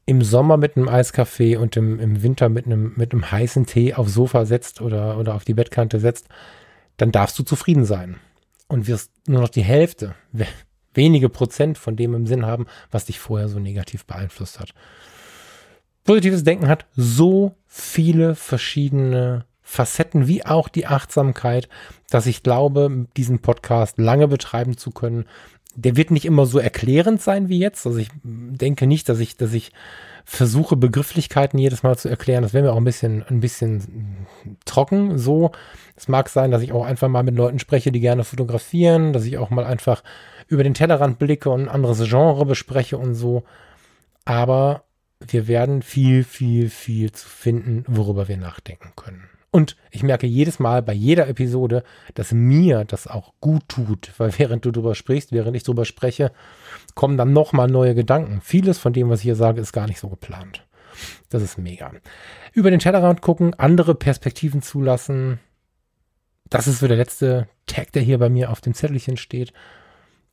im 0.05 0.21
Sommer 0.21 0.57
mit 0.57 0.77
einem 0.77 0.89
Eiskaffee 0.89 1.55
und 1.55 1.77
im, 1.77 1.99
im 1.99 2.23
Winter 2.23 2.49
mit 2.49 2.65
einem, 2.65 2.93
mit 2.95 3.13
einem 3.13 3.31
heißen 3.31 3.65
Tee 3.65 3.93
aufs 3.93 4.13
Sofa 4.13 4.45
setzt 4.45 4.81
oder, 4.81 5.17
oder 5.17 5.35
auf 5.35 5.45
die 5.45 5.53
Bettkante 5.53 5.99
setzt, 5.99 6.27
dann 6.97 7.11
darfst 7.11 7.37
du 7.39 7.43
zufrieden 7.43 7.85
sein 7.85 8.17
und 8.67 8.87
wirst 8.87 9.11
nur 9.27 9.41
noch 9.41 9.49
die 9.49 9.63
Hälfte, 9.63 10.15
wenige 10.93 11.29
Prozent 11.29 11.77
von 11.77 11.95
dem 11.95 12.13
im 12.13 12.27
Sinn 12.27 12.45
haben, 12.45 12.65
was 12.89 13.05
dich 13.05 13.19
vorher 13.19 13.47
so 13.47 13.59
negativ 13.59 14.05
beeinflusst 14.05 14.59
hat. 14.59 14.73
Positives 16.03 16.43
Denken 16.43 16.67
hat 16.67 16.85
so 16.95 17.55
viele 17.67 18.35
verschiedene 18.35 19.45
Facetten 19.61 20.27
wie 20.27 20.45
auch 20.45 20.67
die 20.67 20.87
Achtsamkeit, 20.87 21.69
dass 22.09 22.25
ich 22.25 22.43
glaube, 22.43 23.07
diesen 23.15 23.39
Podcast 23.39 23.99
lange 23.99 24.27
betreiben 24.27 24.77
zu 24.77 24.91
können. 24.91 25.25
Der 25.75 25.95
wird 25.95 26.11
nicht 26.11 26.25
immer 26.25 26.45
so 26.45 26.59
erklärend 26.59 27.21
sein 27.21 27.49
wie 27.49 27.59
jetzt. 27.59 27.85
Also 27.85 27.99
ich 27.99 28.09
denke 28.23 28.87
nicht, 28.87 29.07
dass 29.09 29.19
ich, 29.19 29.37
dass 29.37 29.53
ich 29.53 29.71
versuche, 30.25 30.75
Begrifflichkeiten 30.75 31.59
jedes 31.59 31.83
Mal 31.83 31.97
zu 31.97 32.09
erklären. 32.09 32.43
Das 32.43 32.53
wäre 32.53 32.65
mir 32.65 32.73
auch 32.73 32.77
ein 32.77 32.83
bisschen, 32.83 33.23
ein 33.27 33.39
bisschen 33.39 34.27
trocken. 34.65 35.17
So, 35.17 35.51
es 35.95 36.07
mag 36.07 36.29
sein, 36.29 36.51
dass 36.51 36.61
ich 36.61 36.71
auch 36.71 36.85
einfach 36.85 37.07
mal 37.07 37.23
mit 37.23 37.35
Leuten 37.35 37.59
spreche, 37.59 37.91
die 37.91 37.99
gerne 37.99 38.23
fotografieren, 38.23 39.13
dass 39.13 39.25
ich 39.25 39.37
auch 39.37 39.49
mal 39.49 39.65
einfach 39.65 40.03
über 40.47 40.63
den 40.63 40.73
Tellerrand 40.73 41.19
blicke 41.19 41.49
und 41.49 41.63
ein 41.63 41.69
anderes 41.69 42.03
Genre 42.09 42.45
bespreche 42.45 42.97
und 42.97 43.15
so. 43.15 43.43
Aber 44.25 44.83
wir 45.19 45.47
werden 45.47 45.81
viel, 45.81 46.23
viel, 46.23 46.69
viel 46.69 47.11
zu 47.11 47.27
finden, 47.27 47.83
worüber 47.87 48.27
wir 48.27 48.37
nachdenken 48.37 48.91
können. 48.95 49.29
Und 49.51 49.75
ich 49.91 50.01
merke 50.01 50.27
jedes 50.27 50.59
Mal 50.59 50.81
bei 50.81 50.93
jeder 50.93 51.27
Episode, 51.27 51.83
dass 52.13 52.31
mir 52.31 52.85
das 52.85 53.07
auch 53.07 53.33
gut 53.41 53.67
tut, 53.67 54.13
weil 54.17 54.31
während 54.37 54.63
du 54.63 54.71
drüber 54.71 54.95
sprichst, 54.95 55.33
während 55.33 55.57
ich 55.57 55.63
drüber 55.63 55.83
spreche, 55.83 56.31
kommen 56.95 57.17
dann 57.17 57.33
nochmal 57.33 57.67
neue 57.67 57.93
Gedanken. 57.93 58.39
Vieles 58.41 58.77
von 58.79 58.93
dem, 58.93 59.09
was 59.09 59.19
ich 59.19 59.25
hier 59.25 59.35
sage, 59.35 59.59
ist 59.59 59.73
gar 59.73 59.87
nicht 59.87 59.99
so 59.99 60.07
geplant. 60.07 60.65
Das 61.29 61.43
ist 61.43 61.57
mega. 61.57 61.91
Über 62.53 62.71
den 62.71 62.79
Tellerrand 62.79 63.21
gucken, 63.21 63.53
andere 63.53 63.93
Perspektiven 63.93 64.61
zulassen. 64.61 65.39
Das 66.49 66.67
ist 66.67 66.79
so 66.79 66.87
der 66.87 66.97
letzte 66.97 67.47
Tag, 67.65 67.91
der 67.91 68.01
hier 68.01 68.19
bei 68.19 68.29
mir 68.29 68.51
auf 68.51 68.61
dem 68.61 68.73
Zettelchen 68.73 69.17
steht. 69.17 69.51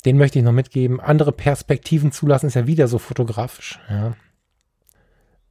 Den 0.04 0.16
möchte 0.16 0.38
ich 0.38 0.44
noch 0.44 0.52
mitgeben. 0.52 1.00
Andere 1.00 1.32
Perspektiven 1.32 2.12
zulassen 2.12 2.46
ist 2.46 2.54
ja 2.54 2.68
wieder 2.68 2.86
so 2.86 2.98
fotografisch. 2.98 3.80
Ja. 3.90 4.14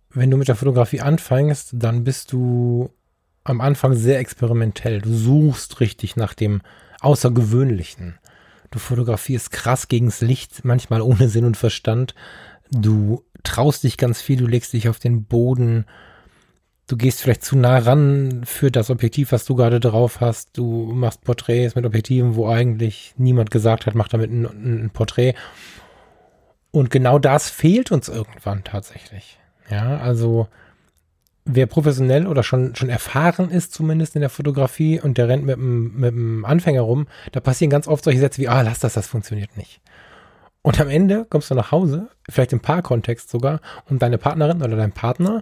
Wenn 0.10 0.32
du 0.32 0.38
mit 0.38 0.48
der 0.48 0.56
Fotografie 0.56 1.02
anfängst, 1.02 1.72
dann 1.74 2.06
bist 2.06 2.32
du 2.32 2.90
am 3.48 3.62
Anfang 3.62 3.94
sehr 3.94 4.20
experimentell. 4.20 5.02
Du 5.02 5.14
suchst 5.14 5.80
richtig 5.80 6.16
nach 6.16 6.34
dem 6.34 6.62
Außergewöhnlichen. 7.00 8.20
Du 8.72 8.80
fotografierst 8.80 9.52
krass 9.52 9.88
gegens 9.88 10.22
Licht, 10.22 10.66
manchmal 10.66 11.02
ohne 11.02 11.30
Sinn 11.30 11.46
und 11.46 11.56
Verstand. 11.56 12.14
Du 12.72 13.24
traust 13.44 13.84
dich 13.84 13.98
ganz 13.98 14.22
viel, 14.22 14.38
du 14.38 14.48
legst 14.48 14.74
dich 14.74 14.90
auf 14.90 15.00
den 15.00 15.24
Boden. 15.24 15.86
Du 16.88 16.98
gehst 16.98 17.22
vielleicht 17.22 17.44
zu 17.44 17.58
nah 17.58 17.78
ran 17.78 18.44
für 18.46 18.72
das 18.72 18.90
Objektiv, 18.90 19.32
was 19.32 19.46
du 19.46 19.56
gerade 19.56 19.80
drauf 19.80 20.20
hast. 20.20 20.58
Du 20.58 20.92
machst 20.94 21.24
Porträts 21.24 21.76
mit 21.76 21.86
Objektiven, 21.86 22.36
wo 22.36 22.50
eigentlich 22.50 23.14
niemand 23.18 23.52
gesagt 23.52 23.86
hat, 23.86 23.96
mach 23.96 24.10
damit 24.10 24.32
ein, 24.32 24.46
ein 24.46 24.90
Porträt. 24.92 25.36
Und 26.72 26.92
genau 26.92 27.18
das 27.18 27.50
fehlt 27.50 27.92
uns 27.92 28.10
irgendwann 28.10 28.66
tatsächlich. 28.66 29.40
Ja, 29.70 29.98
also 29.98 30.48
wer 31.48 31.66
professionell 31.66 32.28
oder 32.28 32.44
schon, 32.44 32.76
schon 32.76 32.90
erfahren 32.90 33.50
ist, 33.50 33.74
zumindest 33.74 34.16
in 34.16 34.22
der 34.22 34.30
Fotografie, 34.30 35.00
und 35.00 35.18
der 35.18 35.30
rennt 35.30 35.46
mit 35.46 35.58
einem, 35.58 35.94
mit 35.96 36.14
einem 36.14 36.46
Anfänger 36.46 36.82
rum, 36.82 37.08
da 37.32 37.40
passieren 37.40 37.70
ganz 37.70 37.88
oft 37.88 38.04
solche 38.04 38.20
Sätze 38.20 38.42
wie, 38.42 38.48
ah, 38.48 38.62
lass 38.62 38.80
das, 38.80 38.94
das 38.94 39.08
funktioniert 39.08 39.56
nicht. 39.58 39.82
Und 40.62 40.82
am 40.82 40.90
Ende 40.90 41.26
kommst 41.30 41.50
du 41.50 41.56
nach 41.56 41.72
Hause, 41.72 42.10
vielleicht 42.30 42.52
im 42.52 42.60
Paarkontext 42.60 43.30
sogar, 43.30 43.62
und 43.90 44.02
deine 44.02 44.18
Partnerin 44.18 44.62
oder 44.62 44.76
dein 44.76 44.92
Partner, 44.92 45.42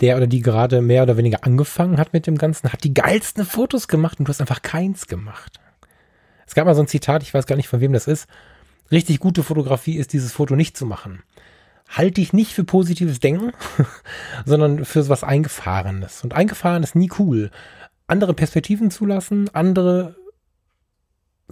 der 0.00 0.16
oder 0.16 0.26
die 0.26 0.40
gerade 0.40 0.80
mehr 0.80 1.02
oder 1.02 1.16
weniger 1.16 1.44
angefangen 1.44 1.98
hat 1.98 2.12
mit 2.12 2.26
dem 2.26 2.38
Ganzen, 2.38 2.72
hat 2.72 2.84
die 2.84 2.94
geilsten 2.94 3.44
Fotos 3.44 3.88
gemacht 3.88 4.18
und 4.18 4.26
du 4.26 4.30
hast 4.30 4.40
einfach 4.40 4.62
keins 4.62 5.08
gemacht. 5.08 5.60
Es 6.46 6.54
gab 6.54 6.66
mal 6.66 6.74
so 6.74 6.82
ein 6.82 6.88
Zitat, 6.88 7.22
ich 7.22 7.34
weiß 7.34 7.46
gar 7.46 7.56
nicht, 7.56 7.68
von 7.68 7.80
wem 7.80 7.92
das 7.92 8.06
ist. 8.06 8.28
Richtig 8.90 9.20
gute 9.20 9.42
Fotografie 9.42 9.96
ist, 9.96 10.12
dieses 10.12 10.32
Foto 10.32 10.56
nicht 10.56 10.76
zu 10.76 10.86
machen 10.86 11.22
halte 11.90 12.20
ich 12.20 12.32
nicht 12.32 12.52
für 12.52 12.64
positives 12.64 13.20
Denken, 13.20 13.52
sondern 14.46 14.84
für 14.84 15.08
was 15.08 15.24
Eingefahrenes. 15.24 16.24
Und 16.24 16.34
eingefahren 16.34 16.82
ist 16.82 16.96
nie 16.96 17.10
cool. 17.18 17.50
Andere 18.06 18.34
Perspektiven 18.34 18.90
zulassen, 18.90 19.50
andere 19.52 20.16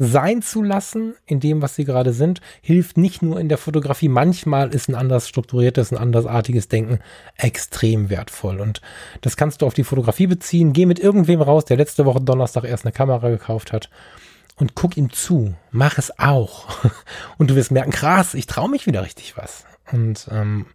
sein 0.00 0.42
zu 0.42 0.62
lassen 0.62 1.14
in 1.26 1.40
dem, 1.40 1.60
was 1.60 1.74
sie 1.74 1.84
gerade 1.84 2.12
sind, 2.12 2.40
hilft 2.60 2.96
nicht 2.96 3.20
nur 3.20 3.40
in 3.40 3.48
der 3.48 3.58
Fotografie. 3.58 4.08
Manchmal 4.08 4.72
ist 4.72 4.88
ein 4.88 4.94
anders 4.94 5.28
strukturiertes, 5.28 5.90
ein 5.90 5.98
andersartiges 5.98 6.68
Denken 6.68 7.00
extrem 7.36 8.08
wertvoll. 8.08 8.60
Und 8.60 8.80
das 9.22 9.36
kannst 9.36 9.60
du 9.60 9.66
auf 9.66 9.74
die 9.74 9.84
Fotografie 9.84 10.28
beziehen. 10.28 10.72
Geh 10.72 10.86
mit 10.86 11.00
irgendwem 11.00 11.42
raus, 11.42 11.64
der 11.64 11.76
letzte 11.76 12.04
Woche 12.04 12.20
Donnerstag 12.20 12.64
erst 12.64 12.84
eine 12.84 12.92
Kamera 12.92 13.28
gekauft 13.28 13.72
hat 13.72 13.90
und 14.56 14.74
guck 14.74 14.96
ihm 14.96 15.12
zu. 15.12 15.54
Mach 15.70 15.98
es 15.98 16.18
auch. 16.18 16.66
Und 17.38 17.50
du 17.50 17.56
wirst 17.56 17.70
merken, 17.70 17.90
krass, 17.90 18.34
ich 18.34 18.46
traue 18.46 18.68
mich 18.68 18.86
wieder 18.86 19.02
richtig 19.02 19.36
was. 19.36 19.64
Und 19.92 20.28
ähm, 20.30 20.66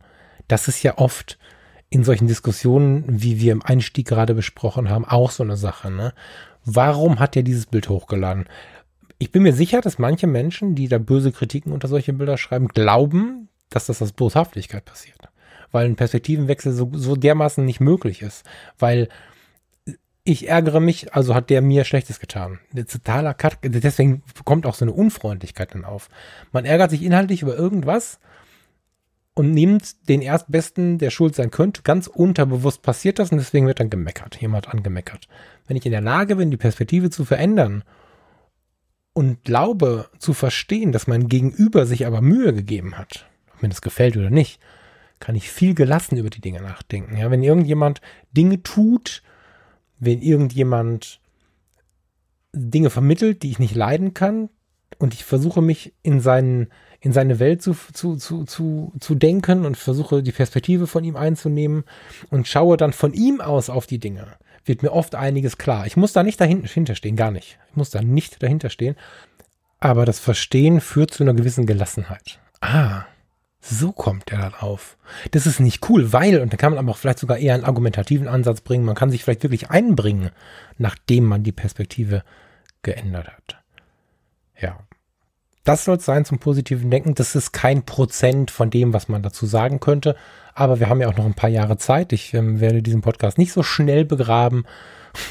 das 0.47 0.67
ist 0.67 0.84
ja 0.84 0.97
oft 0.97 1.38
in 1.89 2.04
solchen 2.04 2.28
Diskussionen, 2.28 3.04
wie 3.08 3.40
wir 3.40 3.52
im 3.52 3.62
Einstieg 3.62 4.08
gerade 4.08 4.33
besprochen 4.33 4.90
haben, 4.90 5.06
auch 5.06 5.31
so 5.31 5.44
eine 5.44 5.58
Sache. 5.58 5.92
Ne? 5.92 6.13
Warum 6.65 7.19
hat 7.19 7.35
er 7.35 7.44
dieses 7.44 7.67
Bild 7.67 7.90
hochgeladen? 7.90 8.46
Ich 9.19 9.31
bin 9.31 9.44
mir 9.44 9.54
sicher, 9.54 9.79
dass 9.79 10.00
manche 10.00 10.27
Menschen, 10.27 10.75
die 10.75 10.88
da 10.88 10.98
böse 10.98 11.31
Kritiken 11.31 11.71
unter 11.71 11.88
solche 11.88 12.13
Bilder 12.13 12.38
schreiben, 12.38 12.67
glauben, 12.67 13.48
dass 13.69 13.85
das 13.85 14.02
aus 14.02 14.12
Boshaftigkeit 14.12 14.85
passiert. 14.85 15.17
Weil 15.71 15.85
ein 15.85 15.96
Perspektivenwechsel 15.96 16.73
so, 16.73 16.90
so 16.94 17.15
dermaßen 17.15 17.63
nicht 17.63 17.79
möglich 17.79 18.21
ist. 18.21 18.44
Weil 18.79 19.08
ich 20.23 20.48
ärgere 20.48 20.79
mich, 20.79 21.13
also 21.13 21.35
hat 21.35 21.50
der 21.50 21.62
mir 21.62 21.83
Schlechtes 21.83 22.19
getan. 22.19 22.60
totaler 22.73 23.33
Cut, 23.33 23.58
deswegen 23.62 24.23
kommt 24.46 24.65
auch 24.65 24.75
so 24.75 24.85
eine 24.85 24.94
Unfreundlichkeit 24.94 25.75
dann 25.75 25.85
auf. 25.85 26.10
Man 26.52 26.65
ärgert 26.65 26.92
sich 26.92 27.04
inhaltlich 27.04 27.42
über 27.42 27.56
irgendwas 27.56 28.19
und 29.36 29.52
nimmt 29.52 30.08
den 30.10 30.21
Erstbesten, 30.21 30.98
der 30.98 31.10
schuld 31.10 31.36
sein 31.36 31.52
könnte. 31.52 31.81
Ganz 31.81 32.08
unterbewusst 32.08 32.81
passiert 32.81 33.19
das 33.19 33.31
und 33.31 33.40
deswegen 33.40 33.67
wird 33.67 33.79
dann 33.79 33.90
gemeckert. 33.90 34.40
Jemand 34.40 34.69
angemeckert. 34.69 35.27
Wenn 35.67 35.77
ich 35.77 35.86
in 35.86 35.92
der 35.92 36.02
Lage 36.02 36.36
bin, 36.36 36.52
die 36.52 36.58
Perspektive 36.58 37.10
zu 37.10 37.25
verändern 37.25 37.84
und 39.13 39.44
glaube 39.44 40.10
zu 40.19 40.34
verstehen, 40.34 40.92
dass 40.92 41.08
mein 41.08 41.29
Gegenüber 41.29 41.86
sich 41.86 42.06
aber 42.06 42.21
Mühe 42.21 42.54
gegeben 42.54 42.98
hat, 42.98 43.27
ob 43.54 43.63
mir 43.63 43.69
das 43.69 43.81
gefällt 43.81 44.17
oder 44.17 44.29
nicht, 44.29 44.60
kann 45.19 45.36
ich 45.36 45.50
viel 45.50 45.73
gelassen 45.73 46.17
über 46.17 46.29
die 46.29 46.42
Dinge 46.42 46.62
nachdenken. 46.62 47.17
Ja, 47.17 47.31
wenn 47.31 47.44
irgendjemand 47.44 48.02
Dinge 48.31 48.62
tut, 48.62 49.23
wenn 50.00 50.21
irgendjemand 50.21 51.21
Dinge 52.52 52.90
vermittelt, 52.90 53.42
die 53.42 53.50
ich 53.50 53.60
nicht 53.60 53.73
leiden 53.73 54.13
kann, 54.13 54.50
und 55.00 55.13
ich 55.13 55.23
versuche 55.23 55.62
mich 55.62 55.94
in 56.04 56.19
seinen 56.19 56.67
in 57.04 57.12
seine 57.12 57.37
Welt 57.39 57.62
zu, 57.62 57.75
zu, 57.91 58.15
zu, 58.15 58.45
zu, 58.45 58.93
zu 58.97 59.15
denken 59.15 59.65
und 59.65 59.75
versuche 59.75 60.23
die 60.23 60.31
Perspektive 60.31 60.87
von 60.87 61.04
ihm 61.04 61.17
einzunehmen 61.17 61.83
und 62.29 62.47
schaue 62.47 62.77
dann 62.77 62.93
von 62.93 63.13
ihm 63.13 63.41
aus 63.41 63.69
auf 63.69 63.85
die 63.85 63.99
Dinge, 63.99 64.25
wird 64.63 64.83
mir 64.83 64.93
oft 64.93 65.13
einiges 65.13 65.58
klar. 65.58 65.85
Ich 65.85 65.97
muss 65.97 66.13
da 66.13 66.23
nicht 66.23 66.39
dahinter 66.39 66.95
stehen, 66.95 67.17
gar 67.17 67.31
nicht. 67.31 67.60
Ich 67.69 67.75
muss 67.75 67.89
da 67.89 68.01
nicht 68.01 68.41
dahinter 68.41 68.69
stehen. 68.69 68.95
Aber 69.81 70.06
das 70.06 70.19
Verstehen 70.19 70.79
führt 70.79 71.12
zu 71.12 71.23
einer 71.23 71.33
gewissen 71.33 71.65
Gelassenheit. 71.65 72.39
Ah, 72.62 73.04
so 73.60 73.91
kommt 73.91 74.31
er 74.31 74.37
darauf. 74.37 74.97
Das 75.31 75.45
ist 75.45 75.60
nicht 75.60 75.89
cool, 75.89 76.13
weil, 76.13 76.39
und 76.39 76.54
da 76.54 76.58
kann 76.58 76.71
man 76.71 76.79
aber 76.79 76.91
auch 76.91 76.97
vielleicht 76.97 77.19
sogar 77.19 77.37
eher 77.37 77.54
einen 77.54 77.65
argumentativen 77.65 78.29
Ansatz 78.29 78.62
bringen, 78.62 78.85
man 78.85 78.95
kann 78.95 79.12
sich 79.12 79.25
vielleicht 79.25 79.43
wirklich 79.43 79.69
einbringen, 79.69 80.29
nachdem 80.77 81.25
man 81.25 81.43
die 81.43 81.51
Perspektive 81.51 82.23
geändert 82.81 83.27
hat. 83.27 83.58
Ja, 84.58 84.79
das 85.64 85.86
soll 85.86 85.98
es 85.98 86.06
sein 86.06 86.26
zum 86.26 86.40
positiven 86.40 86.92
Denken. 86.92 87.16
Das 87.16 87.36
ist 87.36 87.54
kein 87.54 87.84
Prozent 87.84 88.52
von 88.52 88.70
dem, 88.70 88.94
was 88.94 89.08
man 89.08 89.24
dazu 89.24 89.46
sagen 89.46 89.80
könnte. 89.80 90.16
Aber 90.54 90.80
wir 90.80 90.90
haben 90.90 91.02
ja 91.02 91.08
auch 91.08 91.18
noch 91.18 91.26
ein 91.26 91.34
paar 91.34 91.50
Jahre 91.50 91.78
Zeit. 91.78 92.14
Ich 92.14 92.34
ähm, 92.34 92.60
werde 92.60 92.84
diesen 92.84 93.02
Podcast 93.02 93.38
nicht 93.38 93.54
so 93.54 93.64
schnell 93.64 94.06
begraben 94.06 94.66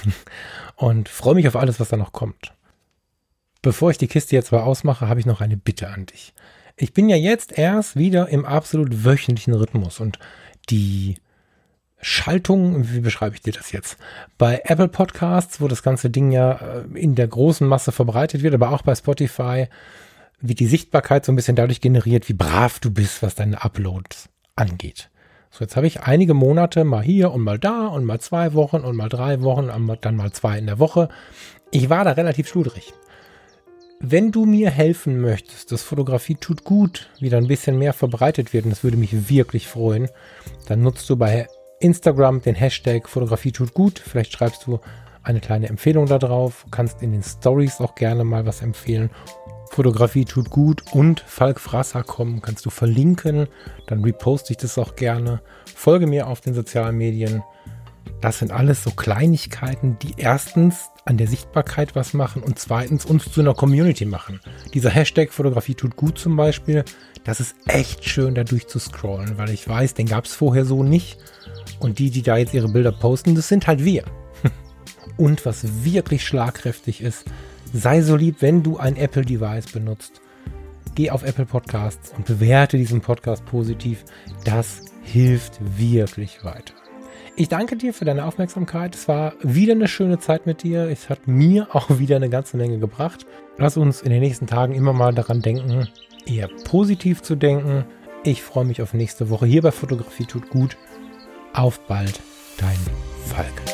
und 0.76 1.08
freue 1.08 1.34
mich 1.34 1.48
auf 1.48 1.56
alles, 1.56 1.80
was 1.80 1.90
da 1.90 1.96
noch 1.96 2.12
kommt. 2.12 2.52
Bevor 3.60 3.90
ich 3.90 3.98
die 3.98 4.08
Kiste 4.08 4.34
jetzt 4.34 4.50
mal 4.50 4.62
ausmache, 4.62 5.08
habe 5.08 5.20
ich 5.20 5.26
noch 5.26 5.40
eine 5.40 5.56
Bitte 5.56 5.88
an 5.88 6.06
dich. 6.06 6.34
Ich 6.76 6.92
bin 6.92 7.08
ja 7.08 7.16
jetzt 7.16 7.56
erst 7.56 7.96
wieder 7.96 8.28
im 8.28 8.44
absolut 8.44 9.04
wöchentlichen 9.04 9.54
Rhythmus 9.54 10.00
und 10.00 10.18
die 10.70 11.16
Schaltung, 12.00 12.90
wie 12.90 12.98
beschreibe 13.00 13.36
ich 13.36 13.42
dir 13.42 13.52
das 13.52 13.70
jetzt? 13.70 13.96
Bei 14.36 14.62
Apple 14.64 14.88
Podcasts, 14.88 15.60
wo 15.60 15.68
das 15.68 15.84
ganze 15.84 16.10
Ding 16.10 16.32
ja 16.32 16.54
äh, 16.54 16.98
in 16.98 17.14
der 17.14 17.28
großen 17.28 17.66
Masse 17.66 17.92
verbreitet 17.92 18.42
wird, 18.42 18.54
aber 18.54 18.72
auch 18.72 18.82
bei 18.82 18.94
Spotify, 18.96 19.68
wird 20.42 20.60
die 20.60 20.66
Sichtbarkeit 20.66 21.24
so 21.24 21.32
ein 21.32 21.36
bisschen 21.36 21.56
dadurch 21.56 21.80
generiert, 21.80 22.28
wie 22.28 22.34
brav 22.34 22.80
du 22.80 22.90
bist, 22.90 23.22
was 23.22 23.34
deine 23.34 23.64
Uploads 23.64 24.28
angeht. 24.56 25.08
So, 25.50 25.60
jetzt 25.60 25.76
habe 25.76 25.86
ich 25.86 26.00
einige 26.00 26.34
Monate 26.34 26.84
mal 26.84 27.02
hier 27.02 27.30
und 27.30 27.42
mal 27.42 27.58
da 27.58 27.86
und 27.86 28.04
mal 28.04 28.20
zwei 28.20 28.54
Wochen 28.54 28.78
und 28.78 28.96
mal 28.96 29.08
drei 29.08 29.42
Wochen 29.42 29.70
und 29.70 29.98
dann 30.04 30.16
mal 30.16 30.32
zwei 30.32 30.58
in 30.58 30.66
der 30.66 30.78
Woche. 30.78 31.08
Ich 31.70 31.90
war 31.90 32.04
da 32.04 32.12
relativ 32.12 32.48
schludrig. 32.48 32.92
Wenn 34.00 34.32
du 34.32 34.46
mir 34.46 34.70
helfen 34.70 35.20
möchtest, 35.20 35.70
dass 35.70 35.82
Fotografie 35.82 36.34
tut 36.34 36.64
gut 36.64 37.10
wieder 37.20 37.38
ein 37.38 37.46
bisschen 37.46 37.78
mehr 37.78 37.92
verbreitet 37.92 38.52
wird, 38.52 38.64
und 38.64 38.70
das 38.70 38.82
würde 38.82 38.96
mich 38.96 39.28
wirklich 39.28 39.68
freuen, 39.68 40.08
dann 40.66 40.82
nutzt 40.82 41.08
du 41.08 41.16
bei 41.16 41.46
Instagram 41.78 42.40
den 42.40 42.56
Hashtag 42.56 43.08
Fotografie 43.08 43.52
tut 43.52 43.74
gut. 43.74 44.00
Vielleicht 44.00 44.32
schreibst 44.32 44.66
du 44.66 44.80
eine 45.22 45.40
kleine 45.40 45.68
Empfehlung 45.68 46.06
da 46.06 46.18
drauf, 46.18 46.66
kannst 46.70 47.02
in 47.02 47.12
den 47.12 47.22
Stories 47.22 47.80
auch 47.80 47.94
gerne 47.94 48.24
mal 48.24 48.44
was 48.44 48.62
empfehlen 48.62 49.10
Fotografie 49.72 50.26
tut 50.26 50.50
gut 50.50 50.82
und 50.92 51.20
Falk 51.26 51.58
Frasser 51.58 52.02
kommen, 52.02 52.42
kannst 52.42 52.66
du 52.66 52.70
verlinken. 52.70 53.48
Dann 53.86 54.04
reposte 54.04 54.52
ich 54.52 54.58
das 54.58 54.76
auch 54.76 54.96
gerne. 54.96 55.40
Folge 55.74 56.06
mir 56.06 56.26
auf 56.26 56.42
den 56.42 56.52
sozialen 56.52 56.98
Medien. 56.98 57.42
Das 58.20 58.40
sind 58.40 58.52
alles 58.52 58.84
so 58.84 58.90
Kleinigkeiten, 58.90 59.98
die 59.98 60.12
erstens 60.18 60.90
an 61.06 61.16
der 61.16 61.26
Sichtbarkeit 61.26 61.96
was 61.96 62.12
machen 62.12 62.42
und 62.42 62.58
zweitens 62.58 63.06
uns 63.06 63.32
zu 63.32 63.40
einer 63.40 63.54
Community 63.54 64.04
machen. 64.04 64.40
Dieser 64.74 64.90
Hashtag 64.90 65.32
Fotografie 65.32 65.74
tut 65.74 65.96
gut 65.96 66.18
zum 66.18 66.36
Beispiel, 66.36 66.84
das 67.24 67.40
ist 67.40 67.56
echt 67.66 68.04
schön 68.04 68.34
da 68.34 68.44
durchzuscrollen, 68.44 69.38
weil 69.38 69.48
ich 69.48 69.66
weiß, 69.66 69.94
den 69.94 70.06
gab 70.06 70.26
es 70.26 70.34
vorher 70.34 70.66
so 70.66 70.82
nicht. 70.82 71.18
Und 71.80 71.98
die, 71.98 72.10
die 72.10 72.22
da 72.22 72.36
jetzt 72.36 72.52
ihre 72.52 72.68
Bilder 72.68 72.92
posten, 72.92 73.34
das 73.34 73.48
sind 73.48 73.66
halt 73.66 73.82
wir. 73.82 74.04
Und 75.16 75.46
was 75.46 75.82
wirklich 75.82 76.26
schlagkräftig 76.26 77.00
ist, 77.00 77.24
sei 77.72 78.02
so 78.02 78.16
lieb, 78.16 78.36
wenn 78.40 78.62
du 78.62 78.78
ein 78.78 78.96
Apple-Device 78.96 79.72
benutzt. 79.72 80.20
Geh 80.94 81.10
auf 81.10 81.24
Apple 81.24 81.46
Podcasts 81.46 82.12
und 82.16 82.26
bewerte 82.26 82.76
diesen 82.76 83.00
Podcast 83.00 83.44
positiv. 83.46 84.04
Das 84.44 84.82
hilft 85.02 85.58
wirklich 85.78 86.44
weiter. 86.44 86.74
Ich 87.34 87.48
danke 87.48 87.76
dir 87.76 87.94
für 87.94 88.04
deine 88.04 88.26
Aufmerksamkeit. 88.26 88.94
Es 88.94 89.08
war 89.08 89.32
wieder 89.42 89.72
eine 89.72 89.88
schöne 89.88 90.18
Zeit 90.18 90.44
mit 90.44 90.62
dir. 90.62 90.88
Es 90.90 91.08
hat 91.08 91.26
mir 91.26 91.68
auch 91.74 91.98
wieder 91.98 92.16
eine 92.16 92.28
ganze 92.28 92.56
Menge 92.56 92.78
gebracht. 92.78 93.26
Lass 93.56 93.76
uns 93.76 94.02
in 94.02 94.10
den 94.10 94.20
nächsten 94.20 94.46
Tagen 94.46 94.74
immer 94.74 94.92
mal 94.92 95.14
daran 95.14 95.40
denken, 95.40 95.88
eher 96.26 96.48
positiv 96.64 97.22
zu 97.22 97.36
denken. 97.36 97.84
Ich 98.24 98.42
freue 98.42 98.64
mich 98.64 98.82
auf 98.82 98.94
nächste 98.94 99.30
Woche 99.30 99.46
hier 99.46 99.62
bei 99.62 99.72
Fotografie 99.72 100.26
tut 100.26 100.50
gut. 100.50 100.76
Auf 101.54 101.80
bald, 101.86 102.20
dein 102.58 102.78
Falk. 103.26 103.71